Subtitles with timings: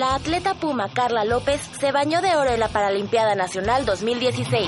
[0.00, 4.66] La atleta Puma Carla López se bañó de oro en la Paralimpiada Nacional 2016.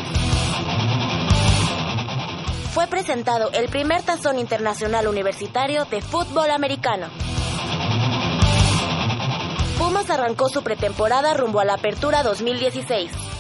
[2.75, 7.07] Fue presentado el primer tazón internacional universitario de fútbol americano.
[9.79, 13.32] Pumas arrancó su pretemporada rumbo a la Apertura 2016.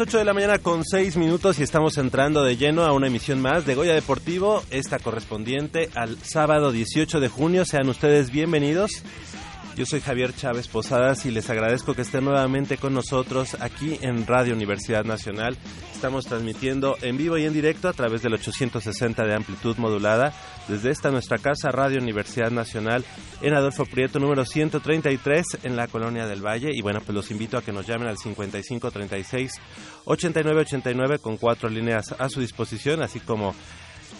[0.00, 3.08] Las 8 de la mañana con 6 minutos y estamos entrando de lleno a una
[3.08, 7.66] emisión más de Goya Deportivo, esta correspondiente al sábado 18 de junio.
[7.66, 9.02] Sean ustedes bienvenidos.
[9.80, 14.26] Yo soy Javier Chávez Posadas y les agradezco que estén nuevamente con nosotros aquí en
[14.26, 15.56] Radio Universidad Nacional.
[15.94, 20.34] Estamos transmitiendo en vivo y en directo a través del 860 de amplitud modulada
[20.68, 23.06] desde esta nuestra casa Radio Universidad Nacional
[23.40, 27.56] en Adolfo Prieto número 133 en la Colonia del Valle y bueno, pues los invito
[27.56, 29.52] a que nos llamen al 5536
[30.04, 33.54] 8989 con cuatro líneas a su disposición, así como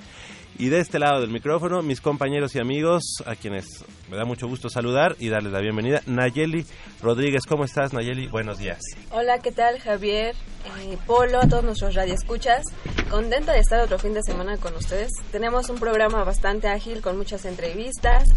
[0.60, 4.48] Y de este lado del micrófono, mis compañeros y amigos, a quienes me da mucho
[4.48, 6.02] gusto saludar y darles la bienvenida.
[6.06, 6.66] Nayeli
[7.00, 8.26] Rodríguez, ¿cómo estás, Nayeli?
[8.26, 8.80] Buenos días.
[9.12, 10.34] Hola, ¿qué tal, Javier?
[10.80, 12.64] Eh, Polo, a todos nuestros radioescuchas.
[13.08, 15.12] Contenta de estar otro fin de semana con ustedes.
[15.30, 18.28] Tenemos un programa bastante ágil con muchas entrevistas.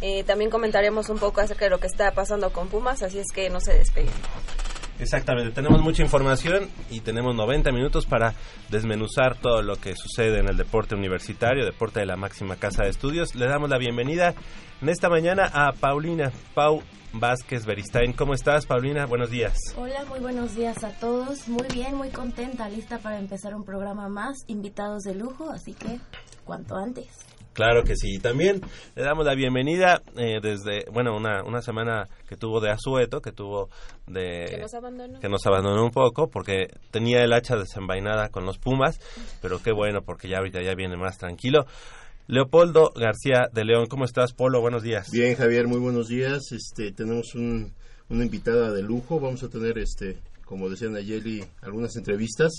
[0.00, 3.26] Eh, también comentaremos un poco acerca de lo que está pasando con Pumas, así es
[3.34, 4.14] que no se despeguen.
[5.00, 8.34] Exactamente, tenemos mucha información y tenemos 90 minutos para
[8.68, 12.90] desmenuzar todo lo que sucede en el deporte universitario, deporte de la máxima casa de
[12.90, 13.36] estudios.
[13.36, 14.34] Le damos la bienvenida
[14.82, 16.82] en esta mañana a Paulina Pau
[17.12, 18.12] Vázquez Beristain.
[18.12, 19.06] ¿Cómo estás, Paulina?
[19.06, 19.56] Buenos días.
[19.76, 21.48] Hola, muy buenos días a todos.
[21.48, 26.00] Muy bien, muy contenta, lista para empezar un programa más, invitados de lujo, así que
[26.44, 27.27] cuanto antes.
[27.58, 28.20] Claro que sí.
[28.20, 28.60] También
[28.94, 33.32] le damos la bienvenida eh, desde, bueno, una, una semana que tuvo de asueto, que
[33.32, 33.68] tuvo
[34.06, 34.44] de...
[34.48, 35.18] Que nos abandonó.
[35.18, 39.00] Que nos abandonó un poco porque tenía el hacha desenvainada con los Pumas,
[39.42, 41.66] pero qué bueno porque ya ahorita ya viene más tranquilo.
[42.28, 44.60] Leopoldo García de León, ¿cómo estás, Polo?
[44.60, 45.10] Buenos días.
[45.10, 46.52] Bien, Javier, muy buenos días.
[46.52, 47.72] Este, tenemos un,
[48.08, 49.18] una invitada de lujo.
[49.18, 52.52] Vamos a tener, este, como decía Nayeli, algunas entrevistas.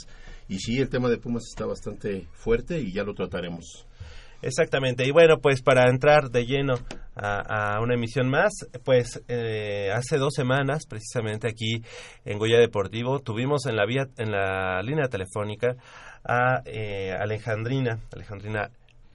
[0.49, 3.85] Y sí, el tema de Pumas está bastante fuerte y ya lo trataremos.
[4.41, 6.75] Exactamente, y bueno, pues para entrar de lleno
[7.15, 8.51] a, a una emisión más,
[8.85, 11.83] pues eh, hace dos semanas, precisamente aquí
[12.23, 15.75] en Goya Deportivo, tuvimos en la vía, en la línea telefónica
[16.23, 18.69] a eh, Alejandrina, Alejandrina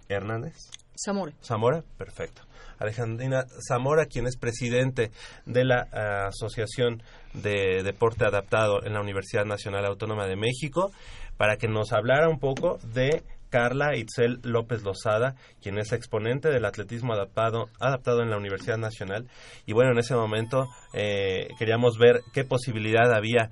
[0.08, 0.54] Hernández.
[0.94, 1.32] Zamora.
[1.42, 2.42] Zamora, perfecto.
[2.78, 5.10] Alejandrina Zamora, quien es presidente
[5.46, 10.92] de la uh, Asociación de Deporte Adaptado en la Universidad Nacional Autónoma de México,
[11.36, 13.22] para que nos hablara un poco de
[13.54, 19.28] Carla Itzel López Lozada, quien es exponente del atletismo adaptado, adaptado en la Universidad Nacional.
[19.64, 23.50] Y bueno, en ese momento eh, queríamos ver qué posibilidad había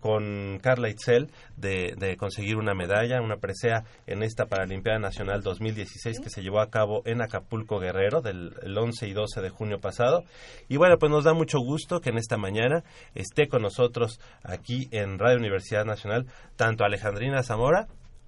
[0.00, 6.20] con Carla Itzel de, de, conseguir una medalla, una presea en esta Paralimpiada Nacional 2016
[6.20, 9.80] que se llevó a cabo en Acapulco Guerrero del el 11 y 12 de junio
[9.80, 10.24] pasado.
[10.70, 12.84] Y bueno, pues nos da mucho gusto que en esta mañana
[13.14, 16.24] esté con nosotros aquí en Radio Universidad Nacional
[16.56, 17.86] tanto Alejandrina Zamora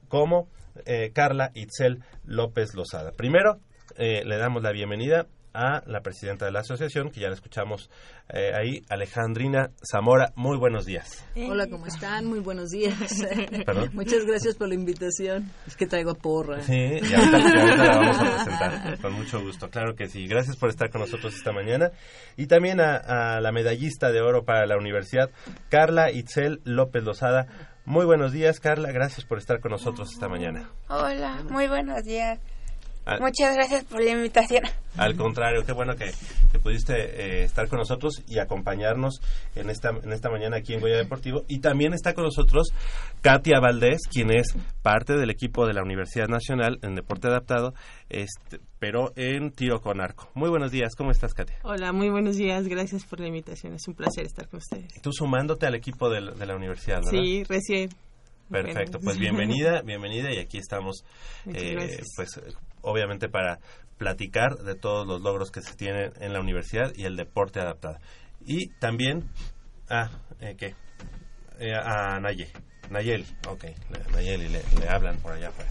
[0.09, 0.49] como
[0.87, 3.13] eh, Carla Itzel López Lozada.
[3.13, 3.61] Primero,
[3.97, 7.89] eh, le damos la bienvenida a la presidenta de la asociación, que ya la escuchamos
[8.29, 10.33] eh, ahí, Alejandrina Zamora.
[10.35, 11.25] Muy buenos días.
[11.37, 12.27] Hola, ¿cómo están?
[12.27, 12.97] Muy buenos días.
[13.93, 15.49] Muchas gracias por la invitación.
[15.67, 16.61] Es que traigo porra.
[16.63, 19.71] Sí, y ahorita, y ahorita la vamos a presentar con mucho gusto.
[19.71, 20.27] Claro que sí.
[20.27, 21.93] Gracias por estar con nosotros esta mañana.
[22.37, 22.97] Y también a,
[23.37, 25.31] a la medallista de oro para la universidad,
[25.69, 27.74] Carla Itzel López Lozada.
[27.87, 28.93] Muy buenos días, Carla.
[28.93, 30.71] Gracias por estar con nosotros esta mañana.
[30.89, 32.39] Hola, muy buenos días.
[33.05, 34.63] Al, Muchas gracias por la invitación.
[34.97, 36.11] Al contrario, qué bueno que,
[36.51, 39.21] que pudiste eh, estar con nosotros y acompañarnos
[39.55, 41.45] en esta, en esta mañana aquí en Goya Deportivo.
[41.49, 42.69] Y también está con nosotros
[43.21, 47.75] Katia Valdés, quien es parte del equipo de la Universidad Nacional en Deporte Adaptado,
[48.09, 50.31] este, pero en tiro con arco.
[50.35, 51.59] Muy buenos días, ¿cómo estás, Katia?
[51.63, 53.75] Hola, muy buenos días, gracias por la invitación.
[53.75, 55.03] Es un placer estar con ustedes.
[55.03, 57.11] Tú sumándote al equipo de, de la universidad, ¿verdad?
[57.11, 57.91] Sí, recién.
[58.51, 61.05] Perfecto, pues bienvenida, bienvenida y aquí estamos,
[61.47, 62.41] eh, pues
[62.85, 63.59] obviamente para
[63.99, 67.99] platicar de todos los logros que se tienen en la universidad y el deporte adaptado.
[68.45, 69.31] Y también
[69.89, 70.11] a,
[70.41, 70.75] eh, ¿qué?
[71.59, 72.49] Eh, a Naye,
[72.91, 73.65] Nayeli, ok,
[74.13, 75.71] Nayeli le, hablan por allá afuera.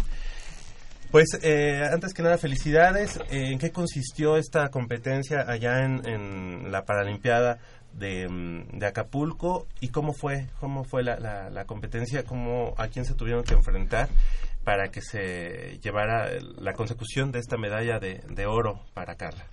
[1.11, 3.19] Pues eh, antes que nada, felicidades.
[3.29, 7.59] ¿En qué consistió esta competencia allá en, la Paralimpiada
[7.93, 8.27] de,
[8.73, 13.13] de, Acapulco y cómo fue cómo fue la, la, la, competencia, cómo a quién se
[13.13, 14.09] tuvieron que enfrentar
[14.63, 19.45] para que se llevara la consecución de esta medalla de, de oro para Carla.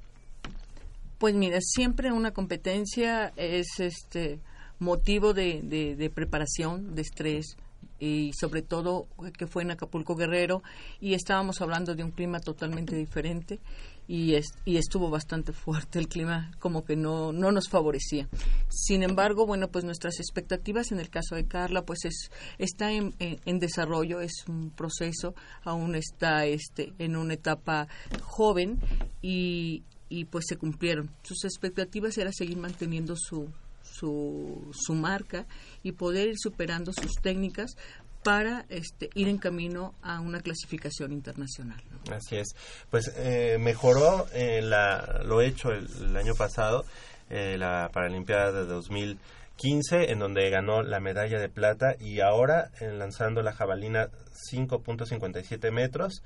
[1.19, 4.41] Pues mira, siempre una competencia es este
[4.79, 7.57] motivo de, de, de preparación, de estrés,
[7.99, 10.63] y sobre todo que fue en Acapulco Guerrero
[11.01, 13.61] y estábamos hablando de un clima totalmente diferente
[14.07, 18.29] y, es, y estuvo bastante fuerte el clima como que no, no nos favorecía.
[18.69, 23.15] Sin embargo, bueno, pues nuestras expectativas en el caso de Carla pues es, está en,
[23.19, 27.89] en, en desarrollo, es un proceso, aún está este, en una etapa
[28.23, 28.79] joven
[29.23, 31.11] y, y pues se cumplieron.
[31.23, 33.49] Sus expectativas era seguir manteniendo su,
[33.83, 35.47] su, su marca
[35.83, 37.77] y poder ir superando sus técnicas
[38.23, 41.83] para este, ir en camino a una clasificación internacional.
[42.13, 42.55] Así es.
[42.91, 46.85] Pues eh, mejoró eh, la, lo hecho el, año pasado,
[47.29, 53.43] eh, la Paralimpiada de 2015, en donde ganó la medalla de plata y ahora, lanzando
[53.43, 54.09] la jabalina
[54.51, 56.23] 5.57 metros,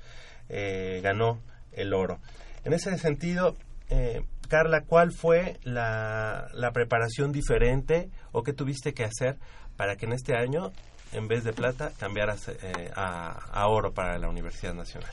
[0.49, 1.39] eh, ganó
[1.71, 2.19] el oro.
[2.63, 3.55] En ese sentido,
[3.89, 9.37] eh, Carla, ¿cuál fue la, preparación diferente o qué tuviste que hacer
[9.75, 10.71] para que en este año,
[11.13, 15.11] en vez de plata, cambiaras eh, a, oro para la Universidad Nacional?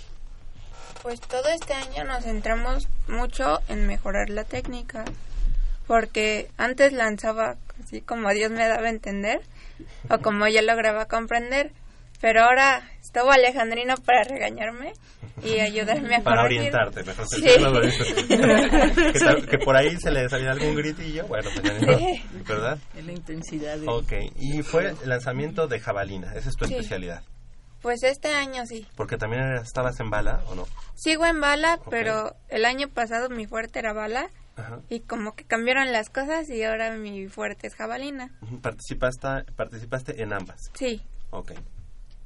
[1.03, 5.05] Pues todo este año nos centramos mucho en mejorar la técnica,
[5.87, 9.41] porque antes lanzaba así como Dios me daba a entender
[10.09, 11.73] o como yo lograba comprender,
[12.21, 14.93] pero ahora estuvo Alejandrino para regañarme
[15.43, 16.73] y ayudarme a para corregir.
[16.73, 17.43] orientarte mejor sí.
[19.13, 22.23] que, tal, que, por ahí se le salía algún gritillo bueno pues, sí.
[22.47, 23.87] verdad en la intensidad de...
[23.89, 26.75] ok y fue el lanzamiento de jabalina esa es tu sí.
[26.75, 27.23] especialidad
[27.83, 31.91] pues este año sí porque también estabas en bala o no sigo en bala okay.
[31.91, 34.81] pero el año pasado mi fuerte era bala Ajá.
[34.89, 38.31] y como que cambiaron las cosas y ahora mi fuerte es jabalina
[38.63, 41.53] participaste participaste en ambas sí ok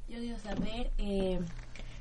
[0.09, 1.39] yo digo saber eh,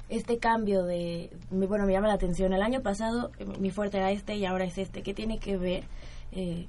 [0.08, 2.52] este cambio de, bueno, me llama la atención.
[2.52, 5.02] El año pasado mi fuerte era este y ahora es este.
[5.02, 5.84] ¿Qué tiene que ver
[6.32, 6.66] eh,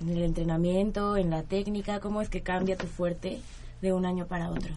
[0.00, 2.00] en el entrenamiento, en la técnica?
[2.00, 3.40] ¿Cómo es que cambia tu fuerte
[3.82, 4.74] de un año para otro?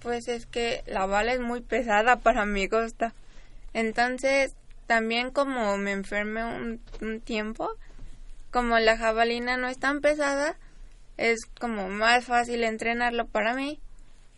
[0.00, 3.14] Pues es que la bala es muy pesada para mi costa.
[3.74, 4.54] Entonces,
[4.86, 7.70] también como me enfermé un, un tiempo,
[8.50, 10.56] como la jabalina no es tan pesada,
[11.16, 13.80] es como más fácil entrenarlo para mí.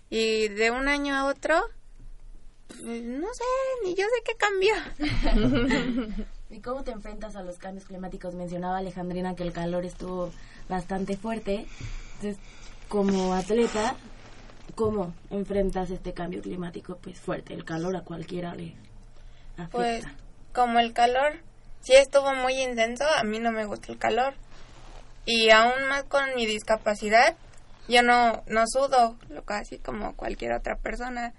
[0.09, 1.55] Y de un año a otro,
[2.69, 3.45] pues, no sé,
[3.85, 4.75] ni yo sé qué cambió.
[6.51, 8.35] ¿Y cómo te enfrentas a los cambios climáticos?
[8.35, 10.33] Mencionaba Alejandrina que el calor estuvo
[10.69, 11.67] bastante fuerte.
[12.17, 12.43] Entonces,
[12.89, 13.97] como atleta,
[14.75, 16.97] ¿cómo enfrentas este cambio climático?
[16.97, 18.75] Pues fuerte, el calor a cualquiera le
[19.57, 19.71] afecta.
[19.71, 20.05] Pues
[20.53, 21.35] como el calor
[21.81, 24.35] sí estuvo muy intenso, a mí no me gusta el calor.
[25.27, 27.37] Y aún más con mi discapacidad,
[27.89, 31.33] yo no, no sudo, lo casi como cualquier otra persona.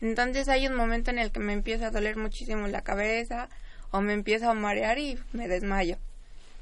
[0.00, 3.48] Entonces hay un momento en el que me empieza a doler muchísimo la cabeza
[3.90, 5.98] o me empiezo a marear y me desmayo.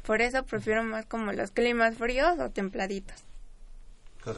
[0.04, 3.24] Por eso prefiero más como los climas fríos o templaditos.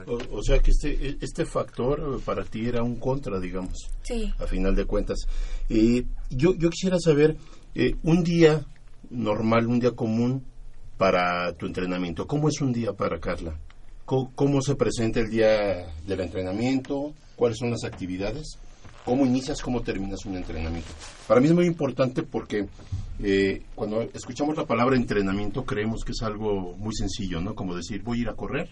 [0.06, 4.32] O, o sea que este, este factor para ti era un contra, digamos, Sí.
[4.38, 5.18] a final de cuentas.
[5.68, 7.36] Eh, yo, yo quisiera saber,
[7.74, 8.64] eh, un día
[9.10, 10.44] normal, un día común
[10.96, 13.58] para tu entrenamiento, ¿cómo es un día para Carla?
[14.04, 17.12] ¿Cómo, cómo se presenta el día del entrenamiento?
[17.36, 18.58] ¿Cuáles son las actividades?
[19.04, 20.88] ¿Cómo inicias, cómo terminas un entrenamiento?
[21.28, 22.66] Para mí es muy importante porque
[23.22, 27.54] eh, cuando escuchamos la palabra entrenamiento creemos que es algo muy sencillo, ¿no?
[27.54, 28.70] Como decir, voy a ir a correr,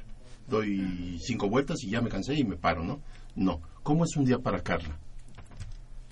[0.49, 3.01] doy cinco vueltas y ya me cansé y me paro, ¿no?
[3.35, 3.61] No.
[3.83, 4.97] ¿Cómo es un día para Carla?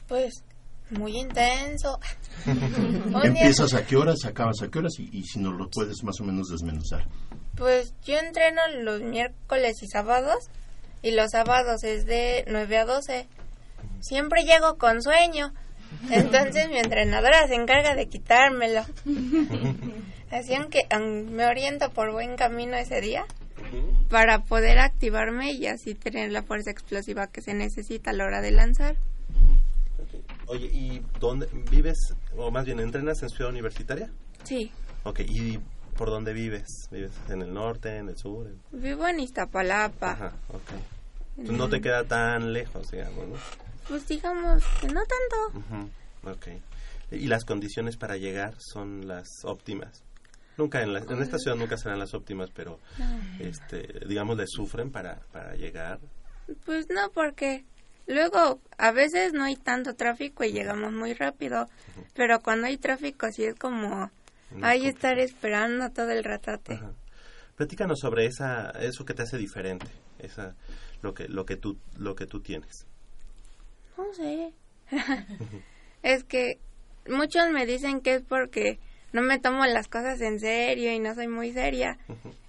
[0.08, 0.42] Pues
[0.90, 2.00] muy intenso.
[3.22, 4.94] ¿Empiezas a qué horas, acabas a qué horas?
[4.98, 7.06] Y, y si nos lo puedes más o menos desmenuzar.
[7.56, 10.48] Pues yo entreno los miércoles y sábados
[11.02, 13.26] y los sábados es de 9 a 12.
[14.00, 15.52] Siempre llego con sueño.
[16.10, 18.84] Entonces mi entrenadora se encarga de quitármelo.
[20.30, 23.24] Así aunque aun- me oriento por buen camino ese día
[24.08, 28.40] para poder activarme y así tener la fuerza explosiva que se necesita a la hora
[28.40, 28.96] de lanzar.
[30.46, 31.96] Oye, ¿y dónde vives,
[32.36, 34.10] o más bien entrenas en Ciudad Universitaria?
[34.44, 34.72] Sí,
[35.04, 35.58] Ok, ¿y
[35.96, 36.66] por dónde vives?
[36.90, 38.46] ¿Vives en el norte, en el sur?
[38.48, 40.10] en- vivo en Iztapalapa.
[40.12, 40.70] Ajá, ok.
[41.38, 43.36] Entonces no te queda tan lejos, digamos, ¿no?
[43.88, 45.58] Pues digamos que no tanto.
[45.58, 45.90] Ujú,
[46.32, 46.46] Ok.
[47.12, 50.02] ¿Y las condiciones para llegar son las óptimas?
[50.60, 52.78] Nunca en, la- en esta ciudad nunca serán las óptimas, pero
[53.38, 55.98] este, digamos le sufren para, para llegar.
[56.66, 57.64] Pues no, porque
[58.06, 61.66] luego a veces no hay tanto tráfico y llegamos muy rápido,
[62.14, 64.10] pero cuando hay tráfico sí es como
[64.60, 66.74] hay estar esperando todo el ratate.
[66.74, 66.92] Ajá.
[67.56, 69.86] Platícanos sobre esa eso que te hace diferente,
[70.18, 70.54] esa
[71.00, 72.86] lo que lo que tú lo que tú tienes.
[73.96, 74.52] No sé.
[76.02, 76.58] es que
[77.08, 78.78] muchos me dicen que es porque
[79.12, 81.98] no me tomo las cosas en serio y no soy muy seria.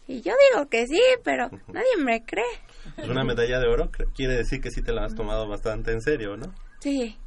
[0.08, 2.44] Y yo digo que sí, pero nadie me cree.
[2.98, 6.02] Es una medalla de oro, quiere decir que sí te la has tomado bastante en
[6.02, 6.54] serio, ¿no?
[6.80, 7.18] Sí.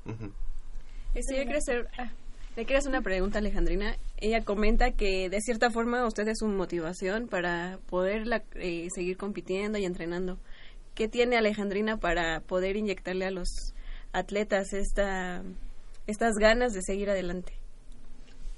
[1.14, 2.10] Este, yo quiero hacer, ah,
[2.56, 3.96] le quiero hacer una pregunta a Alejandrina.
[4.18, 9.16] Ella comenta que de cierta forma usted es su motivación para poder la- eh, seguir
[9.16, 10.38] compitiendo y entrenando.
[10.94, 13.48] ¿Qué tiene Alejandrina para poder inyectarle a los
[14.12, 15.42] atletas esta,
[16.06, 17.52] estas ganas de seguir adelante?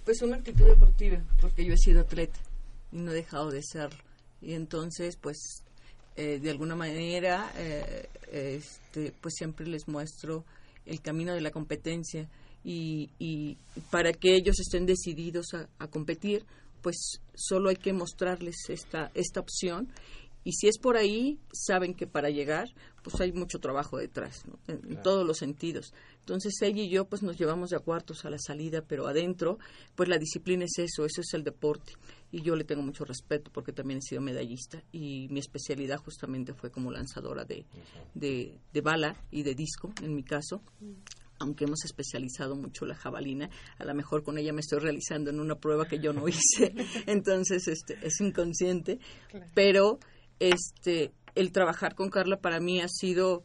[0.06, 2.38] Pues una actitud deportiva, porque yo he sido atleta
[2.92, 3.98] y no he dejado de serlo.
[4.40, 5.64] Y entonces, pues,
[6.14, 10.44] eh, de alguna manera, eh, este, pues siempre les muestro
[10.84, 12.28] el camino de la competencia
[12.62, 13.58] y, y
[13.90, 16.44] para que ellos estén decididos a, a competir,
[16.82, 19.88] pues solo hay que mostrarles esta, esta opción
[20.46, 22.68] y si es por ahí, saben que para llegar,
[23.02, 24.60] pues hay mucho trabajo detrás, ¿no?
[24.68, 25.92] en, todos los sentidos.
[26.20, 29.58] Entonces ella y yo pues nos llevamos de a cuartos a la salida, pero adentro,
[29.96, 31.94] pues la disciplina es eso, eso es el deporte.
[32.30, 36.54] Y yo le tengo mucho respeto porque también he sido medallista y mi especialidad justamente
[36.54, 37.66] fue como lanzadora de,
[38.14, 40.62] de, de bala y de disco, en mi caso
[41.38, 45.38] aunque hemos especializado mucho la jabalina, a lo mejor con ella me estoy realizando en
[45.38, 46.74] una prueba que yo no hice,
[47.06, 49.00] entonces este es inconsciente,
[49.52, 49.98] pero
[50.38, 53.44] este el trabajar con Carla para mí ha sido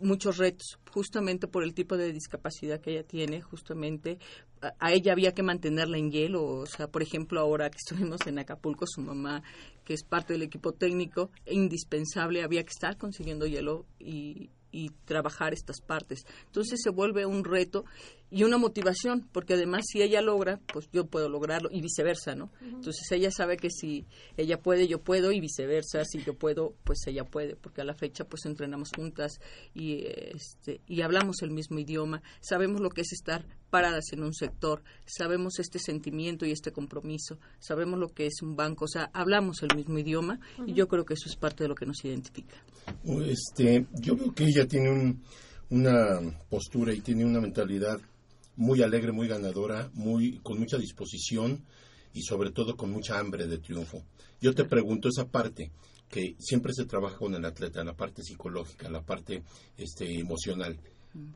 [0.00, 4.18] muchos retos, justamente por el tipo de discapacidad que ella tiene, justamente
[4.60, 8.38] a, ella había que mantenerla en hielo, o sea, por ejemplo, ahora que estuvimos en
[8.38, 9.42] Acapulco, su mamá,
[9.84, 14.90] que es parte del equipo técnico, e indispensable, había que estar consiguiendo hielo y, y
[15.04, 16.24] trabajar estas partes.
[16.46, 17.84] Entonces se vuelve un reto
[18.30, 22.50] y una motivación, porque además si ella logra, pues yo puedo lograrlo y viceversa, ¿no?
[22.60, 24.06] Entonces ella sabe que si
[24.36, 27.94] ella puede, yo puedo y viceversa, si yo puedo, pues ella puede, porque a la
[27.94, 29.32] fecha pues entrenamos juntas
[29.74, 34.32] y este y hablamos el mismo idioma, sabemos lo que es estar paradas en un
[34.34, 39.10] sector, sabemos este sentimiento y este compromiso, sabemos lo que es un banco, o sea,
[39.12, 42.04] hablamos el mismo idioma y yo creo que eso es parte de lo que nos
[42.04, 42.56] identifica.
[43.26, 45.22] Este, yo veo que ella tiene un-
[45.70, 46.18] una
[46.48, 48.00] postura y tiene una mentalidad
[48.58, 51.64] muy alegre, muy ganadora, muy con mucha disposición
[52.12, 54.02] y sobre todo con mucha hambre de triunfo.
[54.40, 55.70] Yo te pregunto esa parte
[56.08, 59.42] que siempre se trabaja con el atleta, la parte psicológica, la parte
[59.76, 60.76] este emocional.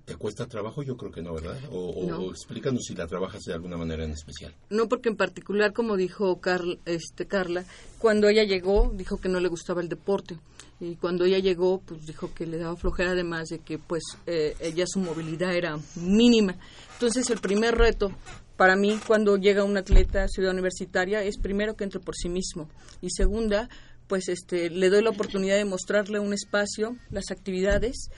[0.05, 0.83] ¿Te cuesta trabajo?
[0.83, 1.59] Yo creo que no, ¿verdad?
[1.71, 2.19] O, o- No.
[2.21, 4.55] o explícanos si la trabajas de alguna manera en especial.
[4.71, 7.65] No, porque en particular, como dijo Carl- este, Carla,
[7.99, 10.39] cuando ella llegó, dijo que no le gustaba el deporte.
[10.79, 14.55] Y cuando ella llegó, pues dijo que le daba flojera, además de que, pues, eh,
[14.61, 16.57] ella su movilidad era mínima.
[16.95, 18.13] Entonces, el primer reto
[18.57, 22.29] para mí, cuando llega un atleta a Ciudad Universitaria, es primero que entre por sí
[22.29, 22.69] mismo.
[23.01, 23.69] Y segunda,
[24.09, 28.11] pues, este, le doy la oportunidad de mostrarle un espacio, las actividades,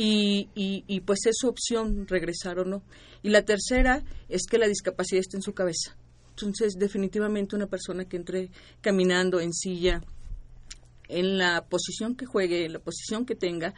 [0.00, 2.84] y, y, y pues es su opción regresar o no.
[3.24, 5.96] Y la tercera es que la discapacidad esté en su cabeza.
[6.30, 8.50] Entonces, definitivamente una persona que entre
[8.80, 10.00] caminando en silla,
[11.08, 13.74] en la posición que juegue, en la posición que tenga,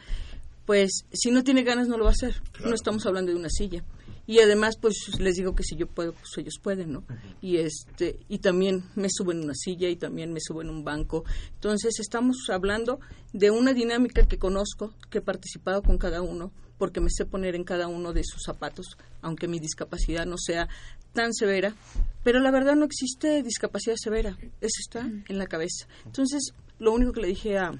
[0.67, 2.39] pues si no tiene ganas no lo va a hacer.
[2.63, 3.83] No estamos hablando de una silla.
[4.27, 7.03] Y además, pues les digo que si yo puedo, pues ellos pueden, ¿no?
[7.41, 10.83] Y este y también me subo en una silla y también me subo en un
[10.83, 11.25] banco.
[11.55, 12.99] Entonces, estamos hablando
[13.33, 17.55] de una dinámica que conozco, que he participado con cada uno, porque me sé poner
[17.55, 20.67] en cada uno de sus zapatos, aunque mi discapacidad no sea
[21.13, 21.75] tan severa,
[22.23, 25.87] pero la verdad no existe discapacidad severa, eso está en la cabeza.
[26.05, 27.71] Entonces, lo único que le dije a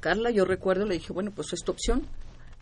[0.00, 2.06] Carla, yo recuerdo, le dije, bueno, pues es tu opción.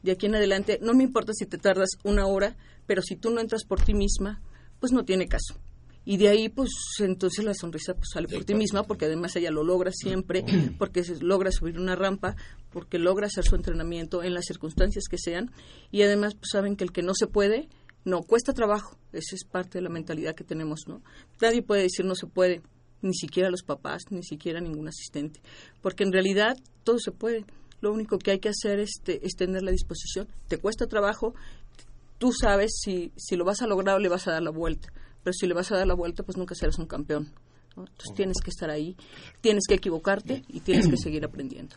[0.02, 3.30] De aquí en adelante, no me importa si te tardas una hora, pero si tú
[3.30, 4.40] no entras por ti misma,
[4.80, 5.58] pues no tiene caso.
[6.04, 9.50] Y de ahí, pues entonces la sonrisa pues, sale por ti misma, porque además ella
[9.50, 10.42] lo logra siempre,
[10.78, 12.34] porque logra subir una rampa,
[12.70, 15.50] porque logra hacer su entrenamiento en las circunstancias que sean.
[15.90, 17.68] Y además, pues saben que el que no se puede,
[18.06, 18.96] no, cuesta trabajo.
[19.12, 21.02] Esa es parte de la mentalidad que tenemos, ¿no?
[21.42, 22.62] Nadie puede decir no se puede,
[23.02, 25.42] ni siquiera los papás, ni siquiera ningún asistente,
[25.82, 27.44] porque en realidad todo se puede.
[27.80, 30.28] Lo único que hay que hacer es, te- es tener la disposición.
[30.48, 31.34] Te cuesta trabajo,
[32.18, 34.92] tú sabes si, si lo vas a lograr o le vas a dar la vuelta,
[35.22, 37.32] pero si le vas a dar la vuelta, pues nunca serás un campeón.
[37.76, 37.82] ¿no?
[37.82, 38.96] Entonces tienes que estar ahí,
[39.40, 41.76] tienes que equivocarte y tienes que seguir aprendiendo.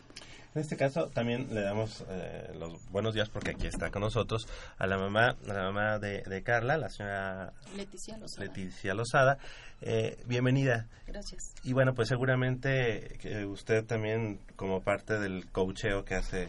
[0.54, 4.46] En este caso también le damos eh, los buenos días porque aquí está con nosotros
[4.76, 8.46] a la mamá, a la mamá de, de Carla, la señora Leticia Lozada.
[8.46, 9.38] Leticia Lozada.
[9.80, 10.88] Eh, bienvenida.
[11.06, 11.54] Gracias.
[11.64, 16.48] Y bueno, pues seguramente que usted también como parte del coacheo que hace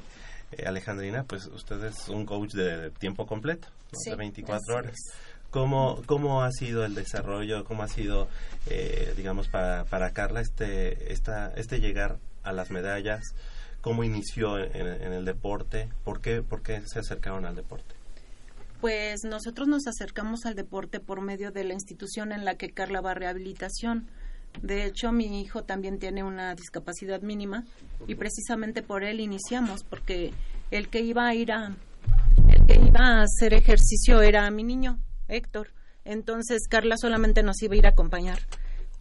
[0.51, 3.99] eh, Alejandrina, pues usted es un coach de tiempo completo, ¿no?
[3.99, 4.95] Sí, de 24 así horas.
[5.49, 7.63] ¿Cómo, ¿Cómo ha sido el desarrollo?
[7.63, 8.27] ¿Cómo ha sido,
[8.69, 13.21] eh, digamos, para, para Carla este, esta, este llegar a las medallas?
[13.83, 15.89] ¿Cómo inició en, en el deporte?
[16.05, 17.93] ¿Por qué, ¿Por qué se acercaron al deporte?
[18.79, 23.01] Pues nosotros nos acercamos al deporte por medio de la institución en la que Carla
[23.01, 24.07] va a rehabilitación.
[24.61, 27.65] De hecho, mi hijo también tiene una discapacidad mínima
[28.07, 30.31] y precisamente por él iniciamos, porque
[30.71, 31.75] el que iba a ir a
[32.47, 34.97] el que iba a hacer ejercicio era mi niño,
[35.27, 35.73] Héctor.
[36.05, 38.39] Entonces Carla solamente nos iba a ir a acompañar.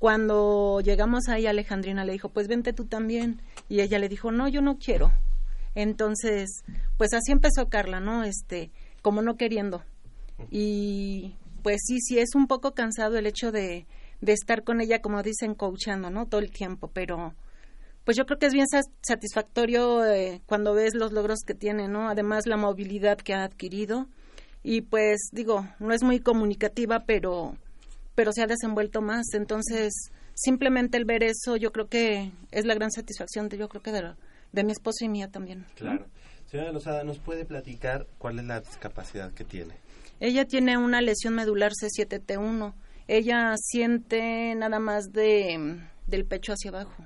[0.03, 3.41] Cuando llegamos ahí, Alejandrina le dijo, pues vente tú también.
[3.69, 5.13] Y ella le dijo, no, yo no quiero.
[5.77, 6.65] Entonces,
[6.99, 8.25] pues así empezó Carla, ¿no?
[8.25, 9.85] Este, como no queriendo.
[10.51, 13.87] Y pues sí, sí es un poco cansado el hecho de,
[14.21, 16.27] de estar con ella, como dicen, coachando, ¿no?
[16.27, 17.37] Todo el tiempo, pero
[18.03, 18.67] pues yo creo que es bien
[19.03, 22.09] satisfactorio eh, cuando ves los logros que tiene, ¿no?
[22.09, 24.09] Además la movilidad que ha adquirido
[24.65, 27.57] y pues digo, no es muy comunicativa, pero
[28.15, 29.93] pero se ha desenvuelto más, entonces
[30.35, 33.93] simplemente el ver eso yo creo que es la gran satisfacción de yo creo que
[33.93, 34.17] de, la-
[34.53, 35.67] de mi esposo y mía también.
[35.77, 36.07] Claro.
[36.51, 39.75] Señora Lozada, ¿nos puede platicar cuál es la discapacidad que tiene?
[40.21, 42.75] Ella tiene una lesión medular C7T1.
[43.09, 47.05] Ella siente nada más de del pecho hacia abajo.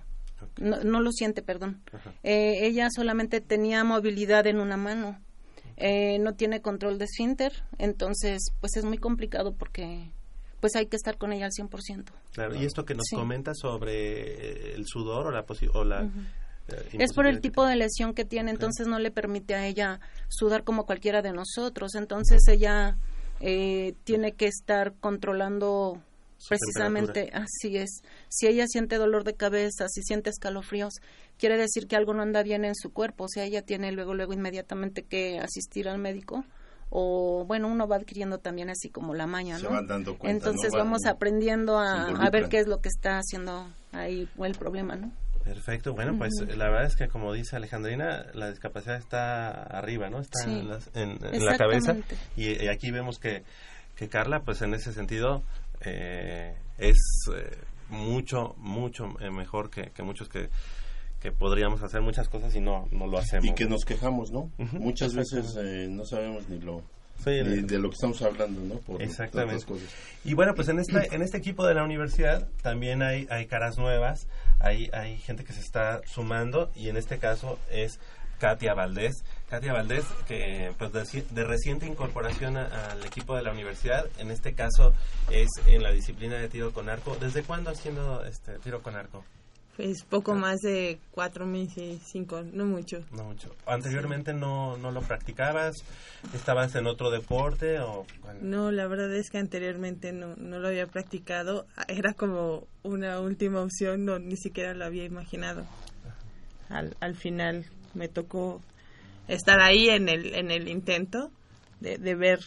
[0.59, 1.81] No, no lo siente, perdón.
[2.23, 5.19] Eh, ella solamente tenía movilidad en una mano.
[5.77, 10.11] Eh, no tiene control de esfínter, entonces pues es muy complicado porque
[10.61, 12.13] pues hay que estar con ella al 100%.
[12.33, 13.17] Claro, y esto que nos Sí.
[13.17, 16.03] comenta sobre el sudor o la, posi- o la
[16.69, 20.01] eh, Es por el tipo de lesión que tiene, entonces no le permite a ella
[20.29, 21.95] sudar como cualquiera de nosotros.
[21.95, 22.97] Entonces ella
[23.41, 26.01] eh, tiene que estar controlando
[26.39, 28.01] Su precisamente, así es.
[28.29, 30.95] Si ella siente dolor de cabeza, si siente escalofríos,
[31.39, 33.25] quiere decir que algo no anda bien en su cuerpo.
[33.25, 36.45] O sea, ella tiene luego, luego inmediatamente que asistir al médico.
[36.91, 39.71] O bueno, uno va adquiriendo también así como la maña, Se ¿no?
[39.71, 40.79] van dando cuenta, Entonces ¿no?
[40.79, 44.47] Van- vamos aprendiendo se a, a ver qué es lo que está haciendo ahí o
[44.47, 45.11] el problema, ¿no?
[45.43, 50.21] Perfecto, bueno, pues la verdad es que como dice Alejandrina, la discapacidad está arriba, ¿no?
[50.21, 50.51] Está Sí.
[50.61, 51.93] en, las- en- en la cabeza.
[51.93, 52.17] Exactamente.
[52.37, 53.45] Y, y aquí vemos que,
[53.95, 55.43] que Carla, pues en ese sentido,
[55.83, 56.99] eh, es
[57.33, 57.57] eh,
[57.91, 60.49] mucho, mucho eh, mejor que, que muchos que,
[61.21, 63.47] que podríamos hacer muchas cosas y no, no lo hacemos.
[63.47, 64.51] Y que nos quejamos, ¿no?
[64.73, 66.83] Muchas veces eh, no sabemos ni lo
[67.25, 68.75] Sí, ni de lo que estamos hablando, ¿no?
[68.81, 69.65] Por Exactamente.
[69.65, 69.89] cosas.
[70.25, 73.79] Y bueno, pues en este, en este equipo de la universidad también hay, hay caras
[73.79, 74.29] nuevas,
[74.61, 77.99] hay, hay gente que se está sumando y en este caso es
[78.39, 79.25] Katia Valdés.
[79.49, 84.53] Katia Valdés, que pues de reciente incorporación a- al equipo de la universidad, en este
[84.53, 84.93] caso
[85.31, 87.17] es en la disciplina de tiro con arco.
[87.19, 89.25] ¿Desde cuándo haciendo este tiro con arco?
[89.77, 93.05] Pues poco más de cuatro meses, cinco, no mucho.
[93.13, 93.55] No mucho.
[93.67, 95.77] ¿Anteriormente no, no lo practicabas?
[96.33, 98.07] ¿Estabas en otro deporte o...?
[98.41, 101.67] No, la verdad es que anteriormente no, no lo había practicado.
[101.89, 105.67] Era como una última opción, no, ni siquiera lo había imaginado.
[106.71, 108.63] Al, al final me tocó
[109.29, 111.31] estar ahí en el, en el intento
[111.81, 112.41] de, de ver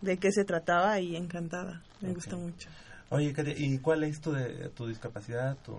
[0.00, 1.82] de qué se trataba y encantada.
[2.00, 2.70] Me gusta mucho.
[3.10, 5.58] Oye, ¿y cuál es tu, de, tu discapacidad?
[5.58, 5.78] Tu...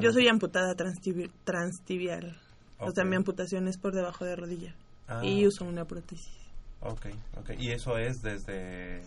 [0.00, 2.36] Yo soy amputada transtibi- transtibial.
[2.78, 4.74] O sea, mi amputación es por debajo de rodilla.
[5.08, 5.24] Ah.
[5.24, 6.32] Y uso una prótesis.
[6.80, 7.06] Ok,
[7.38, 7.50] ok.
[7.58, 9.02] ¿Y eso es desde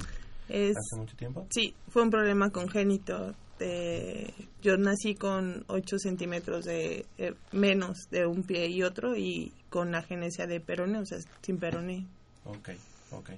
[0.47, 1.45] Es, hace mucho tiempo?
[1.49, 3.33] sí, fue un problema congénito.
[3.59, 9.53] de- yo nací con 8 centímetros de eh, menos de un pie y otro y
[9.69, 12.05] con agenesia de perone, o sea, sin perone.
[12.43, 12.71] Ok,
[13.11, 13.29] ok.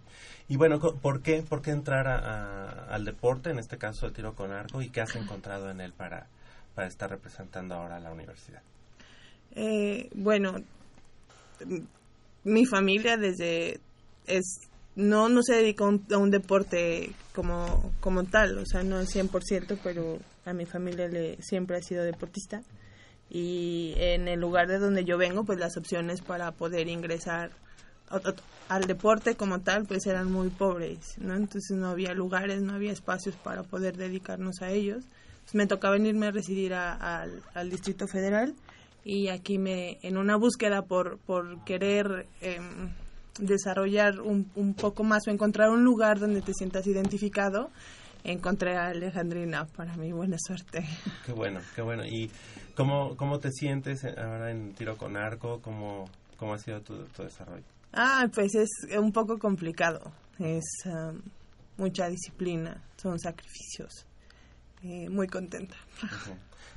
[0.49, 4.13] Y bueno, ¿por qué, por qué entrar a- a- al deporte, en este caso el
[4.13, 6.25] tiro con arco, y qué has encontrado en él para,
[6.77, 8.61] para estar representando ahora a la universidad?
[9.55, 10.61] Eh, bueno,
[12.43, 13.79] mi familia desde
[14.27, 14.59] es
[14.95, 18.97] no no se dedicó a un, a un deporte como como tal, o sea, no
[18.97, 22.61] al 100%, pero a mi familia le siempre ha sido deportista
[23.31, 27.49] y en el lugar de donde yo vengo, pues las opciones para poder ingresar
[28.69, 31.35] al deporte como tal, pues eran muy pobres, ¿no?
[31.35, 35.03] Entonces no había lugares, no había espacios para poder dedicarnos a ellos.
[35.47, 38.53] Pues me tocaba venirme a residir a- al, al Distrito Federal
[39.05, 42.89] y aquí me, en una búsqueda por, por querer em,
[43.39, 47.69] desarrollar un, un poco más o encontrar un lugar donde te sientas identificado,
[48.25, 50.85] encontré a Alejandrina para mi buena suerte.
[51.25, 52.03] Qué bueno, qué bueno.
[52.05, 52.29] ¿Y
[52.75, 55.61] cómo, cómo te sientes ahora en tiro con arco?
[55.61, 57.63] ¿Cómo, cómo ha sido tu, tu desarrollo?
[57.93, 60.11] Ah, pues es un poco complicado.
[60.39, 61.21] Es um,
[61.77, 64.05] mucha disciplina, son sacrificios.
[64.83, 65.75] Eh, muy contenta.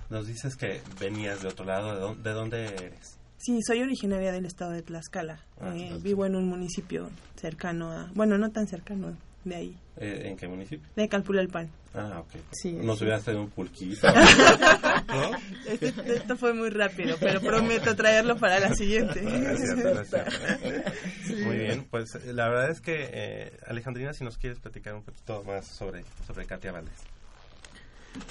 [0.09, 3.17] Nos dices que venías de otro lado, ¿de dónde, de dónde eres?
[3.39, 5.41] Sí, soy originaria del estado de Tlaxcala.
[5.61, 10.23] Ah, Eh, vivo en un municipio cercano a, bueno, no tan cercano de ahí, Eh,
[10.29, 10.87] ¿En qué municipio?
[10.97, 11.71] de Calpulalpan.
[11.95, 12.41] Ah, ok.
[12.53, 13.05] Sí, Nos sí.
[13.05, 14.07] hubieras traído un pulquito.
[15.09, 15.31] ¿No?
[15.67, 19.23] Este- esto fue muy rápido, pero prometo traerlo para la siguiente.
[19.23, 21.45] No es cierto, no es cierto.
[21.47, 25.03] Muy bien, pues eh, la verdad es que eh, Alejandrina, si nos quieres platicar un
[25.03, 26.95] poquito más sobre, sobre Katia Valdés.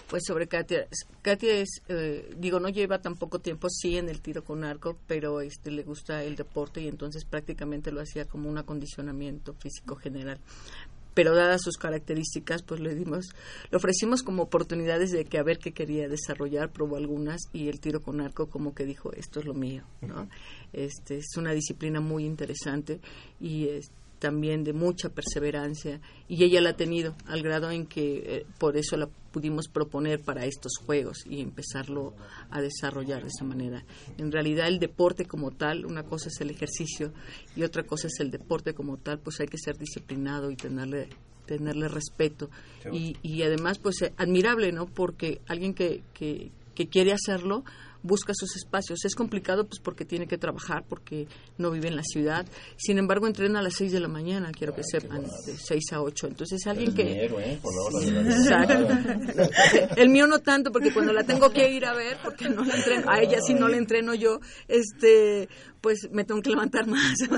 [0.10, 0.88] Pues sobre Katia,
[1.22, 4.98] Katia es, eh, digo, no lleva tan poco tiempo, sí, en el tiro con arco,
[5.08, 9.96] pero este le gusta el deporte y entonces prácticamente lo hacía como un acondicionamiento físico
[9.96, 10.40] general.
[11.14, 13.30] Pero dadas sus características, pues le dimos,
[13.72, 17.80] le ofrecimos como oportunidades de que a ver qué quería desarrollar, probó algunas y el
[17.80, 20.30] tiro con arco como que dijo, esto es lo mío, ¿no?
[20.72, 23.00] Este es una disciplina muy interesante
[23.40, 28.24] y es también de mucha perseverancia y ella la ha tenido al grado en que
[28.26, 32.14] eh, por eso la pudimos proponer para estos juegos y empezarlo
[32.50, 33.86] a desarrollar de esa manera.
[34.18, 37.14] En realidad el deporte como tal, una cosa es el ejercicio
[37.56, 41.10] y otra cosa es el deporte como tal, pues hay que ser disciplinado y tenerle
[41.46, 42.52] tenerle respeto
[42.94, 44.86] y, y además pues eh, admirable, ¿no?
[44.86, 47.64] Porque alguien que, que, que quiere hacerlo
[48.04, 49.04] busca sus espacios.
[49.06, 52.46] Es complicado pues porque tiene que trabajar, porque no vive en la ciudad.
[52.78, 56.02] Sin embargo, entrena a las 6 de la mañana, quiero que sepan, de 6 a
[56.02, 56.28] 8.
[56.28, 57.26] Entonces, alguien mi que...
[57.26, 57.60] héroe, ¿eh?
[57.62, 59.96] Por la hora de la Exacto.
[59.96, 62.76] El mío no tanto, porque cuando la tengo que ir a ver, porque no la
[62.76, 65.50] entreno, a ella sí no la entreno yo, este,
[65.82, 67.18] pues me tengo que levantar más.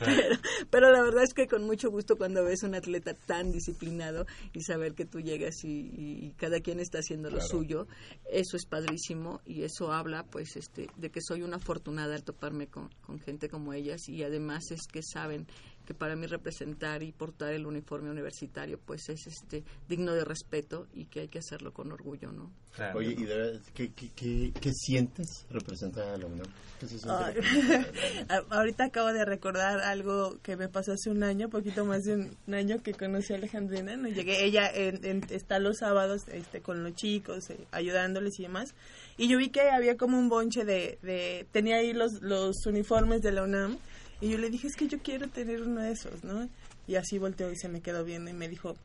[0.00, 0.38] pero,
[0.70, 4.62] pero la verdad es que con mucho gusto cuando ves un atleta tan disciplinado y
[4.62, 7.86] saber que tú llegas y, y cada quien está haciendo lo suyo,
[8.30, 12.66] eso es padrísimo y eso habla, pues, este, de que soy una afortunada al toparme
[12.68, 15.46] con, con gente como ellas y además es que saben
[15.86, 20.86] que para mí representar y portar el uniforme universitario pues es este digno de respeto
[20.92, 22.50] y que hay que hacerlo con orgullo, ¿no?
[22.74, 22.98] Claro.
[22.98, 26.46] Oye, ¿y de verdad, ¿qué, qué, qué, qué sientes representar a la UNAM?
[26.78, 26.98] ¿Qué se
[28.50, 32.36] Ahorita acabo de recordar algo que me pasó hace un año, poquito más de un,
[32.46, 33.96] un año que conocí a Alejandrina.
[33.96, 38.42] No llegué, ella en- en- está los sábados este, con los chicos, eh, ayudándoles y
[38.42, 38.74] demás.
[39.16, 43.22] Y yo vi que había como un bonche de, de tenía ahí los, los uniformes
[43.22, 43.78] de la UNAM.
[44.20, 46.48] Y yo le dije, es que yo quiero tener uno de esos, ¿no?
[46.86, 48.76] Y así volteó y se me quedó viendo y me dijo,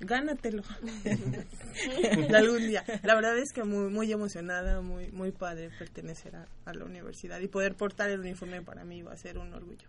[0.00, 0.62] gánatelo
[2.34, 2.84] algún día.
[3.02, 7.40] La verdad es que muy muy emocionada, muy muy padre pertenecer a, a la universidad
[7.40, 9.88] y poder portar el uniforme para mí va a ser un orgullo.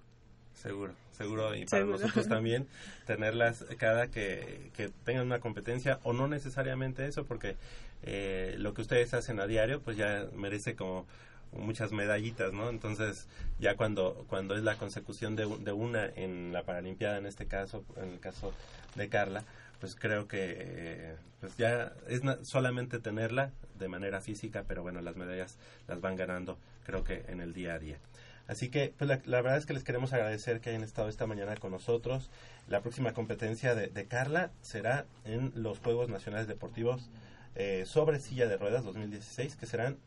[0.61, 1.55] Seguro, seguro.
[1.55, 1.99] Y para Seguro.
[1.99, 2.67] nosotros también
[3.05, 7.55] tenerlas cada que, que tengan una competencia o no necesariamente eso, porque
[8.03, 11.05] eh, lo que ustedes hacen a diario pues ya merece como
[11.51, 12.69] muchas medallitas, ¿no?
[12.69, 13.27] Entonces
[13.59, 17.83] ya cuando cuando es la consecución de, de una en la Paralimpiada en este caso,
[17.97, 18.53] en el caso
[18.95, 19.43] de Carla,
[19.79, 25.57] pues creo que pues ya es solamente tenerla de manera física, pero bueno, las medallas
[25.87, 27.97] las van ganando creo que en el día a día.
[28.47, 31.27] Así que, pues la, la verdad es que les queremos agradecer que hayan estado esta
[31.27, 32.31] mañana con nosotros.
[32.67, 37.11] La próxima competencia de, de Carla será en los Juegos Nacionales Deportivos
[37.53, 39.97] eh, sobre silla de ruedas 2016, que serán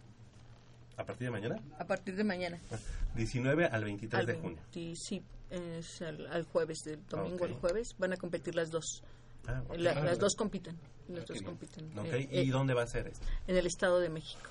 [0.97, 1.57] ¿A partir de mañana?
[1.79, 2.59] A partir de mañana.
[3.17, 4.59] 19 al 23 Al de junio.
[4.75, 9.03] 20 sí, es al, al jueves, del domingo al jueves, van a competir las dos.
[9.47, 9.63] Ah.
[9.77, 10.79] La- las dos compiten.
[11.09, 13.27] Las dos Eh, ¿Y eh, dónde va a ser esto?
[13.47, 14.49] En el Estado de México.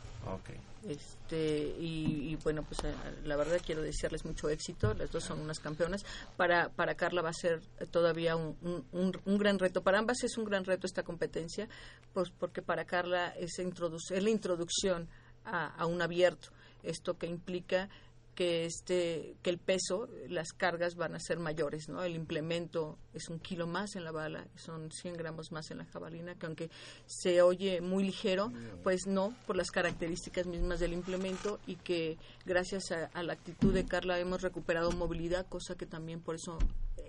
[0.87, 4.93] Este, y, y bueno, pues eh, la verdad quiero desearles mucho éxito.
[4.93, 6.03] Las dos son unas campeonas.
[6.37, 9.81] Para, para Carla va a ser todavía un, un- un- un gran reto.
[9.81, 11.67] Para ambas es un gran reto esta competencia,
[12.13, 15.07] pues porque para Carla es, introducir, es la introducción
[15.45, 16.49] a, a un abierto.
[16.83, 17.89] Esto que implica
[18.35, 23.27] que este que el peso las cargas van a ser mayores no el implemento es
[23.29, 26.69] un kilo más en la bala son 100 gramos más en la jabalina que aunque
[27.05, 28.51] se oye muy ligero
[28.83, 33.73] pues no por las características mismas del implemento y que gracias a, a la actitud
[33.73, 36.57] de Carla hemos recuperado movilidad cosa que también por eso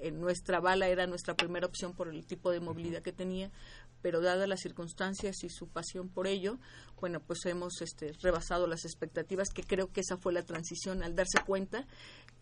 [0.03, 3.51] eh, nuestra bala era nuestra primera opción por el tipo de movilidad que tenía
[4.03, 6.59] pero dadas las circunstancias y su pasión por ello,
[7.01, 11.15] bueno, pues hemos este, rebasado las expectativas, que creo que esa fue la transición al
[11.15, 11.87] darse cuenta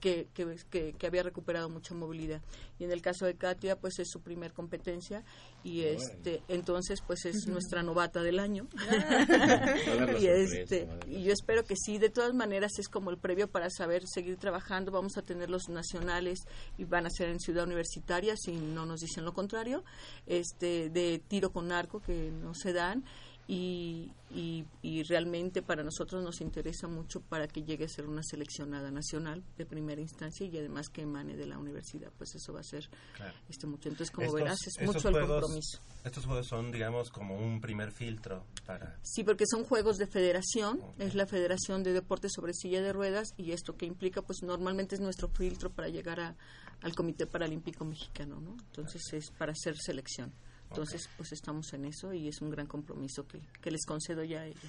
[0.01, 2.40] que, que, que- que había recuperado mucha movilidad.
[2.79, 5.23] Y en el caso de Katia, pues es su primer competencia
[5.62, 8.66] y este entonces pues es nuestra novata del año.
[9.29, 13.49] la y, este, y yo espero que sí, de todas maneras es como el previo
[13.51, 16.38] para saber seguir trabajando, vamos a tener los nacionales
[16.79, 19.82] y van a ser en Ciudad Universitaria, si no nos dicen lo contrario,
[20.24, 23.02] este de tiro con arco que no se dan
[23.48, 28.22] y, y, y realmente para nosotros nos interesa mucho para que llegue a ser una
[28.22, 32.61] seleccionada nacional de primera instancia y además que emane de la universidad, pues eso va
[32.61, 33.35] a ser Claro.
[33.48, 33.88] este mucho.
[33.88, 35.81] Entonces, como Estos- verás, es mucho el compromiso.
[36.05, 38.98] Estos juegos son, digamos, como un primer filtro para...
[39.03, 43.29] Sí, porque son juegos de federación, es la Federación de Deportes sobre Silla de Ruedas
[43.37, 46.37] y esto que implica, pues normalmente es nuestro filtro para llegar a,
[46.83, 48.53] al Comité Paralímpico Mexicano, ¿no?
[48.53, 50.33] Entonces es para hacer selección.
[50.70, 54.42] Entonces, pues estamos en eso y es un gran compromiso que, que les concedo ya
[54.42, 54.62] a ellos.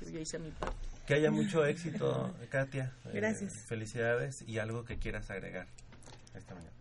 [0.00, 0.76] Yo ya hice mi parte.
[1.06, 2.92] Que haya mucho éxito, Katia.
[3.06, 3.52] Eh, Gracias.
[3.66, 5.66] felicidades y algo que quieras agregar
[6.34, 6.72] esta mañana.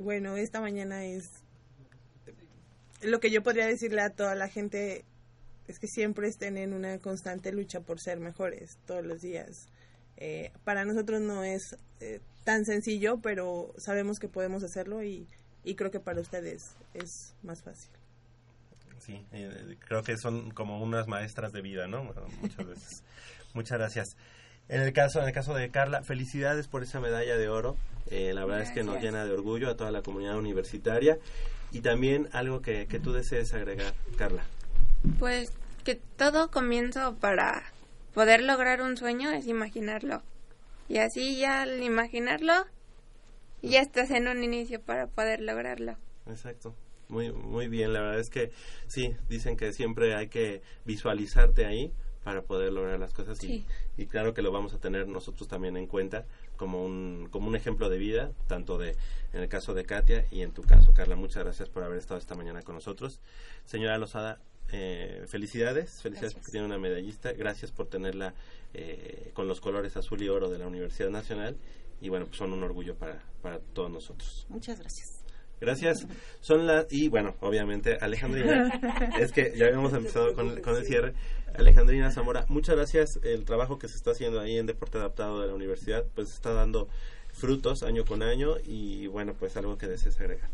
[0.00, 1.24] Bueno, esta mañana es
[3.02, 5.04] lo que yo podría decirle a toda la gente
[5.66, 9.68] es que siempre estén en una constante lucha por ser mejores todos los días.
[10.16, 15.26] Eh, para nosotros no es eh, tan sencillo, pero sabemos que podemos hacerlo y,
[15.64, 17.90] y creo que para ustedes es más fácil.
[19.10, 22.04] Sí, eh, creo que son como unas maestras de vida, ¿no?
[22.04, 23.04] Bueno, muchas veces.
[23.54, 24.16] Muchas gracias.
[24.68, 27.76] En el caso, en el caso de Carla, felicidades por esa medalla de oro.
[28.10, 31.18] Eh, la verdad es que nos llena de orgullo a toda la comunidad universitaria.
[31.72, 34.44] Y también algo que, que tú desees agregar, Carla.
[35.18, 37.64] Pues que todo comienzo para
[38.14, 40.22] poder lograr un sueño es imaginarlo.
[40.88, 42.66] Y así ya al imaginarlo,
[43.62, 45.96] ya estás en un inicio para poder lograrlo.
[46.26, 46.76] Exacto.
[47.10, 48.50] Muy, muy bien, la verdad es que
[48.86, 51.92] sí, dicen que siempre hay que visualizarte ahí
[52.24, 53.66] para poder lograr las cosas y, Sí.
[53.96, 57.56] y claro que lo vamos a tener nosotros también en cuenta como un, como un
[57.56, 58.94] ejemplo de vida, tanto de
[59.32, 61.16] en el caso de Katia y en tu caso, Carla.
[61.16, 63.20] Muchas gracias por haber estado esta mañana con nosotros.
[63.64, 64.38] Señora Lozada,
[64.70, 68.34] eh, felicidades, felicidades porque tiene una medallista, gracias por tenerla
[68.74, 71.56] eh, con los colores azul y oro de la Universidad Nacional
[72.02, 74.46] y bueno, pues son un orgullo para, para todos nosotros.
[74.48, 75.19] Muchas gracias.
[75.60, 76.06] Gracias.
[76.40, 78.70] Son las y bueno, obviamente Alejandrina,
[79.18, 81.14] es que ya habíamos empezado con, con el cierre.
[81.54, 83.18] Alejandrina Zamora, muchas gracias.
[83.22, 86.52] El trabajo que se está haciendo ahí en Deporte Adaptado de la universidad, pues está
[86.52, 86.88] dando
[87.32, 90.48] frutos año con año y bueno, pues algo que desees agregar.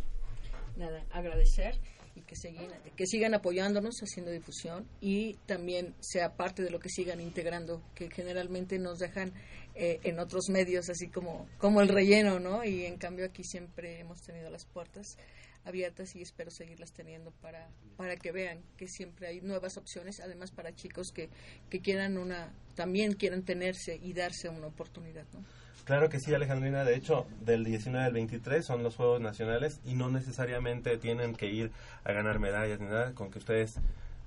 [0.77, 1.77] nada, agradecer
[2.17, 6.89] y que, sigan, que sigan apoyándonos, haciendo difusión y también sea parte de lo que
[6.89, 9.35] sigan integrando, que generalmente nos dejan
[9.75, 12.65] eh, en otros medios, así como, como el relleno, ¿no?
[12.65, 15.19] Y en cambio aquí siempre hemos tenido las puertas
[15.67, 20.51] abiertas y espero seguirlas teniendo para, para que vean que siempre hay nuevas opciones, además
[20.51, 21.29] para chicos que,
[21.69, 25.45] que quieran una, también quieran tenerse y darse una oportunidad, ¿no?
[25.85, 26.83] Claro que sí, Alejandrina.
[26.83, 31.47] De hecho, del 19 al 23 son los Juegos Nacionales y no necesariamente tienen que
[31.47, 31.71] ir
[32.03, 33.15] a ganar medallas ni nada.
[33.15, 33.79] Con que ustedes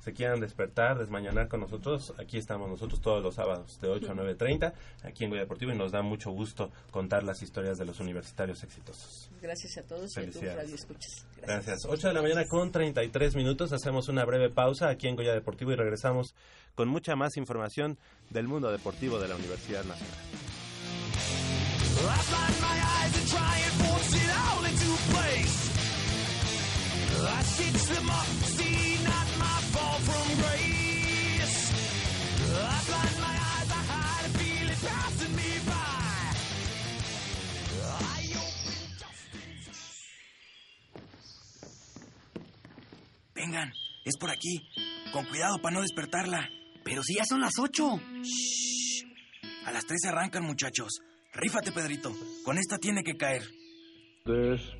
[0.09, 4.15] se quieran despertar, desmañanar con nosotros, aquí estamos nosotros todos los sábados de 8 a
[4.15, 7.99] 9.30 aquí en Goya Deportivo y nos da mucho gusto contar las historias de los
[7.99, 9.29] universitarios exitosos.
[9.39, 10.55] Gracias a todos y a Felicidades.
[10.55, 11.27] radioescuchas.
[11.43, 11.85] Gracias.
[11.85, 13.71] 8 de la mañana con 33 minutos.
[13.71, 16.33] Hacemos una breve pausa aquí en Goya Deportivo y regresamos
[16.73, 17.99] con mucha más información
[18.31, 20.17] del mundo deportivo de la Universidad Nacional.
[27.21, 28.88] I stitch them up, see
[43.39, 43.71] Vengan,
[44.03, 44.67] es por aquí.
[45.13, 46.49] Con cuidado para no despertarla.
[46.83, 47.99] Pero si ya son las ocho.
[49.65, 50.99] A las tres arrancan, muchachos.
[51.33, 52.11] Rífate, Pedrito.
[52.43, 53.43] Con esta tiene que caer.
[54.25, 54.79] Despierta,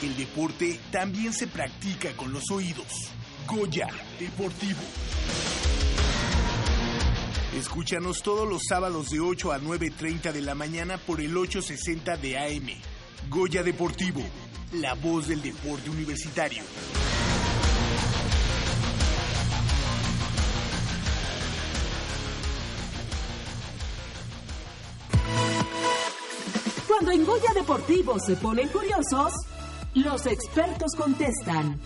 [0.00, 3.10] El deporte también se practica con los oídos.
[3.48, 3.88] Goya
[4.20, 4.78] Deportivo.
[7.56, 12.38] Escúchanos todos los sábados de 8 a 9.30 de la mañana por el 860 de
[12.38, 12.68] AM.
[13.28, 14.22] Goya Deportivo,
[14.74, 16.62] la voz del deporte universitario.
[26.86, 29.32] Cuando en Goya Deportivo se ponen curiosos,
[29.94, 31.80] los expertos contestan.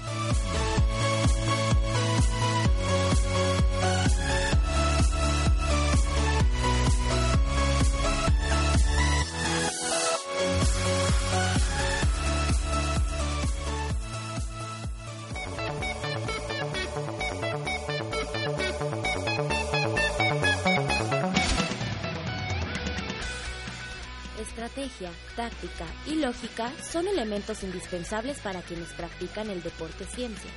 [25.43, 30.49] Táctica y lógica son elementos indispensables para quienes practican el deporte ciencia,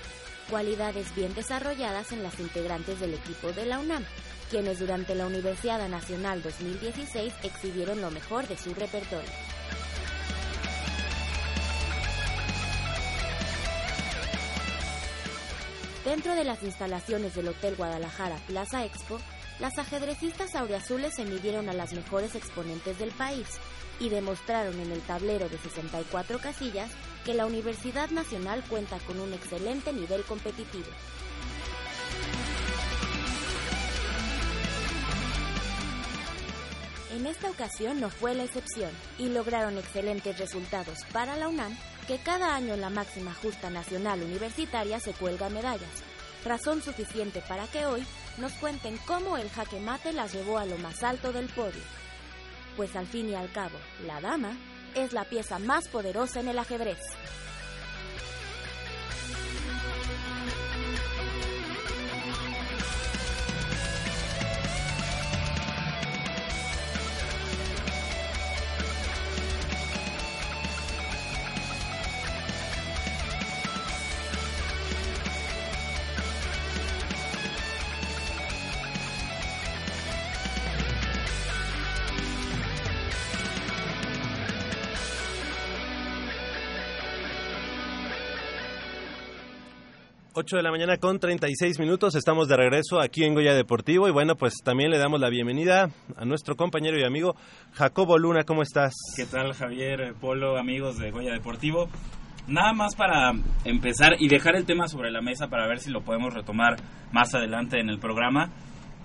[0.47, 4.05] cualidades bien desarrolladas en las integrantes del equipo de la UNAM,
[4.51, 9.31] quienes durante la Universidad Nacional 2016 exhibieron lo mejor de su repertorio.
[16.05, 19.19] Dentro de las instalaciones del Hotel Guadalajara Plaza Expo,
[19.59, 23.47] las ajedrecistas auriazules se midieron a las mejores exponentes del país
[23.99, 26.91] y demostraron en el tablero de 64 casillas
[27.23, 30.87] que la Universidad Nacional cuenta con un excelente nivel competitivo.
[37.15, 41.75] En esta ocasión no fue la excepción y lograron excelentes resultados para la UNAM,
[42.07, 46.03] que cada año en la máxima justa nacional universitaria se cuelga medallas,
[46.43, 48.05] razón suficiente para que hoy
[48.37, 51.81] nos cuenten cómo el jaque mate las llevó a lo más alto del podio.
[52.75, 54.51] Pues al fin y al cabo, la dama
[54.95, 56.99] es la pieza más poderosa en el ajedrez.
[90.37, 94.11] Ocho de la mañana con 36 minutos, estamos de regreso aquí en Goya Deportivo y
[94.11, 97.37] bueno, pues también le damos la bienvenida a nuestro compañero y amigo
[97.71, 98.93] Jacobo Luna, ¿cómo estás?
[99.15, 101.87] ¿Qué tal Javier, Polo, amigos de Goya Deportivo?
[102.49, 103.31] Nada más para
[103.63, 106.75] empezar y dejar el tema sobre la mesa para ver si lo podemos retomar
[107.13, 108.49] más adelante en el programa.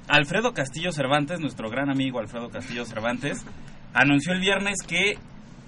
[0.08, 3.46] Alfredo Castillo Cervantes, nuestro gran amigo Alfredo Castillo Cervantes,
[3.94, 5.16] anunció el viernes que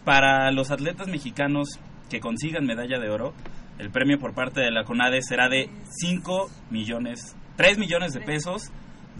[0.04, 1.78] para los atletas mexicanos
[2.10, 3.32] que consigan medalla de oro,
[3.78, 5.68] el premio por parte de la CONADE será de
[6.00, 8.70] 5 millones, 3 millones de pesos,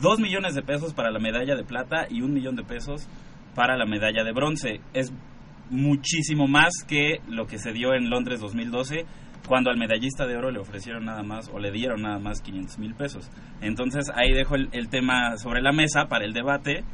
[0.01, 3.09] 2 millones de pesos para la medalla de plata y 1 millón de pesos
[3.55, 4.81] para la medalla de bronce.
[4.95, 5.13] Es
[5.71, 9.05] muchísimo más que lo que se dio en Londres 2012,
[9.49, 12.79] cuando al medallista de oro le ofrecieron nada más o le dieron nada más 500
[12.79, 13.31] mil pesos.
[13.61, 16.85] Entonces ahí dejo el, el tema sobre la mesa para el debate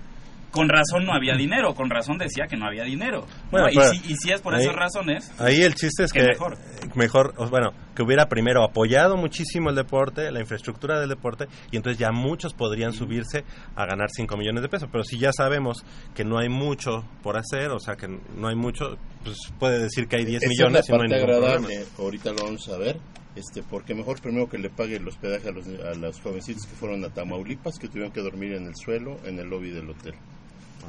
[0.50, 3.26] con razón no había dinero, con razón decía que no había dinero.
[3.50, 6.12] Bueno, No, y, si, y si es por ahí- esas razones, Ahí el chiste es
[6.12, 6.56] que que mejor.
[6.94, 11.98] mejor, bueno, que hubiera primero apoyado muchísimo el deporte, la infraestructura del deporte, y entonces
[11.98, 13.44] ya muchos podrían subirse
[13.76, 14.88] a ganar 5 millones de pesos.
[14.90, 15.84] Pero si ya sabemos
[16.14, 20.08] que no hay mucho por hacer, o sea, que no hay mucho, pues puede decir
[20.08, 21.66] que hay 10 Esa millones es y la no hay parte ningún agradable.
[21.66, 21.90] problema.
[21.98, 22.98] Ahorita lo vamos a ver.
[23.36, 26.74] Este, porque mejor primero que le pague el hospedaje a los, a los jovencitos que
[26.74, 30.14] fueron a Tamaulipas, que tuvieron que dormir en el suelo, en el lobby del hotel.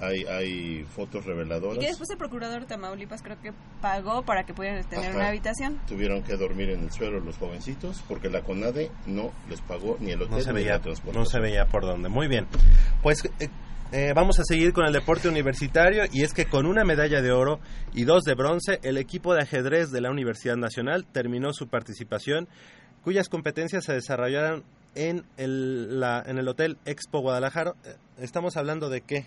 [0.02, 1.80] Hay, hay fotos Y reveladoras.
[1.80, 5.18] que después el procurador de Tamaulipas creo que pagó para que pudieran tener Ajá.
[5.18, 5.80] una habitación.
[5.88, 10.12] Tuvieron que dormir en el suelo los jovencitos porque la CONADE no les pagó ni
[10.12, 11.24] el hotel No se ni veía, la transportación.
[11.24, 12.10] no se veía por dónde.
[12.10, 12.48] Muy bien.
[13.04, 13.50] Pues eh,
[13.92, 17.32] eh, vamos a seguir con el deporte universitario y es que con una medalla de
[17.32, 17.60] oro
[17.94, 22.48] y dos de bronce, el equipo de ajedrez de la Universidad Nacional terminó su participación
[23.04, 24.64] cuyas competencias se desarrollaron
[24.96, 27.74] en el, la, en el Hotel Expo Guadalajara.
[27.86, 29.26] Eh, Estamos hablando de qué,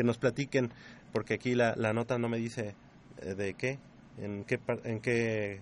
[0.00, 0.70] que nos platiquen,
[1.12, 2.74] porque aquí la, la nota no me dice
[3.20, 3.78] eh, de qué,
[4.16, 5.60] en qué, par- en qué,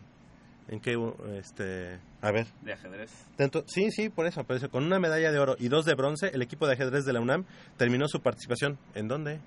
[0.68, 0.94] en qué,
[1.36, 2.46] este, a ver.
[2.62, 3.10] De ajedrez.
[3.36, 4.70] Dentro- sí, sí, por eso, por eso.
[4.70, 7.20] Con una medalla de oro y dos de bronce, el equipo de ajedrez de la
[7.20, 8.78] UNAM terminó su participación.
[8.94, 9.40] ¿En dónde?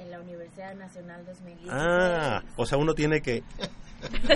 [0.00, 1.70] En la Universidad Nacional 2016.
[1.72, 3.44] Ah, o sea, uno tiene que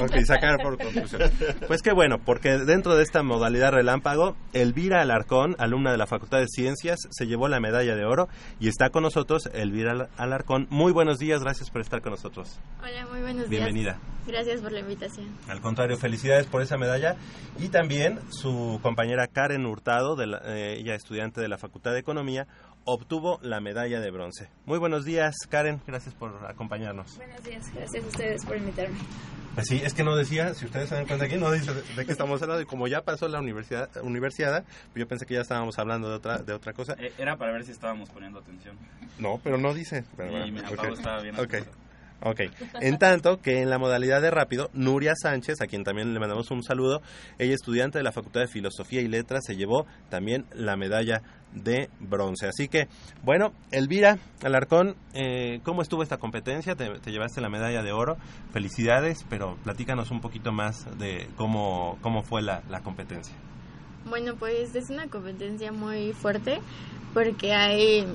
[0.01, 1.23] ok, sacar por conclusión.
[1.67, 6.39] Pues qué bueno, porque dentro de esta modalidad relámpago, Elvira Alarcón, alumna de la Facultad
[6.39, 8.29] de Ciencias, se llevó la medalla de oro
[8.61, 10.67] y está con nosotros Elvira Al- Alarcón.
[10.71, 12.59] Muy buenos días, gracias por estar con nosotros.
[12.83, 13.65] Hola, muy buenos días.
[13.65, 13.99] Bienvenida.
[14.27, 15.27] Gracias por la invitación.
[15.49, 17.17] Al contrario, felicidades por esa medalla.
[17.59, 22.01] Y también su compañera Karen Hurtado, de la- eh, ella estudiante de la Facultad de
[22.01, 22.47] Economía,
[22.85, 24.49] obtuvo la medalla de bronce.
[24.65, 27.17] Muy buenos días, Karen, gracias por acompañarnos.
[27.17, 28.97] Buenos días, gracias a ustedes por invitarme.
[29.57, 31.83] Pues sí, es que no decía, si ustedes se dan cuenta aquí, no dice de,
[31.83, 32.63] de qué estamos hablando.
[32.63, 36.17] Y como ya pasó la universidad, universidad pues yo pensé que ya estábamos hablando de
[36.17, 36.95] otra, de otra cosa.
[36.99, 38.77] Eh, Era para ver si estábamos poniendo atención.
[39.19, 40.05] No, pero no dice.
[40.15, 40.77] Pero Y bueno, mi ok.
[40.77, 41.55] Pau estaba bien Ok.
[42.23, 42.41] Ok.
[42.81, 46.51] En tanto que en la modalidad de rápido, Nuria Sánchez, a quien también le mandamos
[46.51, 47.03] un saludo,
[47.39, 51.89] ella estudiante de la Facultad de Filosofía y Letras, se llevó también la medalla de
[52.01, 52.47] bronce.
[52.47, 52.89] Así que,
[53.23, 56.75] bueno, Elvira Alarcón, eh, ¿cómo estuvo esta competencia?
[56.75, 58.17] Te, te llevaste la medalla de oro.
[58.53, 63.35] Felicidades, pero platícanos un poquito más de cómo, cómo fue la, la competencia.
[64.09, 66.61] Bueno, pues es una competencia muy fuerte
[67.13, 68.07] porque hay,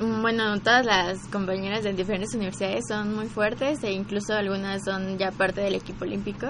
[0.00, 5.30] bueno, todas las compañeras de diferentes universidades son muy fuertes e incluso algunas son ya
[5.30, 6.46] parte del equipo olímpico.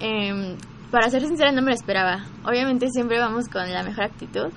[0.00, 0.56] Em,
[0.90, 2.24] para ser sincera, no me lo esperaba.
[2.44, 4.50] Obviamente siempre vamos con la mejor actitud,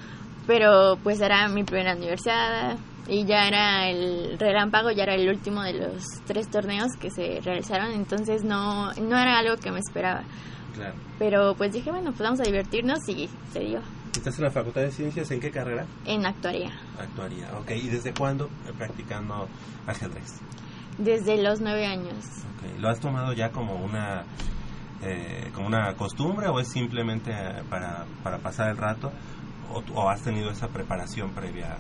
[0.47, 5.61] pero pues era mi primera universidad y ya era el relámpago, ya era el último
[5.61, 10.23] de los tres torneos que se realizaron, entonces no, no era algo que me esperaba.
[10.73, 10.95] Claro.
[11.19, 13.80] Pero pues dije, bueno, pues vamos a divertirnos y se dio
[14.16, 15.30] ¿Estás en la Facultad de Ciencias?
[15.32, 15.86] ¿En qué carrera?
[16.05, 16.72] en actuaría.
[16.99, 17.49] Actuaría.
[17.59, 19.47] Ok, ¿y desde cuándo eh, practicando
[19.88, 20.39] ajedrez?
[20.97, 22.24] Desde los nueve años.
[22.55, 24.24] Ok, ¿Lo has tomado ya como una
[25.03, 29.11] eh, como una costumbre o es simplemente eh, para, para pasar el rato
[29.72, 31.74] o, o has tenido esa preparación previa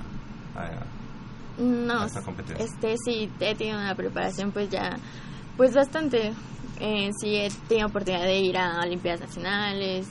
[0.55, 2.63] a, No, a esta competencia?
[2.65, 4.97] este sí, he tenido una preparación pues ya,
[5.57, 6.33] pues bastante.
[6.81, 10.07] Eh, sí, he tenido oportunidad de ir a Olimpiadas Nacionales,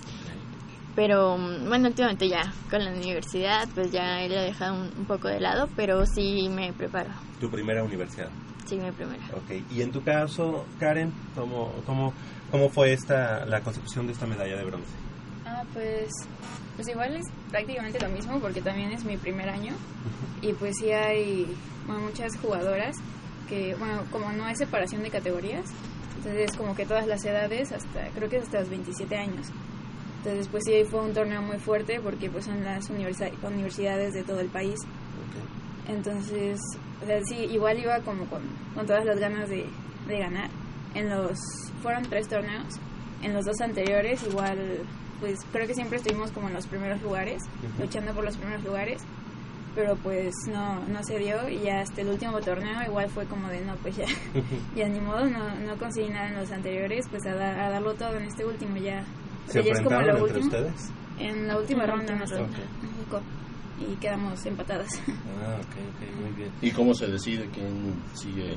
[0.94, 5.04] pero mm, bueno, últimamente ya con la universidad pues ya lo he dejado un, un
[5.06, 8.28] poco de lado, pero sí me preparo, Tu primera universidad.
[8.66, 9.18] sí me preparo.
[9.36, 12.12] Ok, y en tu caso, Karen, ¿cómo, cómo,
[12.50, 14.88] cómo fue esta la consecución de esta medalla de bronce?
[15.46, 16.08] Ah, pues,
[16.76, 19.72] pues igual es prácticamente lo mismo porque también es mi primer año
[20.40, 21.46] y pues sí hay
[21.86, 22.96] bueno, muchas jugadoras
[23.48, 25.66] que, bueno, como no hay separación de categorías,
[26.16, 29.48] entonces como que todas las edades, hasta creo que hasta los 27 años.
[30.24, 34.22] Entonces pues sí fue un torneo muy fuerte porque pues son las universi- universidades de
[34.22, 34.76] todo el país.
[35.88, 36.58] Entonces,
[37.02, 38.42] o sea, sí, igual iba como con,
[38.74, 39.66] con todas las ganas de,
[40.08, 40.48] de ganar.
[40.94, 41.38] En los,
[41.82, 42.74] fueron tres torneos,
[43.22, 44.78] en los dos anteriores igual,
[45.20, 47.82] pues creo que siempre estuvimos como en los primeros lugares, Ujú.
[47.82, 49.02] luchando por los primeros lugares,
[49.74, 53.48] pero pues no, no se dio y ya hasta el último torneo igual fue como
[53.48, 54.06] de no, pues ya,
[54.76, 57.92] ya ni modo, no, no conseguí nada en los anteriores, pues a, da- a darlo
[57.94, 59.04] todo en este último ya.
[59.48, 60.46] ¿Se es como enfrentaron entre último.
[60.46, 60.90] ustedes?
[61.18, 62.14] En la última En ronda.
[62.14, 63.20] México
[63.80, 64.88] y quedamos empatadas.
[65.08, 66.50] Ah, ok, ok, muy bien.
[66.62, 68.54] ¿Y cómo se decide quién sigue?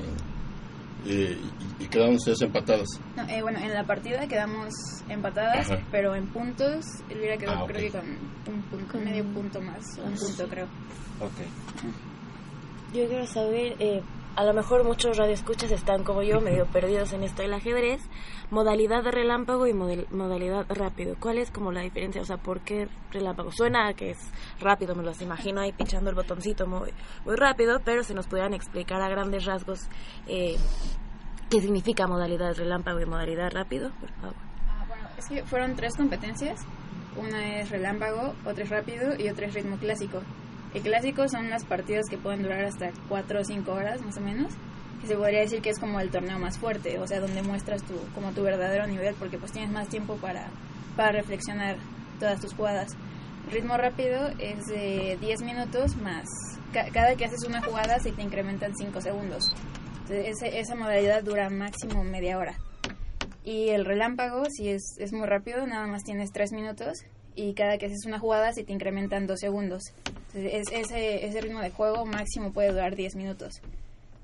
[1.06, 1.38] Eh,
[1.80, 2.88] y, y quedaron ustedes empatadas.
[3.16, 4.72] No, eh, bueno, en la partida quedamos
[5.08, 5.80] empatadas, Ajá.
[5.92, 9.84] pero en puntos Elvira quedó Ah, creo que con un punto, con medio punto más,
[10.04, 10.64] un punto creo.
[11.20, 12.94] Ok.
[12.94, 14.02] Yo quiero saber, eh,
[14.38, 18.00] a lo mejor muchos radioescuchas están como yo, medio perdidos en esto del ajedrez.
[18.52, 21.16] Modalidad de relámpago y model- modalidad rápido.
[21.18, 22.22] ¿Cuál es como la diferencia?
[22.22, 23.50] O sea, ¿por qué relámpago?
[23.50, 24.18] Suena a que es
[24.60, 26.92] rápido, me los imagino ahí pinchando el botoncito muy,
[27.24, 29.80] muy rápido, pero si nos pudieran explicar a grandes rasgos
[30.28, 30.54] eh,
[31.50, 34.36] qué significa modalidad relámpago y modalidad rápido, por favor.
[34.68, 36.60] Ah, bueno, es que fueron tres competencias.
[37.16, 40.20] Una es relámpago, otra es rápido y otra es ritmo clásico.
[40.74, 44.20] El clásico son las partidas que pueden durar hasta 4 o 5 horas más o
[44.20, 44.52] menos.
[45.00, 47.82] Que se podría decir que es como el torneo más fuerte, o sea, donde muestras
[47.84, 50.48] tu, como tu verdadero nivel porque pues tienes más tiempo para,
[50.96, 51.76] para reflexionar
[52.18, 52.88] todas tus jugadas.
[53.52, 56.26] Ritmo rápido es de 10 minutos más.
[56.72, 59.44] ca- cada que haces una jugada se te incrementan 5 segundos.
[60.10, 62.54] Entonces, esa modalidad dura máximo media hora.
[63.44, 66.98] Y el relámpago, si es, es muy rápido, nada más tienes 3 minutos
[67.38, 69.82] y cada que haces una jugada se te incrementan 2 segundos.
[70.34, 73.60] Entonces, es- ese, ese ritmo de juego máximo puede durar 10 minutos.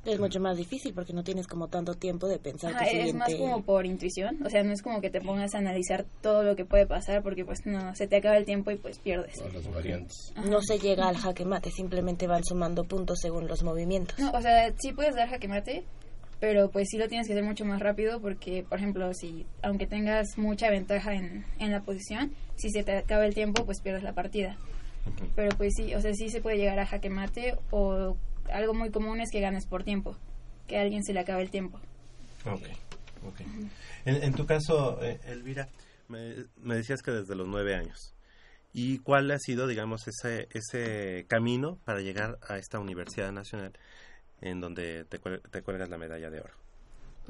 [0.05, 3.15] Es mucho más difícil porque no tienes como tanto tiempo de pensar Ajá, que es
[3.15, 6.43] más como por intuición, o sea, no es como que te pongas a analizar todo
[6.43, 9.35] lo que puede pasar porque pues no, se te acaba el tiempo y pues pierdes.
[9.55, 10.35] las variantes.
[10.45, 14.19] No se llega al jaque mate, simplemente van sumando puntos según los movimientos.
[14.19, 15.85] No, o sea, sí puedes dar jaque mate,
[16.39, 19.87] pero pues sí lo tienes que hacer mucho más rápido porque, por ejemplo, si aunque
[19.87, 24.03] tengas mucha ventaja en, en la posición, si se te acaba el tiempo, pues pierdes
[24.03, 24.57] la partida.
[25.37, 28.17] Pero pues sí, o sea, sí se puede llegar a jaque mate o
[28.51, 30.17] algo muy común es que ganes por tiempo,
[30.67, 31.79] que a alguien se le acabe el tiempo.
[32.47, 32.63] Ok,
[33.27, 33.41] ok.
[34.07, 35.69] En, en tu caso, eh, Elvira,
[36.09, 38.15] me, me decías que desde los nueve años.
[38.73, 43.73] ¿Y cuál ha sido, digamos, ese, ese camino para llegar a esta Universidad Nacional
[44.41, 46.55] en donde te, te cuelgas la medalla de oro?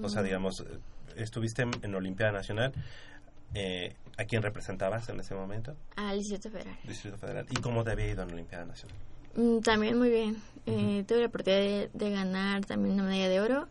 [0.03, 0.25] O sea, Mm.
[0.25, 0.79] digamos, eh,
[1.17, 2.73] estuviste en, en Olimpiada Nacional.
[3.55, 5.75] Eh, ¿A quién representabas en ese momento?
[5.97, 6.77] Al Distrito Federal.
[6.85, 7.47] Distrito Federal.
[7.51, 8.97] ¿Y cómo te había ido en Olimpiada Nacional?
[9.37, 10.37] Mm, También muy bien.
[10.67, 13.69] Eh, tuve la oportunidad de, de ganar también una medalla de oro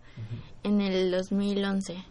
[0.64, 2.04] en el 2011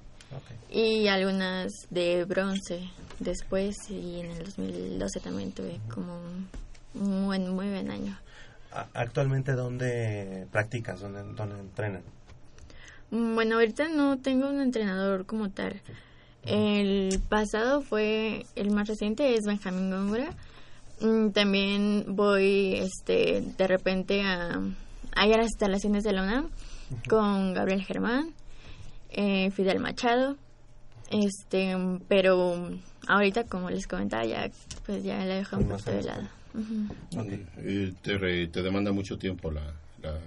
[0.70, 2.88] y algunas de bronce
[3.20, 6.18] después y en el 2012 también tuve como
[6.94, 8.18] un buen, muy buen año.
[8.94, 11.00] ¿Actualmente dónde practicas?
[11.00, 12.02] ¿Dónde, dónde entrenan?
[13.10, 15.80] Mm, Bueno, ahorita no tengo un entrenador como tal.
[16.44, 20.30] El pasado fue, el más reciente es Benjamín Góngora.
[21.00, 24.60] Mm, También voy este, de repente a,
[25.14, 26.50] a ir a las instalaciones de la UNAM
[27.08, 28.34] con Gabriel Germán,
[29.10, 30.36] eh, Fidel Machado.
[31.10, 31.76] Este,
[32.08, 32.70] pero
[33.06, 34.50] ahorita, como les comentaba, ya,
[34.86, 36.22] pues ya la dejo un poquito de lado.
[37.58, 39.62] Eh, te, re- te demanda mucho tiempo la,
[40.02, 40.18] la,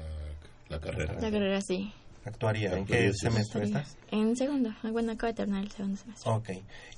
[0.70, 1.14] la carrera.
[1.20, 1.92] La carrera sí.
[2.26, 2.76] ¿Actuaría?
[2.76, 3.96] ¿En qué semestre estás?
[4.10, 6.32] En segundo, bueno, acabo de terminar el segundo semestre.
[6.32, 6.50] Ok.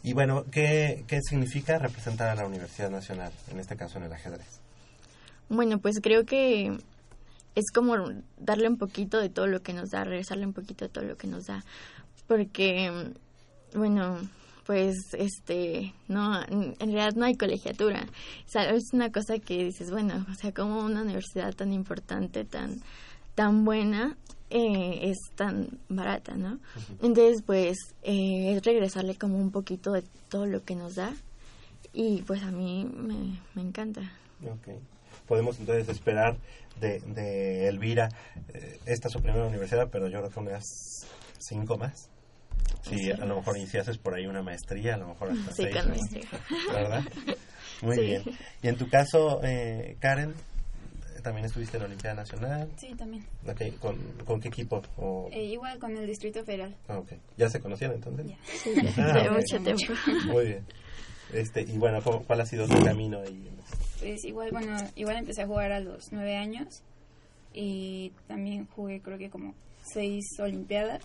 [0.03, 4.13] Y bueno, ¿qué, ¿qué significa representar a la Universidad Nacional, en este caso en el
[4.13, 4.61] ajedrez?
[5.49, 6.77] Bueno, pues creo que
[7.55, 7.97] es como
[8.37, 11.17] darle un poquito de todo lo que nos da, regresarle un poquito de todo lo
[11.17, 11.63] que nos da.
[12.27, 13.11] Porque,
[13.73, 14.19] bueno,
[14.65, 18.05] pues, este, no, en realidad no hay colegiatura.
[18.45, 22.45] O sea, es una cosa que dices, bueno, o sea, como una universidad tan importante,
[22.45, 22.81] tan,
[23.35, 24.15] tan buena,
[24.49, 26.59] eh, es tan barata, ¿no?
[27.01, 31.13] Entonces, pues, eh, es regresarle como un poquito de todo lo que nos da.
[31.93, 34.01] Y pues a mí me, me encanta.
[34.43, 34.69] Ok.
[35.27, 36.37] Podemos entonces esperar
[36.79, 38.09] de, de Elvira,
[38.53, 40.63] eh, esta es su primera universidad, pero yo creo que unas
[41.39, 42.09] cinco más.
[42.83, 43.11] Sí, Sí.
[43.11, 45.75] a lo mejor si haces por ahí una maestría, a lo mejor hasta Sí, seis,
[45.83, 45.89] ¿no?
[45.89, 46.25] maestría.
[46.71, 47.03] ¿Verdad?
[47.81, 48.01] Muy Sí.
[48.01, 48.23] bien.
[48.61, 50.33] Y en tu caso, eh, Karen,
[51.21, 52.69] también estuviste en la Olimpiada Nacional.
[52.77, 53.25] Sí, también.
[53.47, 54.81] Ok, ¿Con, con qué equipo?
[54.97, 56.75] O- Eh, igual con el Distrito Federal.
[56.87, 57.13] Ah, ok.
[57.37, 58.25] ¿Ya se conocían entonces?
[58.63, 59.35] Sí, Ah, de ok.
[59.35, 59.93] mucho tiempo.
[60.25, 60.65] Muy bien.
[61.33, 63.49] Este, y bueno, ¿cómo- ¿cuál ha sido tu camino ahí?
[63.99, 66.83] Pues igual, bueno, igual empecé a jugar a los nueve años
[67.53, 69.55] y también jugué creo que como
[69.93, 71.01] seis olimpiadas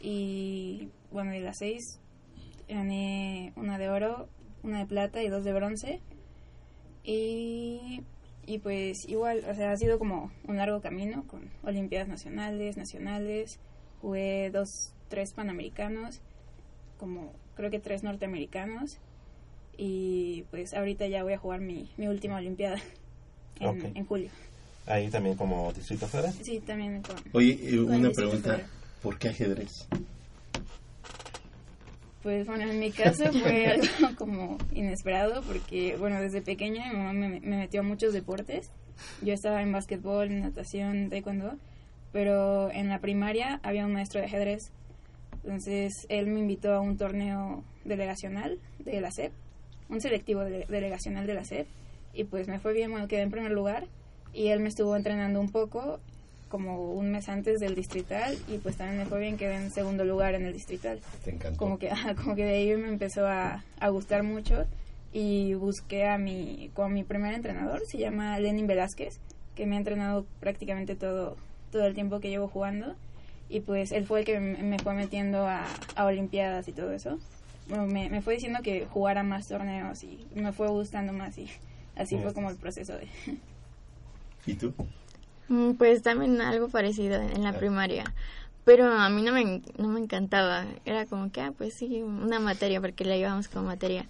[0.00, 1.82] y bueno, de las seis
[2.68, 4.28] gané una de oro,
[4.62, 6.00] una de plata y dos de bronce
[7.04, 8.02] y,
[8.48, 13.58] y pues igual, o sea, ha sido como un largo camino con olimpiadas nacionales, nacionales,
[14.00, 16.20] jugué dos, tres panamericanos,
[16.98, 18.96] como creo que tres norteamericanos
[19.76, 22.78] y pues ahorita ya voy a jugar mi, mi última olimpiada
[23.60, 23.84] en, Ok.
[23.94, 24.30] en julio.
[24.86, 26.32] Ahí también como Distrito Federal.
[26.42, 27.16] Sí, también con...
[27.34, 28.52] Oye, con una pregunta.
[28.52, 28.66] Federal.
[29.02, 29.86] ¿Por qué ajedrez?
[32.22, 37.12] Pues bueno, en mi caso fue algo como inesperado porque, bueno, desde pequeña mi mamá
[37.12, 38.70] me, me metió a muchos deportes.
[39.22, 41.56] Yo estaba en básquetbol, en natación, taekwondo,
[42.12, 44.72] pero en la primaria había un maestro de ajedrez.
[45.44, 49.32] Entonces él me invitó a un torneo delegacional de la SEP,
[49.88, 51.66] un selectivo dele- delegacional de la SEP,
[52.12, 53.86] y pues me fue bien, bueno, quedé en primer lugar
[54.34, 56.00] y él me estuvo entrenando un poco
[56.48, 60.04] como un mes antes del distrital y pues también me fue bien, quedé en segundo
[60.04, 61.58] lugar en el distrital Te encantó.
[61.58, 61.90] como que
[62.22, 64.64] como que de ahí me empezó a, a gustar mucho
[65.12, 69.18] y busqué a mi como mi primer entrenador se llama Lenin Velázquez
[69.54, 71.36] que me ha entrenado prácticamente todo
[71.72, 72.94] todo el tiempo que llevo jugando
[73.50, 75.64] y pues él fue el que me fue metiendo a,
[75.96, 77.18] a olimpiadas y todo eso
[77.68, 81.48] bueno, me, me fue diciendo que jugara más torneos y me fue gustando más y
[81.96, 83.08] así fue como el proceso de
[84.46, 84.72] ¿Y tú?
[85.48, 88.04] Mm, Pues también algo parecido en la primaria.
[88.64, 90.66] Pero a mí no me, no me encantaba.
[90.84, 94.06] Era como que, ah, pues sí, una materia, porque la llevábamos como materia.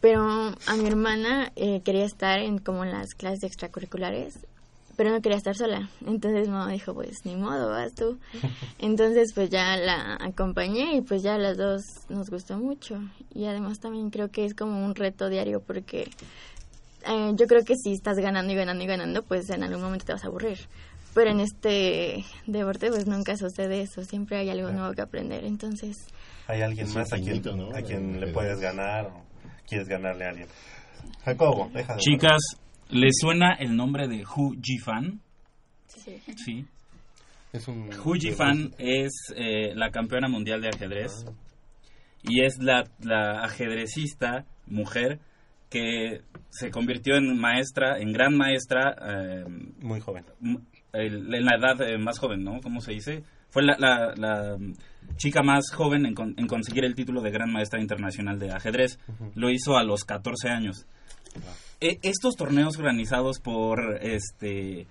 [0.00, 4.38] Pero a mi hermana eh, quería estar en como en las clases extracurriculares,
[4.94, 5.88] pero no quería estar sola.
[6.06, 8.18] Entonces mamá dijo, pues ni modo, vas tú.
[8.78, 13.00] Entonces pues ya la acompañé y pues ya a las dos nos gustó mucho.
[13.34, 16.08] Y además también creo que es como un reto diario porque
[17.08, 20.06] eh, yo creo que si estás ganando y ganando y ganando, pues en algún momento
[20.06, 20.58] te vas a aburrir.
[21.14, 25.96] pero en este deporte pues nunca sucede eso, siempre hay algo nuevo que aprender, entonces...
[26.46, 27.42] ¿Hay alguien más a quien,
[27.74, 29.24] a quien le puedes ganar o
[29.66, 30.48] quieres ganarle a alguien?
[31.24, 32.58] Jacobo, deja de Chicas,
[32.90, 35.20] ¿les suena el nombre de Hu Jifan?
[35.86, 36.20] Sí.
[36.36, 36.66] Sí.
[37.52, 37.88] Es un...
[38.04, 41.24] Hu Jifan es eh, la campeona mundial de ajedrez
[42.22, 45.20] y es la, la ajedrecista mujer
[45.70, 48.94] que se convirtió en maestra, en gran maestra.
[49.02, 49.44] eh,
[49.80, 50.24] Muy joven.
[50.92, 52.60] en la edad eh, más joven, ¿no?
[52.60, 53.22] ¿Cómo se dice?
[53.50, 54.56] Fue la, la- la
[55.16, 58.98] chica más joven en, con- en conseguir el título de gran maestra internacional de ajedrez.
[59.34, 60.86] Lo hizo a los 14 años.
[61.80, 64.86] E- estos torneos organizados por este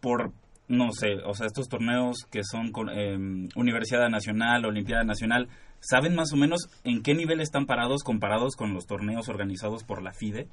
[0.00, 0.32] por
[0.68, 5.48] no sé, o sea, estos torneos que son con em, Universidad Nacional, Olimpiada Nacional,
[5.80, 10.02] ¿saben más o menos en qué nivel están parados comparados con los torneos organizados por
[10.02, 10.48] la FIDE?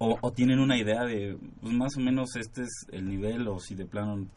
[0.00, 3.74] ¿O, tienen una idea de, pues más o menos este es el nivel o si
[3.74, 4.28] de plano...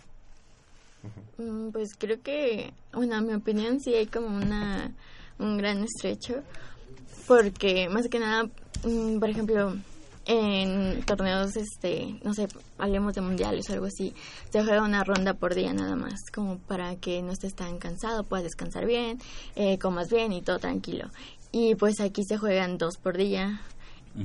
[1.37, 4.91] Mm, Pues creo que, bueno, a mi opinión sí hay como una
[5.41, 6.43] un gran estrecho,
[7.27, 8.49] porque más que nada,
[8.83, 9.75] mm, por ejemplo,
[10.25, 12.47] en torneos, este, no sé,
[12.77, 14.13] hablemos de mundiales o algo así,
[14.51, 18.23] se juega una ronda por día nada más, como para que no estés tan cansado,
[18.23, 19.17] puedas descansar bien,
[19.55, 21.09] eh, comas bien y todo tranquilo.
[21.51, 23.61] Y pues aquí se juegan dos por día,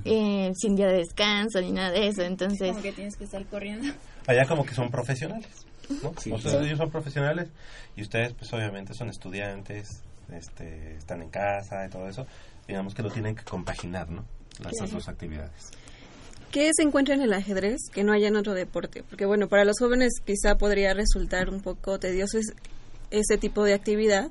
[0.04, 2.68] eh, sin día de descanso ni nada de eso, entonces...
[2.70, 3.92] Como que tienes que estar corriendo.
[4.26, 5.48] Allá como que son profesionales,
[6.02, 6.12] ¿no?
[6.18, 6.30] Sí.
[6.30, 7.48] o sea, ellos son profesionales
[7.96, 12.26] y ustedes pues obviamente son estudiantes, este, están en casa y todo eso.
[12.68, 14.24] Digamos que lo tienen que compaginar, ¿no?
[14.60, 14.92] Las Claro.
[14.92, 15.70] dos actividades.
[16.56, 19.02] ¿Qué se encuentra en el ajedrez que no haya en otro deporte?
[19.02, 22.54] Porque bueno, para los jóvenes quizá podría resultar un poco tedioso es-
[23.10, 24.30] ese tipo de actividad,